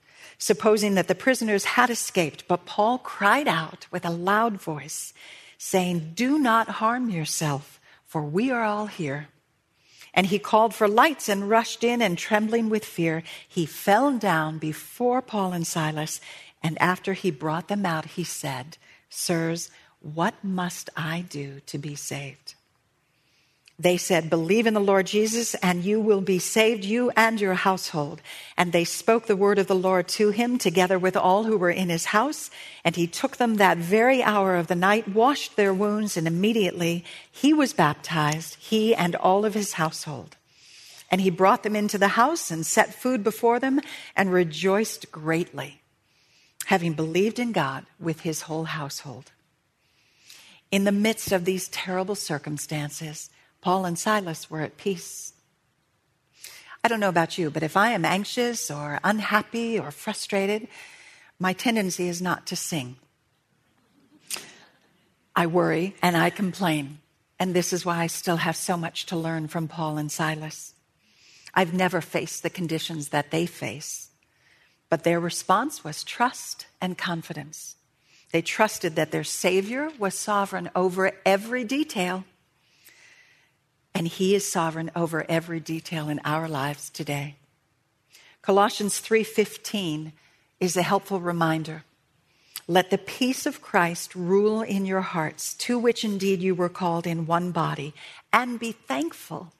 supposing 0.44 0.94
that 0.94 1.08
the 1.08 1.14
prisoners 1.14 1.64
had 1.64 1.88
escaped. 1.88 2.46
But 2.46 2.66
Paul 2.66 2.98
cried 2.98 3.48
out 3.48 3.86
with 3.90 4.04
a 4.04 4.10
loud 4.10 4.60
voice 4.60 5.14
saying, 5.56 6.12
Do 6.14 6.38
not 6.38 6.80
harm 6.84 7.08
yourself, 7.08 7.80
for 8.04 8.22
we 8.22 8.50
are 8.50 8.62
all 8.62 8.84
here. 8.84 9.28
And 10.12 10.26
he 10.26 10.38
called 10.38 10.74
for 10.74 10.86
lights 10.86 11.30
and 11.30 11.48
rushed 11.48 11.82
in, 11.82 12.02
and 12.02 12.18
trembling 12.18 12.68
with 12.68 12.84
fear, 12.84 13.22
he 13.48 13.64
fell 13.64 14.12
down 14.18 14.58
before 14.58 15.22
Paul 15.22 15.54
and 15.54 15.66
Silas. 15.66 16.20
And 16.62 16.76
after 16.78 17.14
he 17.14 17.30
brought 17.30 17.68
them 17.68 17.86
out, 17.86 18.04
he 18.04 18.22
said, 18.22 18.76
Sirs, 19.08 19.70
what 20.00 20.34
must 20.44 20.90
I 20.94 21.22
do 21.22 21.60
to 21.66 21.78
be 21.78 21.94
saved? 21.94 22.54
They 23.76 23.96
said, 23.96 24.30
Believe 24.30 24.68
in 24.68 24.74
the 24.74 24.80
Lord 24.80 25.06
Jesus, 25.06 25.56
and 25.56 25.84
you 25.84 25.98
will 25.98 26.20
be 26.20 26.38
saved, 26.38 26.84
you 26.84 27.10
and 27.16 27.40
your 27.40 27.54
household. 27.54 28.22
And 28.56 28.70
they 28.70 28.84
spoke 28.84 29.26
the 29.26 29.34
word 29.34 29.58
of 29.58 29.66
the 29.66 29.74
Lord 29.74 30.06
to 30.08 30.30
him, 30.30 30.58
together 30.58 30.96
with 30.96 31.16
all 31.16 31.44
who 31.44 31.56
were 31.56 31.70
in 31.70 31.88
his 31.88 32.06
house. 32.06 32.50
And 32.84 32.94
he 32.94 33.08
took 33.08 33.36
them 33.36 33.56
that 33.56 33.78
very 33.78 34.22
hour 34.22 34.54
of 34.54 34.68
the 34.68 34.76
night, 34.76 35.08
washed 35.08 35.56
their 35.56 35.74
wounds, 35.74 36.16
and 36.16 36.28
immediately 36.28 37.04
he 37.30 37.52
was 37.52 37.72
baptized, 37.72 38.54
he 38.60 38.94
and 38.94 39.16
all 39.16 39.44
of 39.44 39.54
his 39.54 39.72
household. 39.72 40.36
And 41.10 41.20
he 41.20 41.30
brought 41.30 41.64
them 41.64 41.74
into 41.74 41.98
the 41.98 42.08
house 42.08 42.52
and 42.52 42.64
set 42.64 42.94
food 42.94 43.24
before 43.24 43.58
them, 43.58 43.80
and 44.14 44.32
rejoiced 44.32 45.10
greatly, 45.10 45.80
having 46.66 46.92
believed 46.92 47.40
in 47.40 47.50
God 47.50 47.86
with 47.98 48.20
his 48.20 48.42
whole 48.42 48.64
household. 48.64 49.32
In 50.70 50.84
the 50.84 50.92
midst 50.92 51.32
of 51.32 51.44
these 51.44 51.68
terrible 51.68 52.14
circumstances, 52.14 53.30
Paul 53.64 53.86
and 53.86 53.98
Silas 53.98 54.50
were 54.50 54.60
at 54.60 54.76
peace. 54.76 55.32
I 56.84 56.88
don't 56.88 57.00
know 57.00 57.08
about 57.08 57.38
you, 57.38 57.48
but 57.48 57.62
if 57.62 57.78
I 57.78 57.92
am 57.92 58.04
anxious 58.04 58.70
or 58.70 59.00
unhappy 59.02 59.78
or 59.78 59.90
frustrated, 59.90 60.68
my 61.38 61.54
tendency 61.54 62.06
is 62.06 62.20
not 62.20 62.46
to 62.48 62.56
sing. 62.56 62.96
I 65.34 65.46
worry 65.46 65.96
and 66.02 66.14
I 66.14 66.28
complain. 66.28 66.98
And 67.38 67.54
this 67.54 67.72
is 67.72 67.86
why 67.86 68.00
I 68.00 68.06
still 68.06 68.36
have 68.36 68.54
so 68.54 68.76
much 68.76 69.06
to 69.06 69.16
learn 69.16 69.48
from 69.48 69.66
Paul 69.66 69.96
and 69.96 70.12
Silas. 70.12 70.74
I've 71.54 71.72
never 71.72 72.02
faced 72.02 72.42
the 72.42 72.50
conditions 72.50 73.08
that 73.08 73.30
they 73.30 73.46
face, 73.46 74.10
but 74.90 75.04
their 75.04 75.18
response 75.18 75.82
was 75.82 76.04
trust 76.04 76.66
and 76.82 76.98
confidence. 76.98 77.76
They 78.30 78.42
trusted 78.42 78.94
that 78.96 79.10
their 79.10 79.24
Savior 79.24 79.88
was 79.98 80.14
sovereign 80.14 80.68
over 80.76 81.12
every 81.24 81.64
detail 81.64 82.24
and 83.94 84.08
he 84.08 84.34
is 84.34 84.50
sovereign 84.50 84.90
over 84.96 85.24
every 85.28 85.60
detail 85.60 86.08
in 86.08 86.20
our 86.24 86.48
lives 86.48 86.90
today. 86.90 87.36
Colossians 88.42 88.98
3:15 88.98 90.12
is 90.60 90.76
a 90.76 90.82
helpful 90.82 91.20
reminder. 91.20 91.84
Let 92.66 92.90
the 92.90 92.98
peace 92.98 93.46
of 93.46 93.60
Christ 93.60 94.14
rule 94.14 94.62
in 94.62 94.86
your 94.86 95.02
hearts, 95.02 95.54
to 95.54 95.78
which 95.78 96.04
indeed 96.04 96.40
you 96.40 96.54
were 96.54 96.70
called 96.70 97.06
in 97.06 97.26
one 97.26 97.52
body, 97.52 97.94
and 98.32 98.58
be 98.58 98.72
thankful. 98.72 99.52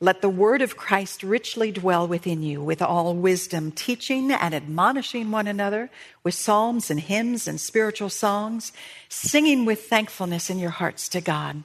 Let 0.00 0.22
the 0.22 0.30
word 0.30 0.62
of 0.62 0.76
Christ 0.76 1.22
richly 1.22 1.70
dwell 1.70 2.08
within 2.08 2.42
you 2.42 2.62
with 2.62 2.80
all 2.80 3.14
wisdom, 3.14 3.70
teaching 3.70 4.32
and 4.32 4.54
admonishing 4.54 5.30
one 5.30 5.46
another 5.46 5.90
with 6.24 6.34
psalms 6.34 6.90
and 6.90 6.98
hymns 6.98 7.46
and 7.46 7.60
spiritual 7.60 8.08
songs, 8.08 8.72
singing 9.08 9.64
with 9.64 9.88
thankfulness 9.88 10.48
in 10.48 10.58
your 10.58 10.70
hearts 10.70 11.08
to 11.10 11.20
God. 11.20 11.62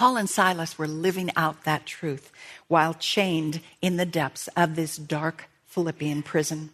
Paul 0.00 0.16
and 0.16 0.30
Silas 0.30 0.78
were 0.78 0.88
living 0.88 1.30
out 1.36 1.64
that 1.64 1.84
truth 1.84 2.32
while 2.68 2.94
chained 2.94 3.60
in 3.82 3.98
the 3.98 4.06
depths 4.06 4.48
of 4.56 4.74
this 4.74 4.96
dark 4.96 5.50
Philippian 5.66 6.22
prison. 6.22 6.70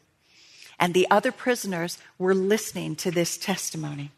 And 0.78 0.94
the 0.94 1.08
other 1.10 1.32
prisoners 1.32 1.98
were 2.20 2.36
listening 2.36 2.94
to 2.94 3.10
this 3.10 3.36
testimony. 3.36 4.12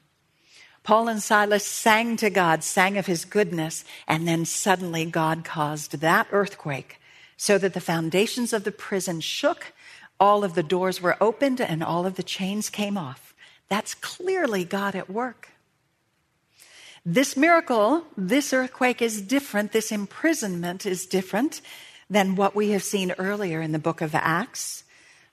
Paul 0.82 1.08
and 1.08 1.22
Silas 1.22 1.64
sang 1.64 2.18
to 2.18 2.28
God, 2.28 2.62
sang 2.62 2.98
of 2.98 3.06
his 3.06 3.24
goodness, 3.24 3.82
and 4.06 4.28
then 4.28 4.44
suddenly 4.44 5.06
God 5.06 5.42
caused 5.42 6.00
that 6.00 6.26
earthquake 6.30 7.00
so 7.38 7.56
that 7.56 7.72
the 7.72 7.80
foundations 7.80 8.52
of 8.52 8.64
the 8.64 8.72
prison 8.72 9.22
shook, 9.22 9.72
all 10.20 10.44
of 10.44 10.52
the 10.52 10.62
doors 10.62 11.00
were 11.00 11.16
opened, 11.18 11.62
and 11.62 11.82
all 11.82 12.04
of 12.04 12.16
the 12.16 12.22
chains 12.22 12.68
came 12.68 12.98
off. 12.98 13.32
That's 13.70 13.94
clearly 13.94 14.66
God 14.66 14.94
at 14.94 15.08
work. 15.08 15.48
This 17.10 17.38
miracle, 17.38 18.04
this 18.18 18.52
earthquake 18.52 19.00
is 19.00 19.22
different, 19.22 19.72
this 19.72 19.90
imprisonment 19.90 20.84
is 20.84 21.06
different 21.06 21.62
than 22.10 22.36
what 22.36 22.54
we 22.54 22.72
have 22.72 22.82
seen 22.82 23.14
earlier 23.16 23.62
in 23.62 23.72
the 23.72 23.78
book 23.78 24.02
of 24.02 24.14
Acts. 24.14 24.84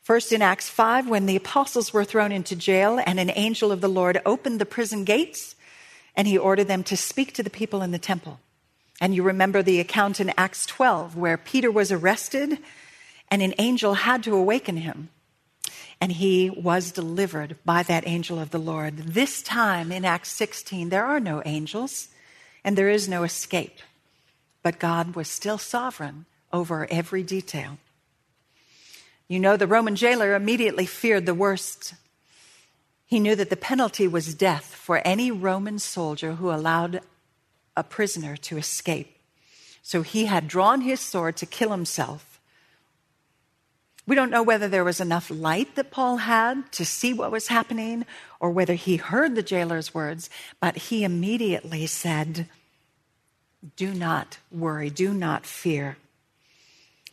First 0.02 0.32
in 0.32 0.42
Acts 0.42 0.70
5, 0.70 1.10
when 1.10 1.26
the 1.26 1.36
apostles 1.36 1.92
were 1.92 2.06
thrown 2.06 2.32
into 2.32 2.56
jail 2.56 3.02
and 3.06 3.20
an 3.20 3.30
angel 3.36 3.74
of 3.74 3.82
the 3.82 3.90
Lord 3.90 4.22
opened 4.26 4.62
the 4.62 4.66
prison 4.66 5.04
gates 5.04 5.58
and 6.16 6.30
he 6.30 6.38
ordered 6.38 6.70
them 6.70 6.82
to 6.84 6.96
speak 6.96 7.34
to 7.34 7.44
the 7.44 7.50
people 7.50 7.82
in 7.82 7.92
the 7.92 8.00
temple. 8.00 8.40
And 9.02 9.14
you 9.14 9.24
remember 9.24 9.62
the 9.62 9.82
account 9.82 10.22
in 10.22 10.32
Acts 10.38 10.66
12 10.66 11.18
where 11.18 11.36
Peter 11.36 11.70
was 11.70 11.92
arrested 11.92 12.58
and 13.30 13.42
an 13.42 13.54
angel 13.58 13.96
had 13.96 14.24
to 14.24 14.34
awaken 14.34 14.78
him. 14.78 15.10
And 16.02 16.12
he 16.12 16.50
was 16.50 16.92
delivered 16.92 17.58
by 17.66 17.84
that 17.84 18.08
angel 18.08 18.40
of 18.40 18.52
the 18.52 18.60
Lord. 18.60 18.98
This 18.98 19.42
time 19.42 19.92
in 19.92 20.06
Acts 20.06 20.32
16, 20.32 20.90
there 20.90 21.06
are 21.06 21.20
no 21.20 21.42
angels 21.46 22.10
and 22.64 22.78
there 22.78 22.90
is 22.90 23.08
no 23.08 23.24
escape. 23.24 23.80
But 24.62 24.80
God 24.80 25.16
was 25.16 25.30
still 25.30 25.58
sovereign 25.58 26.26
over 26.52 26.88
every 26.90 27.24
detail. 27.24 27.78
You 29.28 29.40
know, 29.40 29.58
the 29.58 29.68
Roman 29.68 29.96
jailer 29.96 30.36
immediately 30.36 30.86
feared 30.86 31.26
the 31.26 31.34
worst. 31.34 31.94
He 33.06 33.20
knew 33.20 33.36
that 33.36 33.50
the 33.50 33.56
penalty 33.56 34.08
was 34.08 34.36
death 34.36 34.66
for 34.66 35.02
any 35.06 35.32
Roman 35.32 35.80
soldier 35.80 36.34
who 36.34 36.52
allowed 36.52 37.02
a 37.78 37.84
prisoner 37.84 38.36
to 38.38 38.58
escape. 38.58 39.18
So 39.82 40.02
he 40.02 40.26
had 40.26 40.48
drawn 40.48 40.82
his 40.82 41.00
sword 41.00 41.38
to 41.38 41.46
kill 41.46 41.72
himself. 41.72 42.35
We 44.08 44.16
don't 44.16 44.30
know 44.30 44.44
whether 44.44 44.68
there 44.68 44.84
was 44.84 45.02
enough 45.02 45.32
light 45.32 45.76
that 45.76 45.92
Paul 45.92 46.18
had 46.18 46.72
to 46.74 46.86
see 46.86 47.14
what 47.14 47.32
was 47.32 47.48
happening 47.48 48.06
or 48.40 48.52
whether 48.52 48.76
he 48.76 48.98
heard 48.98 49.36
the 49.36 49.42
jailer's 49.42 49.94
words, 49.94 50.30
but 50.60 50.76
he 50.76 51.04
immediately 51.04 51.88
said, 51.88 52.48
Do 53.76 53.94
not 53.94 54.38
worry, 54.52 54.90
do 54.90 55.14
not 55.14 55.46
fear 55.46 55.98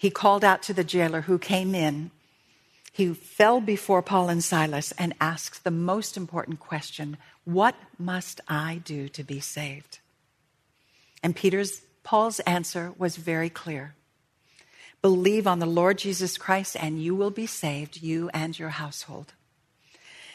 he 0.02 0.10
called 0.10 0.42
out 0.42 0.64
to 0.64 0.74
the 0.74 0.82
jailer 0.82 1.20
who 1.20 1.38
came 1.38 1.76
in. 1.76 2.10
He 2.90 3.14
fell 3.14 3.60
before 3.60 4.02
Paul 4.02 4.30
and 4.30 4.42
Silas 4.42 4.90
and 4.98 5.14
asked 5.20 5.62
the 5.62 5.70
most 5.70 6.16
important 6.16 6.58
question 6.58 7.18
What 7.44 7.76
must 8.00 8.40
I 8.48 8.80
do 8.84 9.08
to 9.10 9.22
be 9.22 9.38
saved? 9.38 10.00
And 11.22 11.36
Peter's, 11.36 11.82
Paul's 12.02 12.40
answer 12.40 12.92
was 12.98 13.14
very 13.14 13.48
clear 13.48 13.94
Believe 15.02 15.48
on 15.48 15.58
the 15.58 15.66
Lord 15.66 15.98
Jesus 15.98 16.38
Christ, 16.38 16.76
and 16.78 17.02
you 17.02 17.14
will 17.14 17.30
be 17.30 17.46
saved, 17.46 18.00
you 18.00 18.30
and 18.32 18.56
your 18.56 18.70
household. 18.70 19.34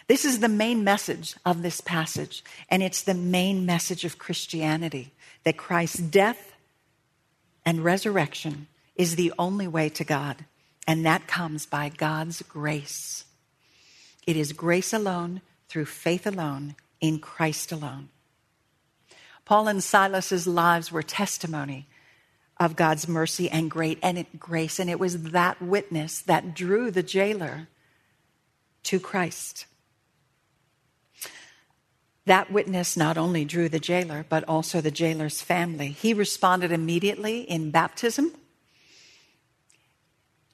This 0.07 0.25
is 0.25 0.39
the 0.39 0.49
main 0.49 0.83
message 0.83 1.35
of 1.45 1.61
this 1.61 1.81
passage, 1.81 2.43
and 2.69 2.83
it's 2.83 3.01
the 3.01 3.13
main 3.13 3.65
message 3.65 4.05
of 4.05 4.17
Christianity 4.17 5.13
that 5.43 5.57
Christ's 5.57 5.99
death 5.99 6.53
and 7.65 7.83
resurrection 7.83 8.67
is 8.95 9.15
the 9.15 9.33
only 9.39 9.67
way 9.67 9.89
to 9.89 10.03
God, 10.03 10.45
and 10.85 11.05
that 11.05 11.27
comes 11.27 11.65
by 11.65 11.89
God's 11.89 12.41
grace. 12.41 13.25
It 14.25 14.35
is 14.35 14.53
grace 14.53 14.93
alone, 14.93 15.41
through 15.69 15.85
faith 15.85 16.25
alone, 16.25 16.75
in 16.99 17.19
Christ 17.19 17.71
alone. 17.71 18.09
Paul 19.45 19.67
and 19.67 19.83
Silas's 19.83 20.47
lives 20.47 20.91
were 20.91 21.03
testimony 21.03 21.87
of 22.59 22.75
God's 22.75 23.07
mercy 23.07 23.49
and 23.49 23.69
great 23.69 23.99
and 24.01 24.25
grace, 24.39 24.79
and 24.79 24.89
it 24.89 24.99
was 24.99 25.23
that 25.31 25.61
witness 25.61 26.21
that 26.21 26.53
drew 26.53 26.91
the 26.91 27.03
jailer 27.03 27.67
to 28.83 28.99
Christ. 28.99 29.65
That 32.25 32.51
witness 32.51 32.97
not 32.97 33.17
only 33.17 33.45
drew 33.45 33.69
the 33.69 33.79
jailer, 33.79 34.25
but 34.27 34.43
also 34.45 34.81
the 34.81 34.91
jailer's 34.91 35.41
family. 35.41 35.89
He 35.89 36.13
responded 36.13 36.71
immediately 36.71 37.41
in 37.41 37.71
baptism 37.71 38.33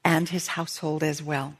and 0.04 0.28
his 0.28 0.48
household 0.48 1.02
as 1.02 1.22
well. 1.22 1.54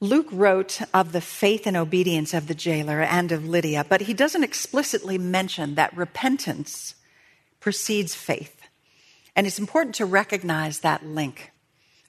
Luke 0.00 0.28
wrote 0.30 0.82
of 0.92 1.12
the 1.12 1.22
faith 1.22 1.66
and 1.66 1.76
obedience 1.76 2.34
of 2.34 2.48
the 2.48 2.54
jailer 2.54 3.00
and 3.00 3.32
of 3.32 3.46
Lydia, 3.46 3.86
but 3.88 4.02
he 4.02 4.12
doesn't 4.12 4.44
explicitly 4.44 5.16
mention 5.16 5.74
that 5.76 5.96
repentance 5.96 6.96
precedes 7.66 8.14
faith. 8.14 8.62
And 9.34 9.44
it's 9.44 9.58
important 9.58 9.96
to 9.96 10.06
recognize 10.06 10.78
that 10.78 11.04
link. 11.04 11.50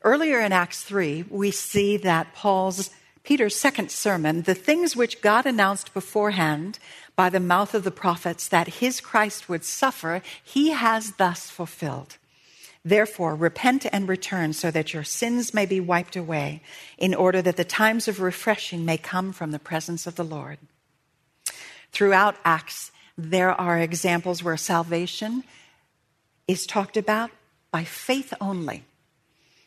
Earlier 0.03 0.39
in 0.39 0.53
Acts 0.53 0.83
3, 0.83 1.25
we 1.31 1.49
see 1.49 1.97
that 1.97 2.35
Paul's 2.35 2.91
Peter's 3.23 3.55
second 3.55 3.89
sermon, 3.89 4.43
the 4.43 4.53
things 4.53 4.95
which 4.95 5.19
God 5.19 5.47
announced 5.47 5.95
beforehand 5.95 6.77
by 7.15 7.31
the 7.31 7.39
mouth 7.39 7.73
of 7.73 7.83
the 7.83 7.89
prophets 7.89 8.47
that 8.47 8.67
his 8.67 9.01
Christ 9.01 9.49
would 9.49 9.65
suffer, 9.65 10.21
he 10.43 10.69
has 10.73 11.13
thus 11.13 11.49
fulfilled. 11.49 12.17
Therefore, 12.85 13.35
repent 13.35 13.87
and 13.91 14.07
return 14.07 14.53
so 14.53 14.69
that 14.69 14.93
your 14.93 15.03
sins 15.03 15.55
may 15.55 15.65
be 15.65 15.79
wiped 15.79 16.15
away, 16.15 16.61
in 16.99 17.15
order 17.15 17.41
that 17.41 17.57
the 17.57 17.65
times 17.65 18.07
of 18.07 18.21
refreshing 18.21 18.85
may 18.85 18.99
come 18.99 19.33
from 19.33 19.49
the 19.49 19.57
presence 19.57 20.05
of 20.05 20.17
the 20.17 20.23
Lord. 20.23 20.59
Throughout 21.91 22.35
Acts, 22.45 22.91
there 23.17 23.51
are 23.51 23.79
examples 23.79 24.43
where 24.43 24.57
salvation 24.57 25.43
is 26.47 26.65
talked 26.65 26.97
about 26.97 27.31
by 27.71 27.83
faith 27.83 28.33
only. 28.39 28.83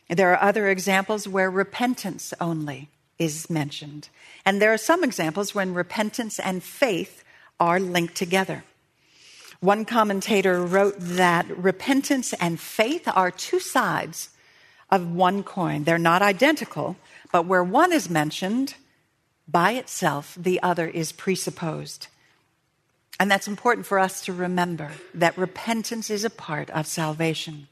There 0.09 0.33
are 0.33 0.43
other 0.43 0.69
examples 0.69 1.29
where 1.29 1.51
repentance 1.51 2.33
only 2.41 2.89
is 3.19 3.51
mentioned. 3.51 4.09
And 4.45 4.61
there 4.61 4.73
are 4.73 4.79
some 4.79 5.05
examples 5.05 5.55
when 5.55 5.75
repentance 5.75 6.39
and 6.39 6.63
faith 6.63 7.23
are 7.59 7.79
linked 7.79 8.15
together. 8.15 8.65
One 9.61 9.85
commentator 9.85 10.65
wrote 10.65 10.97
that 10.99 11.47
repentance 11.57 12.33
and 12.35 12.59
faith 12.59 13.07
are 13.15 13.31
two 13.31 13.61
sides 13.61 14.31
of 14.89 15.15
one 15.15 15.43
coin. 15.43 15.85
They're 15.85 15.99
not 15.99 16.23
identical, 16.23 16.97
but 17.31 17.45
where 17.45 17.63
one 17.63 17.93
is 17.93 18.09
mentioned 18.09 18.75
by 19.47 19.73
itself, 19.73 20.37
the 20.41 20.63
other 20.63 20.89
is 20.89 21.13
presupposed. 21.13 22.07
And 23.21 23.31
that's 23.31 23.47
important 23.47 23.87
for 23.87 23.99
us 23.99 24.23
to 24.23 24.33
remember 24.33 24.93
that 25.13 25.37
repentance 25.37 26.09
is 26.09 26.25
a 26.25 26.31
part 26.31 26.71
of 26.71 26.87
salvation. 26.87 27.69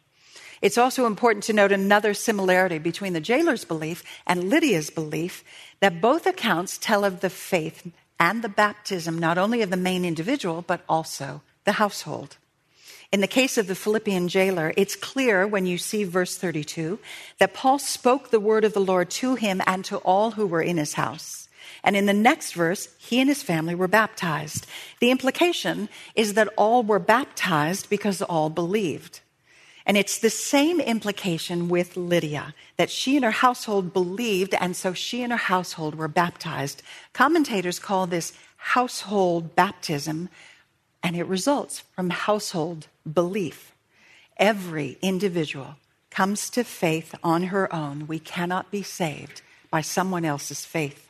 It's 0.61 0.77
also 0.77 1.07
important 1.07 1.45
to 1.45 1.55
note 1.55 1.73
another 1.73 2.13
similarity 2.13 2.77
between 2.77 3.15
the 3.15 3.21
jailer's 3.21 3.65
belief 3.65 4.05
and 4.27 4.51
Lydia's 4.51 4.91
belief 4.91 5.43
that 5.81 6.03
both 6.03 6.27
accounts 6.27 6.77
tell 6.77 7.03
of 7.03 7.21
the 7.21 7.31
faith 7.31 7.91
and 8.21 8.43
the 8.43 8.51
baptism, 8.51 9.19
not 9.19 9.39
only 9.39 9.63
of 9.63 9.71
the 9.71 9.77
main 9.79 10.05
individual, 10.05 10.61
but 10.61 10.83
also 10.87 11.41
the 11.65 11.73
household. 11.73 12.37
In 13.11 13.23
the 13.23 13.27
case 13.27 13.57
of 13.57 13.69
the 13.69 13.75
Philippian 13.75 14.29
jailer, 14.29 14.75
it's 14.77 14.97
clear 14.97 15.47
when 15.47 15.65
you 15.65 15.79
see 15.79 16.05
verse 16.05 16.37
32 16.37 16.99
that 17.39 17.55
Paul 17.55 17.79
spoke 17.79 18.31
the 18.31 18.41
word 18.41 18.65
of 18.65 18.75
the 18.75 18.81
Lord 18.81 19.09
to 19.11 19.37
him 19.37 19.63
and 19.67 19.83
to 19.87 19.97
all 19.99 20.33
who 20.33 20.47
were 20.47 20.61
in 20.61 20.77
his 20.77 20.93
house. 20.93 21.38
And 21.85 21.97
in 21.97 22.07
the 22.07 22.13
next 22.13 22.53
verse, 22.53 22.89
he 22.99 23.21
and 23.21 23.29
his 23.29 23.43
family 23.43 23.75
were 23.75 23.89
baptized. 23.89 24.67
The 25.01 25.11
implication 25.11 25.89
is 26.15 26.35
that 26.35 26.53
all 26.57 26.83
were 26.83 26.99
baptized 26.99 27.89
because 27.89 28.21
all 28.23 28.51
believed. 28.51 29.21
And 29.87 29.97
it's 29.97 30.19
the 30.19 30.31
same 30.31 30.81
implication 30.81 31.69
with 31.69 31.97
Lydia, 31.97 32.55
that 32.77 32.91
she 32.91 33.17
and 33.17 33.25
her 33.25 33.31
household 33.31 33.95
believed, 33.95 34.55
and 34.61 34.77
so 34.77 34.93
she 34.93 35.23
and 35.23 35.33
her 35.33 35.39
household 35.39 35.95
were 35.95 36.09
baptized. 36.09 36.83
Commentators 37.15 37.79
call 37.79 38.07
this 38.07 38.35
household 38.59 39.57
baptism 39.57 40.29
and 41.03 41.17
it 41.17 41.25
results 41.25 41.81
from 41.95 42.11
household 42.11 42.89
belief. 43.11 43.73
Every 44.37 44.99
individual 45.01 45.77
comes 46.11 46.51
to 46.51 46.65
faith 46.65 47.15
on 47.23 47.45
her 47.45 47.73
own. 47.75 48.07
We 48.07 48.19
cannot 48.19 48.71
be 48.71 48.83
saved 48.83 49.43
by 49.71 49.81
someone 49.81 50.25
else's 50.25 50.65
faith. 50.65 51.08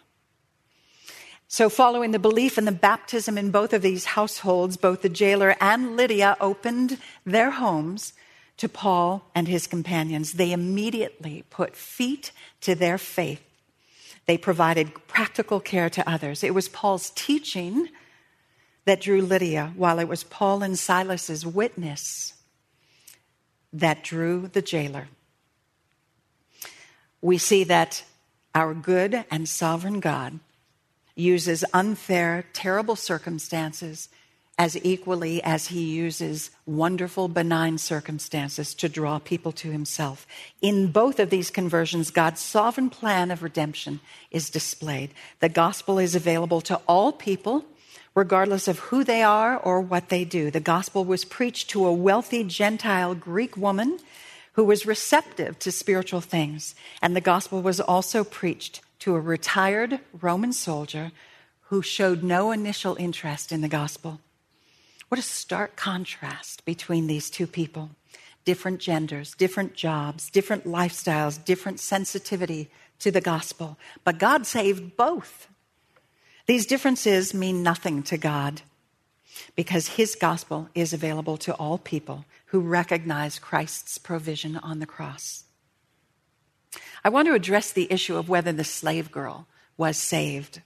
So, 1.51 1.71
following 1.71 2.11
the 2.11 2.19
belief 2.19 2.59
and 2.59 2.67
the 2.67 2.73
baptism 2.73 3.39
in 3.39 3.51
both 3.51 3.73
of 3.73 3.81
these 3.81 4.05
households, 4.05 4.77
both 4.77 5.01
the 5.01 5.09
jailer 5.09 5.57
and 5.63 5.97
Lydia 5.97 6.37
opened 6.43 6.99
their 7.25 7.53
homes 7.53 8.13
to 8.59 8.69
Paul 8.69 9.25
and 9.35 9.49
his 9.49 9.67
companions. 9.67 10.35
They 10.35 10.53
immediately 10.53 11.45
put 11.49 11.75
feet 11.75 12.33
to 12.61 12.75
their 12.75 12.99
faith. 12.99 13.43
They 14.27 14.37
provided 14.37 14.93
practical 15.07 15.59
care 15.59 15.89
to 15.89 16.07
others. 16.07 16.45
It 16.45 16.53
was 16.53 16.69
Paul's 16.69 17.11
teaching 17.15 17.89
that 18.85 19.01
drew 19.01 19.23
Lydia, 19.23 19.73
while 19.75 19.99
it 19.99 20.09
was 20.09 20.25
Paul 20.25 20.63
and 20.63 20.79
Silas's 20.79 21.47
witness 21.47 22.35
that 23.73 24.05
drew 24.05 24.49
the 24.49 24.63
jailer. 24.63 25.09
We 27.23 27.39
see 27.39 27.65
that 27.65 28.05
our 28.55 28.75
good 28.75 29.25
and 29.31 29.49
sovereign 29.49 30.01
God 30.01 30.41
uses 31.19 31.65
unfair, 31.75 32.45
terrible 32.53 32.97
circumstances 32.97 34.09
as 34.59 34.77
equally 34.85 35.41
as 35.45 35.69
he 35.69 35.85
uses 35.85 36.51
wonderful, 36.67 37.29
benign 37.29 37.79
circumstances 37.79 38.75
to 38.75 38.89
draw 38.89 39.19
people 39.21 39.53
to 39.53 39.71
himself. 39.71 40.27
In 40.61 40.91
both 40.91 41.21
of 41.21 41.31
these 41.31 41.49
conversions, 41.49 42.11
God's 42.11 42.41
sovereign 42.41 42.91
plan 42.91 43.31
of 43.31 43.43
redemption 43.43 44.01
is 44.33 44.51
displayed. 44.51 45.15
The 45.39 45.49
gospel 45.49 46.01
is 46.01 46.17
available 46.17 46.61
to 46.63 46.81
all 46.89 47.13
people 47.13 47.65
regardless 48.15 48.67
of 48.67 48.81
who 48.81 49.05
they 49.05 49.23
are 49.23 49.57
or 49.57 49.81
what 49.81 50.09
they 50.09 50.25
do. 50.25 50.51
The 50.51 50.59
gospel 50.59 51.05
was 51.05 51.25
preached 51.25 51.71
to 51.71 51.87
a 51.87 51.93
wealthy 51.93 52.43
Gentile 52.43 53.15
Greek 53.15 53.57
woman 53.57 53.99
who 54.55 54.65
was 54.65 54.87
receptive 54.87 55.57
to 55.61 55.71
spiritual 55.71 56.21
things, 56.21 56.75
and 57.01 57.15
the 57.15 57.21
gospel 57.21 57.63
was 57.63 57.81
also 57.81 58.25
preached 58.25 58.81
to 59.01 59.15
a 59.15 59.21
retired 59.21 60.01
Roman 60.21 60.53
soldier 60.53 61.13
who 61.63 61.83
showed 61.83 62.23
no 62.23 62.51
initial 62.51 62.97
interest 62.97 63.53
in 63.53 63.61
the 63.61 63.69
gospel. 63.69 64.21
What 65.09 65.19
a 65.19 65.23
stark 65.23 65.77
contrast 65.77 66.65
between 66.65 67.07
these 67.07 67.31
two 67.31 67.47
people 67.47 67.91
different 68.45 68.81
genders, 68.81 69.35
different 69.35 69.75
jobs, 69.75 70.31
different 70.31 70.65
lifestyles, 70.65 71.45
different 71.45 71.79
sensitivity 71.79 72.71
to 72.99 73.11
the 73.11 73.21
gospel. 73.21 73.77
But 74.05 74.19
God 74.19 74.47
saved 74.47 74.97
both. 74.97 75.49
These 76.47 76.65
differences 76.65 77.35
mean 77.35 77.63
nothing 77.63 78.03
to 78.05 78.17
God 78.17 78.63
because 79.55 79.89
his 79.89 80.15
gospel 80.15 80.71
is 80.75 80.95
available 80.95 81.37
to 81.37 81.55
all 81.57 81.77
people 81.77 82.25
who 82.47 82.61
recognize 82.61 83.39
Christ's 83.39 83.99
provision 83.99 84.57
on 84.57 84.79
the 84.79 84.87
cross. 84.87 85.45
I 87.05 87.09
want 87.09 87.27
to 87.29 87.35
address 87.35 87.73
the 87.73 87.91
issue 87.91 88.17
of 88.17 88.29
whether 88.29 88.53
the 88.53 88.65
slave 88.65 89.11
girl 89.11 89.47
was 89.77 89.97
saved. 89.97 90.63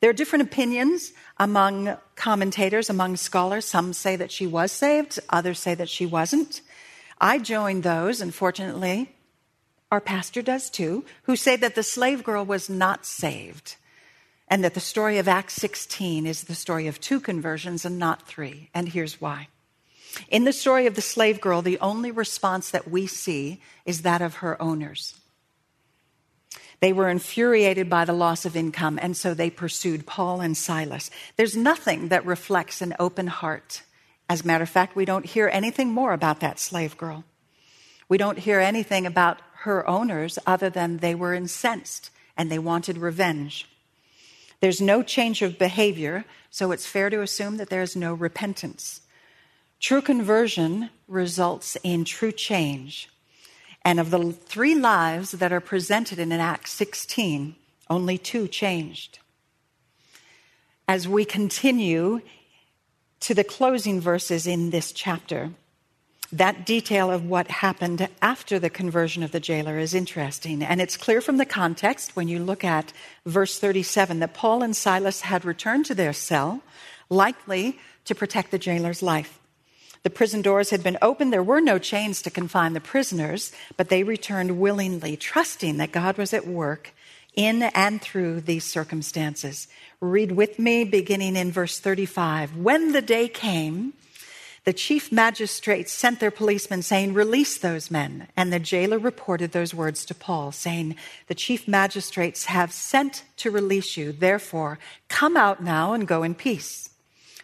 There 0.00 0.10
are 0.10 0.14
different 0.14 0.44
opinions 0.44 1.12
among 1.38 1.96
commentators, 2.16 2.88
among 2.88 3.16
scholars. 3.16 3.64
Some 3.64 3.92
say 3.92 4.16
that 4.16 4.32
she 4.32 4.46
was 4.46 4.72
saved, 4.72 5.18
others 5.28 5.58
say 5.58 5.74
that 5.74 5.88
she 5.88 6.06
wasn't. 6.06 6.62
I 7.20 7.38
join 7.38 7.82
those, 7.82 8.20
and 8.20 8.34
fortunately, 8.34 9.14
our 9.92 10.00
pastor 10.00 10.40
does 10.40 10.70
too, 10.70 11.04
who 11.24 11.36
say 11.36 11.56
that 11.56 11.74
the 11.74 11.82
slave 11.82 12.24
girl 12.24 12.44
was 12.44 12.70
not 12.70 13.04
saved 13.04 13.76
and 14.50 14.64
that 14.64 14.74
the 14.74 14.80
story 14.80 15.18
of 15.18 15.28
Acts 15.28 15.54
16 15.54 16.26
is 16.26 16.44
the 16.44 16.56
story 16.56 16.88
of 16.88 17.00
two 17.00 17.20
conversions 17.20 17.84
and 17.84 17.98
not 17.98 18.26
three. 18.26 18.68
And 18.74 18.88
here's 18.88 19.20
why. 19.20 19.46
In 20.28 20.42
the 20.42 20.52
story 20.52 20.86
of 20.86 20.96
the 20.96 21.00
slave 21.00 21.40
girl, 21.40 21.62
the 21.62 21.78
only 21.78 22.10
response 22.10 22.70
that 22.70 22.90
we 22.90 23.06
see 23.06 23.60
is 23.86 24.02
that 24.02 24.20
of 24.20 24.36
her 24.36 24.60
owners. 24.60 25.19
They 26.80 26.92
were 26.92 27.08
infuriated 27.08 27.90
by 27.90 28.04
the 28.04 28.14
loss 28.14 28.46
of 28.46 28.56
income, 28.56 28.98
and 29.00 29.16
so 29.16 29.34
they 29.34 29.50
pursued 29.50 30.06
Paul 30.06 30.40
and 30.40 30.56
Silas. 30.56 31.10
There's 31.36 31.56
nothing 31.56 32.08
that 32.08 32.24
reflects 32.24 32.80
an 32.80 32.94
open 32.98 33.26
heart. 33.26 33.82
As 34.28 34.42
a 34.42 34.46
matter 34.46 34.64
of 34.64 34.70
fact, 34.70 34.96
we 34.96 35.04
don't 35.04 35.26
hear 35.26 35.48
anything 35.52 35.90
more 35.90 36.12
about 36.12 36.40
that 36.40 36.58
slave 36.58 36.96
girl. 36.96 37.24
We 38.08 38.16
don't 38.16 38.38
hear 38.38 38.60
anything 38.60 39.06
about 39.06 39.40
her 39.62 39.86
owners 39.88 40.38
other 40.46 40.70
than 40.70 40.98
they 40.98 41.14
were 41.14 41.34
incensed 41.34 42.10
and 42.36 42.50
they 42.50 42.58
wanted 42.58 42.96
revenge. 42.96 43.68
There's 44.60 44.80
no 44.80 45.02
change 45.02 45.42
of 45.42 45.58
behavior, 45.58 46.24
so 46.50 46.72
it's 46.72 46.86
fair 46.86 47.10
to 47.10 47.20
assume 47.20 47.58
that 47.58 47.68
there's 47.68 47.94
no 47.94 48.14
repentance. 48.14 49.02
True 49.80 50.00
conversion 50.02 50.90
results 51.08 51.76
in 51.82 52.04
true 52.04 52.32
change. 52.32 53.08
And 53.84 53.98
of 53.98 54.10
the 54.10 54.32
three 54.32 54.74
lives 54.74 55.32
that 55.32 55.52
are 55.52 55.60
presented 55.60 56.18
in 56.18 56.32
Acts 56.32 56.72
16, 56.72 57.56
only 57.88 58.18
two 58.18 58.46
changed. 58.46 59.18
As 60.86 61.08
we 61.08 61.24
continue 61.24 62.20
to 63.20 63.34
the 63.34 63.44
closing 63.44 64.00
verses 64.00 64.46
in 64.46 64.70
this 64.70 64.92
chapter, 64.92 65.50
that 66.32 66.64
detail 66.64 67.10
of 67.10 67.26
what 67.26 67.48
happened 67.48 68.08
after 68.22 68.58
the 68.58 68.70
conversion 68.70 69.22
of 69.22 69.32
the 69.32 69.40
jailer 69.40 69.78
is 69.78 69.94
interesting. 69.94 70.62
And 70.62 70.80
it's 70.80 70.96
clear 70.96 71.20
from 71.20 71.38
the 71.38 71.46
context 71.46 72.14
when 72.14 72.28
you 72.28 72.38
look 72.38 72.62
at 72.62 72.92
verse 73.26 73.58
37 73.58 74.20
that 74.20 74.34
Paul 74.34 74.62
and 74.62 74.76
Silas 74.76 75.22
had 75.22 75.44
returned 75.44 75.86
to 75.86 75.94
their 75.94 76.12
cell, 76.12 76.62
likely 77.08 77.78
to 78.04 78.14
protect 78.14 78.52
the 78.52 78.58
jailer's 78.58 79.02
life. 79.02 79.39
The 80.02 80.10
prison 80.10 80.40
doors 80.40 80.70
had 80.70 80.82
been 80.82 80.98
opened. 81.02 81.32
There 81.32 81.42
were 81.42 81.60
no 81.60 81.78
chains 81.78 82.22
to 82.22 82.30
confine 82.30 82.72
the 82.72 82.80
prisoners, 82.80 83.52
but 83.76 83.88
they 83.88 84.02
returned 84.02 84.58
willingly, 84.58 85.16
trusting 85.16 85.76
that 85.76 85.92
God 85.92 86.16
was 86.16 86.32
at 86.32 86.46
work 86.46 86.92
in 87.34 87.62
and 87.62 88.00
through 88.00 88.40
these 88.40 88.64
circumstances. 88.64 89.68
Read 90.00 90.32
with 90.32 90.58
me, 90.58 90.84
beginning 90.84 91.36
in 91.36 91.52
verse 91.52 91.78
35. 91.78 92.56
When 92.56 92.92
the 92.92 93.02
day 93.02 93.28
came, 93.28 93.92
the 94.64 94.72
chief 94.72 95.10
magistrates 95.10 95.92
sent 95.92 96.20
their 96.20 96.30
policemen 96.30 96.82
saying, 96.82 97.14
Release 97.14 97.56
those 97.58 97.90
men. 97.90 98.28
And 98.36 98.52
the 98.52 98.58
jailer 98.58 98.98
reported 98.98 99.52
those 99.52 99.74
words 99.74 100.04
to 100.06 100.14
Paul, 100.14 100.52
saying, 100.52 100.96
The 101.28 101.34
chief 101.34 101.66
magistrates 101.66 102.46
have 102.46 102.72
sent 102.72 103.24
to 103.38 103.50
release 103.50 103.96
you. 103.96 104.12
Therefore, 104.12 104.78
come 105.08 105.36
out 105.36 105.62
now 105.62 105.92
and 105.92 106.06
go 106.06 106.22
in 106.22 106.34
peace. 106.34 106.90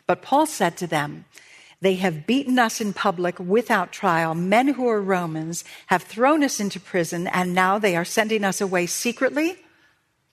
But 0.07 0.23
Paul 0.23 0.47
said 0.47 0.77
to 0.79 0.87
them, 0.87 1.25
they 1.81 1.97
have 1.97 2.27
beaten 2.27 2.59
us 2.59 2.81
in 2.81 2.93
public 2.93 3.39
without 3.39 3.93
trial. 3.93 4.35
Men 4.35 4.69
who 4.69 4.89
are 4.89 5.01
Romans 5.01 5.65
have 5.87 6.03
thrown 6.03 6.43
us 6.43 6.59
into 6.59 6.81
prison, 6.81 7.27
and 7.27 7.55
now 7.55 7.79
they 7.79 7.97
are 7.97 8.05
sending 8.05 8.45
us 8.45 8.61
away 8.61 8.87
secretly? 8.87 9.57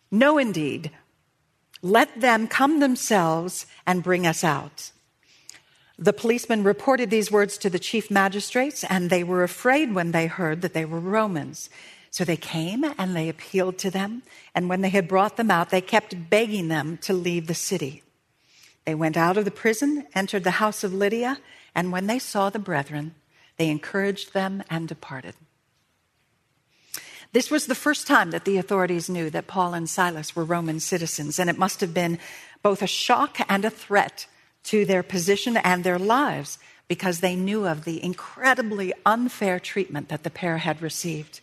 No, 0.09 0.37
indeed. 0.37 0.91
Let 1.81 2.21
them 2.21 2.47
come 2.47 2.79
themselves 2.79 3.65
and 3.85 4.03
bring 4.03 4.25
us 4.25 4.43
out. 4.43 4.91
The 5.99 6.13
policemen 6.13 6.63
reported 6.63 7.09
these 7.09 7.31
words 7.31 7.57
to 7.59 7.69
the 7.69 7.79
chief 7.79 8.09
magistrates, 8.09 8.83
and 8.85 9.09
they 9.09 9.23
were 9.23 9.43
afraid 9.43 9.93
when 9.93 10.11
they 10.11 10.27
heard 10.27 10.61
that 10.61 10.73
they 10.73 10.85
were 10.85 10.99
Romans. 10.99 11.69
So 12.09 12.23
they 12.23 12.37
came 12.37 12.83
and 12.97 13.15
they 13.15 13.27
appealed 13.27 13.77
to 13.79 13.91
them, 13.91 14.23
and 14.55 14.69
when 14.69 14.81
they 14.81 14.89
had 14.89 15.07
brought 15.07 15.35
them 15.35 15.51
out, 15.51 15.71
they 15.71 15.81
kept 15.81 16.29
begging 16.29 16.67
them 16.67 16.97
to 17.01 17.13
leave 17.13 17.47
the 17.47 17.53
city. 17.53 18.01
They 18.85 18.95
went 18.95 19.17
out 19.17 19.37
of 19.37 19.45
the 19.45 19.51
prison, 19.51 20.07
entered 20.13 20.43
the 20.43 20.51
house 20.51 20.83
of 20.83 20.93
Lydia, 20.93 21.39
and 21.73 21.91
when 21.91 22.07
they 22.07 22.19
saw 22.19 22.49
the 22.49 22.59
brethren, 22.59 23.15
they 23.57 23.69
encouraged 23.69 24.33
them 24.33 24.63
and 24.69 24.87
departed. 24.87 25.35
This 27.31 27.49
was 27.49 27.65
the 27.65 27.75
first 27.75 28.05
time 28.05 28.29
that 28.31 28.45
the 28.45 28.57
authorities 28.57 29.09
knew 29.09 29.29
that 29.31 29.47
Paul 29.47 29.73
and 29.73 29.89
Silas 29.89 30.35
were 30.35 30.43
Roman 30.43 30.79
citizens, 30.79 31.39
and 31.39 31.49
it 31.49 31.57
must 31.57 31.81
have 31.81 31.93
been 31.93 32.19
both 32.61 32.81
a 32.81 32.87
shock 32.87 33.37
and 33.49 33.65
a 33.65 33.69
threat 33.69 34.27
to 34.65 34.85
their 34.85 35.03
position 35.03 35.57
and 35.57 35.83
their 35.83 35.99
lives 35.99 36.59
because 36.87 37.19
they 37.19 37.35
knew 37.35 37.65
of 37.65 37.85
the 37.85 38.03
incredibly 38.03 38.93
unfair 39.05 39.59
treatment 39.59 40.09
that 40.09 40.23
the 40.23 40.29
pair 40.29 40.59
had 40.59 40.81
received. 40.81 41.41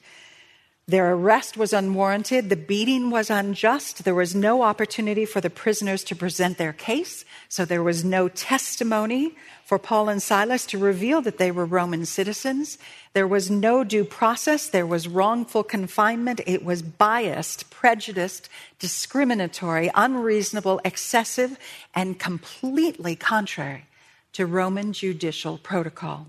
Their 0.90 1.12
arrest 1.12 1.56
was 1.56 1.72
unwarranted. 1.72 2.48
The 2.48 2.56
beating 2.56 3.10
was 3.10 3.30
unjust. 3.30 4.02
There 4.02 4.12
was 4.12 4.34
no 4.34 4.62
opportunity 4.62 5.24
for 5.24 5.40
the 5.40 5.48
prisoners 5.48 6.02
to 6.02 6.16
present 6.16 6.58
their 6.58 6.72
case. 6.72 7.24
So 7.48 7.64
there 7.64 7.84
was 7.84 8.04
no 8.04 8.26
testimony 8.26 9.36
for 9.64 9.78
Paul 9.78 10.08
and 10.08 10.20
Silas 10.20 10.66
to 10.66 10.78
reveal 10.78 11.22
that 11.22 11.38
they 11.38 11.52
were 11.52 11.64
Roman 11.64 12.06
citizens. 12.06 12.76
There 13.12 13.28
was 13.28 13.48
no 13.48 13.84
due 13.84 14.02
process. 14.02 14.68
There 14.68 14.84
was 14.84 15.06
wrongful 15.06 15.62
confinement. 15.62 16.40
It 16.44 16.64
was 16.64 16.82
biased, 16.82 17.70
prejudiced, 17.70 18.48
discriminatory, 18.80 19.92
unreasonable, 19.94 20.80
excessive, 20.84 21.56
and 21.94 22.18
completely 22.18 23.14
contrary 23.14 23.84
to 24.32 24.44
Roman 24.44 24.92
judicial 24.92 25.56
protocol. 25.56 26.26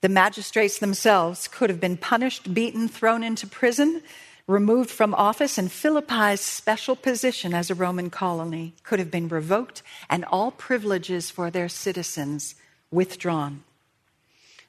The 0.00 0.08
magistrates 0.08 0.78
themselves 0.78 1.46
could 1.46 1.68
have 1.68 1.80
been 1.80 1.96
punished, 1.96 2.54
beaten, 2.54 2.88
thrown 2.88 3.22
into 3.22 3.46
prison, 3.46 4.02
removed 4.46 4.90
from 4.90 5.14
office, 5.14 5.58
and 5.58 5.70
Philippi's 5.70 6.40
special 6.40 6.96
position 6.96 7.52
as 7.52 7.70
a 7.70 7.74
Roman 7.74 8.10
colony 8.10 8.74
could 8.82 8.98
have 8.98 9.10
been 9.10 9.28
revoked 9.28 9.82
and 10.08 10.24
all 10.24 10.50
privileges 10.50 11.30
for 11.30 11.50
their 11.50 11.68
citizens 11.68 12.54
withdrawn. 12.90 13.62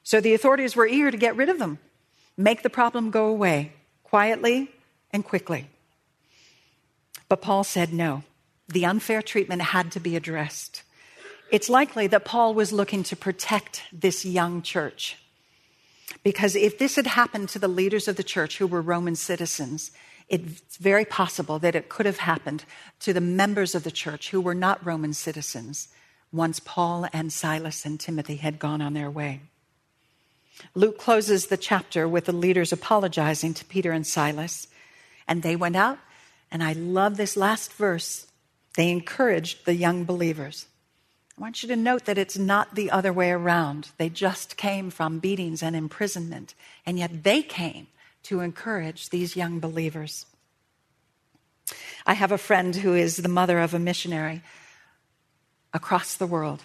So 0.04 0.20
the 0.20 0.34
authorities 0.34 0.76
were 0.76 0.88
eager 0.88 1.12
to 1.12 1.18
get 1.18 1.36
rid 1.36 1.50
of 1.50 1.60
them, 1.60 1.80
make 2.38 2.64
the 2.64 2.70
problem 2.70 3.10
go 3.10 3.28
away 3.28 3.74
quietly 4.04 4.70
and 5.12 5.24
quickly. 5.24 5.68
But 7.30 7.42
Paul 7.42 7.64
said 7.64 7.94
no. 7.94 8.24
The 8.68 8.86
unfair 8.86 9.22
treatment 9.22 9.62
had 9.62 9.92
to 9.94 10.00
be 10.00 10.16
addressed. 10.16 10.84
It's 11.52 11.70
likely 11.70 12.08
that 12.08 12.24
Paul 12.24 12.54
was 12.54 12.72
looking 12.72 13.04
to 13.04 13.16
protect 13.16 13.84
this 13.91 14.26
young 14.26 14.62
church 14.62 15.18
because 16.24 16.56
if 16.56 16.78
this 16.78 16.95
had 16.95 17.08
happened 17.08 17.49
to 17.49 17.60
the 17.60 17.68
leaders 17.68 18.08
of 18.08 18.16
the 18.16 18.24
church 18.24 18.58
who 18.58 18.68
were 18.68 18.82
Roman 18.82 19.16
citizens, 19.16 19.91
it's 20.30 20.78
very 20.78 21.04
possible 21.04 21.60
that 21.60 21.76
it 21.76 21.89
could 21.89 22.06
have 22.06 22.20
happened 22.20 22.64
to 23.02 23.12
the 23.12 23.22
members 23.22 23.76
of 23.76 23.84
the 23.84 23.91
church 23.91 24.30
who 24.30 24.39
were 24.39 24.56
not 24.56 24.86
Roman 24.86 25.14
citizens 25.14 25.89
once 26.32 26.62
Paul 26.62 27.08
and 27.12 27.34
Silas 27.34 27.86
and 27.86 27.99
Timothy 27.99 28.38
had 28.38 28.58
gone 28.58 28.82
on 28.82 28.93
their 28.93 29.12
way. 29.12 29.41
Luke 30.74 30.97
closes 30.97 31.47
the 31.47 31.58
chapter 31.58 32.08
with 32.08 32.26
the 32.26 32.32
leaders 32.32 32.72
apologizing 32.72 33.54
to 33.56 33.66
Peter 33.66 33.91
and 33.91 34.08
Silas, 34.08 34.68
and 35.28 35.43
they 35.43 35.56
went 35.56 35.76
out. 35.76 35.97
And 36.49 36.64
I 36.64 36.74
love 36.74 37.18
this 37.18 37.36
last 37.36 37.74
verse. 37.74 38.28
They 38.78 38.89
encouraged 38.89 39.66
the 39.66 39.76
young 39.76 40.06
believers. 40.06 40.68
I 41.42 41.44
want 41.44 41.64
you 41.64 41.70
to 41.70 41.76
note 41.76 42.06
that 42.06 42.20
it's 42.20 42.38
not 42.38 42.76
the 42.76 42.92
other 42.92 43.12
way 43.12 43.32
around. 43.32 43.89
They 43.98 44.10
just 44.10 44.58
came 44.58 44.92
from 44.92 45.18
beatings 45.18 45.64
and 45.64 45.76
imprisonment, 45.76 46.54
and 46.86 47.00
yet 47.00 47.24
they 47.24 47.42
came 47.42 47.88
to 48.24 48.42
encourage 48.42 49.10
these 49.10 49.36
young 49.36 49.60
believers. 49.60 50.28
I 52.06 52.14
have 52.14 52.32
a 52.32 52.38
friend 52.38 52.76
who 52.76 52.94
is 52.94 53.18
the 53.18 53.28
mother 53.28 53.58
of 53.58 53.74
a 53.74 53.80
missionary 53.80 54.44
across 55.74 56.16
the 56.16 56.28
world, 56.28 56.64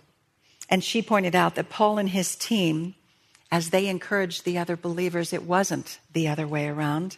and 0.69 0.85
she 0.85 1.01
pointed 1.01 1.35
out 1.35 1.55
that 1.55 1.71
Paul 1.71 1.97
and 1.97 2.11
his 2.11 2.37
team, 2.37 2.97
as 3.51 3.71
they 3.71 3.87
encouraged 3.87 4.45
the 4.45 4.59
other 4.59 4.77
believers, 4.77 5.33
it 5.33 5.45
wasn't 5.45 6.01
the 6.13 6.29
other 6.29 6.47
way 6.47 6.69
around. 6.69 7.17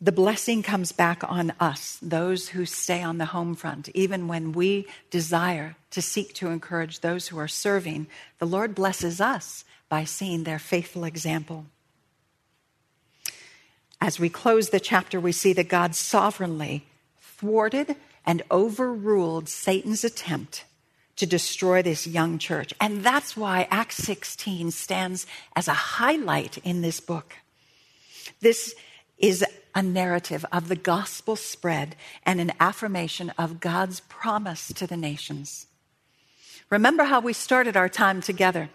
The 0.00 0.12
blessing 0.12 0.62
comes 0.62 0.92
back 0.92 1.22
on 1.24 1.54
us, 1.58 1.98
those 2.02 2.50
who 2.50 2.66
stay 2.66 3.02
on 3.02 3.16
the 3.16 3.26
home 3.26 3.54
front. 3.54 3.88
Even 3.94 4.28
when 4.28 4.52
we 4.52 4.86
desire 5.10 5.76
to 5.90 6.02
seek 6.02 6.34
to 6.34 6.48
encourage 6.48 7.00
those 7.00 7.28
who 7.28 7.38
are 7.38 7.48
serving, 7.48 8.06
the 8.38 8.46
Lord 8.46 8.74
blesses 8.74 9.22
us 9.22 9.64
by 9.88 10.04
seeing 10.04 10.44
their 10.44 10.58
faithful 10.58 11.04
example. 11.04 11.64
As 13.98 14.20
we 14.20 14.28
close 14.28 14.68
the 14.68 14.80
chapter, 14.80 15.18
we 15.18 15.32
see 15.32 15.54
that 15.54 15.70
God 15.70 15.94
sovereignly 15.94 16.86
thwarted 17.18 17.96
and 18.26 18.42
overruled 18.50 19.48
Satan's 19.48 20.04
attempt 20.04 20.64
to 21.16 21.24
destroy 21.24 21.80
this 21.80 22.06
young 22.06 22.38
church. 22.38 22.74
And 22.80 23.02
that's 23.02 23.34
why 23.34 23.66
Acts 23.70 23.96
16 23.96 24.72
stands 24.72 25.26
as 25.54 25.68
a 25.68 25.72
highlight 25.72 26.58
in 26.58 26.82
this 26.82 27.00
book. 27.00 27.36
This 28.40 28.74
is 29.18 29.44
a 29.74 29.82
narrative 29.82 30.44
of 30.52 30.68
the 30.68 30.76
gospel 30.76 31.36
spread 31.36 31.96
and 32.24 32.40
an 32.40 32.52
affirmation 32.58 33.30
of 33.38 33.60
God's 33.60 34.00
promise 34.00 34.72
to 34.72 34.86
the 34.86 34.96
nations. 34.96 35.66
Remember 36.70 37.04
how 37.04 37.20
we 37.20 37.32
started 37.32 37.76
our 37.76 37.88
time 37.88 38.20
together, 38.20 38.70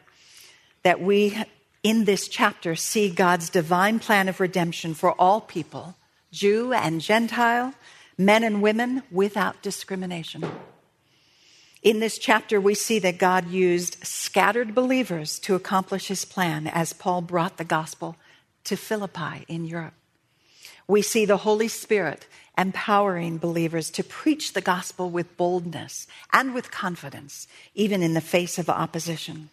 that 0.83 1.01
we, 1.01 1.37
in 1.83 2.05
this 2.05 2.27
chapter, 2.27 2.75
see 2.75 3.09
God's 3.09 3.49
divine 3.49 3.99
plan 3.99 4.29
of 4.29 4.39
redemption 4.39 4.93
for 4.93 5.13
all 5.19 5.41
people, 5.41 5.95
Jew 6.31 6.71
and 6.71 7.01
Gentile, 7.01 7.73
men 8.17 8.43
and 8.43 8.61
women, 8.61 9.03
without 9.11 9.61
discrimination. 9.61 10.45
In 11.81 11.99
this 11.99 12.19
chapter, 12.19 12.61
we 12.61 12.75
see 12.75 12.99
that 12.99 13.17
God 13.17 13.49
used 13.49 14.05
scattered 14.05 14.75
believers 14.75 15.39
to 15.39 15.55
accomplish 15.55 16.07
his 16.07 16.25
plan 16.25 16.67
as 16.67 16.93
Paul 16.93 17.21
brought 17.21 17.57
the 17.57 17.65
gospel 17.65 18.15
to 18.65 18.77
Philippi 18.77 19.45
in 19.47 19.65
Europe. 19.65 19.95
We 20.87 21.01
see 21.01 21.25
the 21.25 21.37
Holy 21.37 21.67
Spirit 21.67 22.27
empowering 22.57 23.37
believers 23.37 23.89
to 23.91 24.03
preach 24.03 24.53
the 24.53 24.61
gospel 24.61 25.09
with 25.09 25.37
boldness 25.37 26.07
and 26.33 26.53
with 26.53 26.71
confidence, 26.71 27.47
even 27.73 28.03
in 28.03 28.13
the 28.13 28.21
face 28.21 28.57
of 28.57 28.69
opposition. 28.69 29.49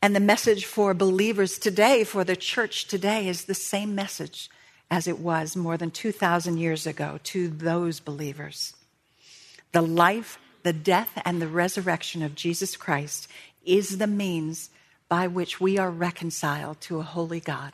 And 0.00 0.14
the 0.14 0.20
message 0.20 0.64
for 0.64 0.94
believers 0.94 1.58
today, 1.58 2.04
for 2.04 2.24
the 2.24 2.36
church 2.36 2.86
today, 2.86 3.28
is 3.28 3.44
the 3.44 3.54
same 3.54 3.94
message 3.94 4.48
as 4.90 5.06
it 5.06 5.18
was 5.18 5.56
more 5.56 5.76
than 5.76 5.90
2,000 5.90 6.56
years 6.56 6.86
ago 6.86 7.18
to 7.24 7.48
those 7.48 8.00
believers. 8.00 8.74
The 9.72 9.82
life, 9.82 10.38
the 10.62 10.72
death, 10.72 11.20
and 11.24 11.42
the 11.42 11.48
resurrection 11.48 12.22
of 12.22 12.34
Jesus 12.34 12.76
Christ 12.76 13.28
is 13.66 13.98
the 13.98 14.06
means 14.06 14.70
by 15.08 15.26
which 15.26 15.60
we 15.60 15.78
are 15.78 15.90
reconciled 15.90 16.80
to 16.82 17.00
a 17.00 17.02
holy 17.02 17.40
God 17.40 17.72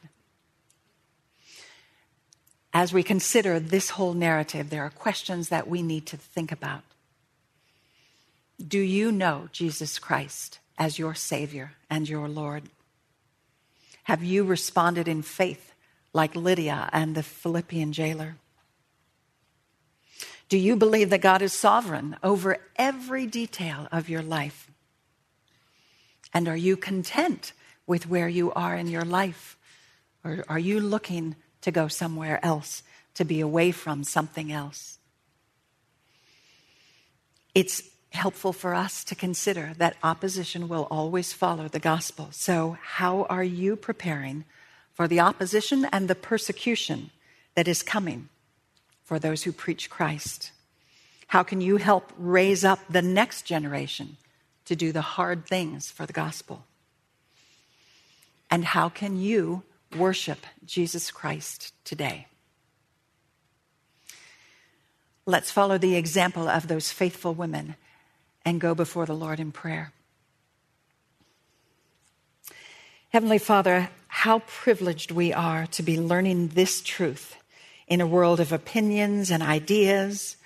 as 2.74 2.92
we 2.92 3.04
consider 3.04 3.60
this 3.60 3.90
whole 3.90 4.14
narrative, 4.14 4.68
there 4.68 4.82
are 4.82 4.90
questions 4.90 5.48
that 5.48 5.68
we 5.68 5.80
need 5.80 6.06
to 6.06 6.16
think 6.16 6.50
about. 6.50 6.82
Do 8.66 8.80
you 8.80 9.12
know 9.12 9.48
Jesus 9.52 10.00
Christ 10.00 10.58
as 10.76 10.98
your 10.98 11.14
Savior 11.14 11.74
and 11.88 12.08
your 12.08 12.28
Lord? 12.28 12.64
Have 14.04 14.24
you 14.24 14.42
responded 14.42 15.06
in 15.06 15.22
faith 15.22 15.72
like 16.12 16.34
Lydia 16.34 16.90
and 16.92 17.14
the 17.14 17.22
Philippian 17.22 17.92
jailer? 17.92 18.36
Do 20.48 20.58
you 20.58 20.76
believe 20.76 21.10
that 21.10 21.20
God 21.20 21.42
is 21.42 21.52
sovereign 21.52 22.16
over 22.22 22.58
every 22.76 23.26
detail 23.26 23.88
of 23.92 24.08
your 24.08 24.22
life? 24.22 24.70
And 26.32 26.48
are 26.48 26.56
you 26.56 26.76
content 26.76 27.52
with 27.86 28.08
where 28.08 28.28
you 28.28 28.52
are 28.52 28.74
in 28.74 28.88
your 28.88 29.04
life? 29.04 29.56
Or 30.24 30.44
are 30.48 30.58
you 30.58 30.80
looking 30.80 31.36
to 31.64 31.70
go 31.70 31.88
somewhere 31.88 32.44
else, 32.44 32.82
to 33.14 33.24
be 33.24 33.40
away 33.40 33.72
from 33.72 34.04
something 34.04 34.52
else. 34.52 34.98
It's 37.54 37.82
helpful 38.10 38.52
for 38.52 38.74
us 38.74 39.02
to 39.04 39.14
consider 39.14 39.72
that 39.78 39.96
opposition 40.02 40.68
will 40.68 40.86
always 40.90 41.32
follow 41.32 41.66
the 41.66 41.80
gospel. 41.80 42.28
So, 42.32 42.76
how 42.82 43.24
are 43.24 43.42
you 43.42 43.76
preparing 43.76 44.44
for 44.92 45.08
the 45.08 45.20
opposition 45.20 45.86
and 45.90 46.06
the 46.06 46.14
persecution 46.14 47.10
that 47.54 47.66
is 47.66 47.82
coming 47.82 48.28
for 49.02 49.18
those 49.18 49.44
who 49.44 49.52
preach 49.52 49.88
Christ? 49.88 50.52
How 51.28 51.42
can 51.42 51.62
you 51.62 51.78
help 51.78 52.12
raise 52.18 52.62
up 52.62 52.80
the 52.90 53.02
next 53.02 53.42
generation 53.42 54.18
to 54.66 54.76
do 54.76 54.92
the 54.92 55.00
hard 55.16 55.46
things 55.46 55.90
for 55.90 56.04
the 56.04 56.12
gospel? 56.12 56.66
And 58.50 58.66
how 58.66 58.90
can 58.90 59.16
you 59.16 59.62
worship 59.96 60.46
Jesus 60.64 61.10
Christ 61.10 61.72
today. 61.84 62.26
Let's 65.26 65.50
follow 65.50 65.78
the 65.78 65.96
example 65.96 66.48
of 66.48 66.68
those 66.68 66.90
faithful 66.90 67.34
women 67.34 67.76
and 68.44 68.60
go 68.60 68.74
before 68.74 69.06
the 69.06 69.14
Lord 69.14 69.40
in 69.40 69.52
prayer. 69.52 69.92
Heavenly 73.10 73.38
Father, 73.38 73.90
how 74.08 74.40
privileged 74.40 75.10
we 75.10 75.32
are 75.32 75.66
to 75.68 75.82
be 75.82 75.98
learning 75.98 76.48
this 76.48 76.82
truth 76.82 77.36
in 77.86 78.00
a 78.00 78.06
world 78.06 78.40
of 78.40 78.52
opinions 78.52 79.30
and 79.30 79.42
ideas 79.42 80.36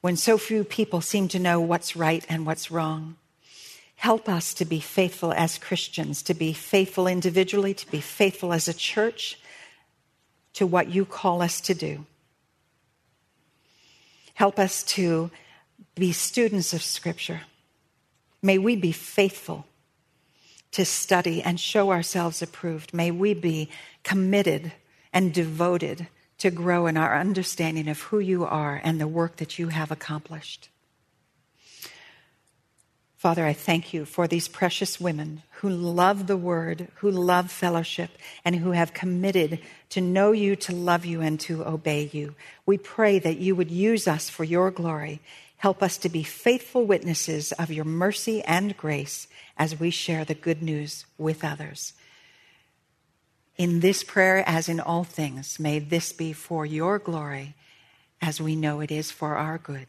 when 0.00 0.16
so 0.16 0.36
few 0.36 0.64
people 0.64 1.00
seem 1.00 1.28
to 1.28 1.38
know 1.38 1.60
what's 1.60 1.96
right 1.96 2.24
and 2.28 2.44
what's 2.44 2.70
wrong. 2.70 3.16
Help 3.96 4.28
us 4.28 4.54
to 4.54 4.64
be 4.64 4.78
faithful 4.78 5.32
as 5.32 5.58
Christians, 5.58 6.22
to 6.22 6.34
be 6.34 6.52
faithful 6.52 7.06
individually, 7.06 7.74
to 7.74 7.90
be 7.90 8.00
faithful 8.00 8.52
as 8.52 8.68
a 8.68 8.74
church 8.74 9.38
to 10.52 10.66
what 10.66 10.88
you 10.88 11.04
call 11.04 11.42
us 11.42 11.60
to 11.62 11.74
do. 11.74 12.06
Help 14.34 14.58
us 14.58 14.82
to 14.82 15.30
be 15.94 16.12
students 16.12 16.72
of 16.72 16.82
Scripture. 16.82 17.42
May 18.42 18.58
we 18.58 18.76
be 18.76 18.92
faithful 18.92 19.66
to 20.72 20.84
study 20.84 21.42
and 21.42 21.58
show 21.58 21.90
ourselves 21.90 22.42
approved. 22.42 22.92
May 22.92 23.10
we 23.10 23.32
be 23.32 23.70
committed 24.02 24.72
and 25.12 25.32
devoted 25.32 26.06
to 26.38 26.50
grow 26.50 26.86
in 26.86 26.98
our 26.98 27.18
understanding 27.18 27.88
of 27.88 28.00
who 28.00 28.18
you 28.18 28.44
are 28.44 28.80
and 28.84 29.00
the 29.00 29.08
work 29.08 29.36
that 29.36 29.58
you 29.58 29.68
have 29.68 29.90
accomplished. 29.90 30.68
Father, 33.26 33.44
I 33.44 33.54
thank 33.54 33.92
you 33.92 34.04
for 34.04 34.28
these 34.28 34.46
precious 34.46 35.00
women 35.00 35.42
who 35.54 35.68
love 35.68 36.28
the 36.28 36.36
word, 36.36 36.86
who 36.98 37.10
love 37.10 37.50
fellowship, 37.50 38.10
and 38.44 38.54
who 38.54 38.70
have 38.70 38.94
committed 38.94 39.58
to 39.88 40.00
know 40.00 40.30
you, 40.30 40.54
to 40.54 40.72
love 40.72 41.04
you, 41.04 41.20
and 41.22 41.40
to 41.40 41.66
obey 41.66 42.08
you. 42.12 42.36
We 42.66 42.78
pray 42.78 43.18
that 43.18 43.38
you 43.38 43.56
would 43.56 43.68
use 43.68 44.06
us 44.06 44.30
for 44.30 44.44
your 44.44 44.70
glory. 44.70 45.20
Help 45.56 45.82
us 45.82 45.98
to 45.98 46.08
be 46.08 46.22
faithful 46.22 46.86
witnesses 46.86 47.50
of 47.50 47.72
your 47.72 47.84
mercy 47.84 48.44
and 48.44 48.76
grace 48.76 49.26
as 49.58 49.80
we 49.80 49.90
share 49.90 50.24
the 50.24 50.34
good 50.34 50.62
news 50.62 51.04
with 51.18 51.42
others. 51.42 51.94
In 53.56 53.80
this 53.80 54.04
prayer, 54.04 54.44
as 54.46 54.68
in 54.68 54.78
all 54.78 55.02
things, 55.02 55.58
may 55.58 55.80
this 55.80 56.12
be 56.12 56.32
for 56.32 56.64
your 56.64 57.00
glory, 57.00 57.56
as 58.22 58.40
we 58.40 58.54
know 58.54 58.78
it 58.78 58.92
is 58.92 59.10
for 59.10 59.34
our 59.34 59.58
good. 59.58 59.88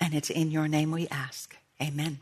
And 0.00 0.14
it's 0.14 0.30
in 0.30 0.52
your 0.52 0.68
name 0.68 0.92
we 0.92 1.08
ask. 1.08 1.56
Amen. 1.82 2.20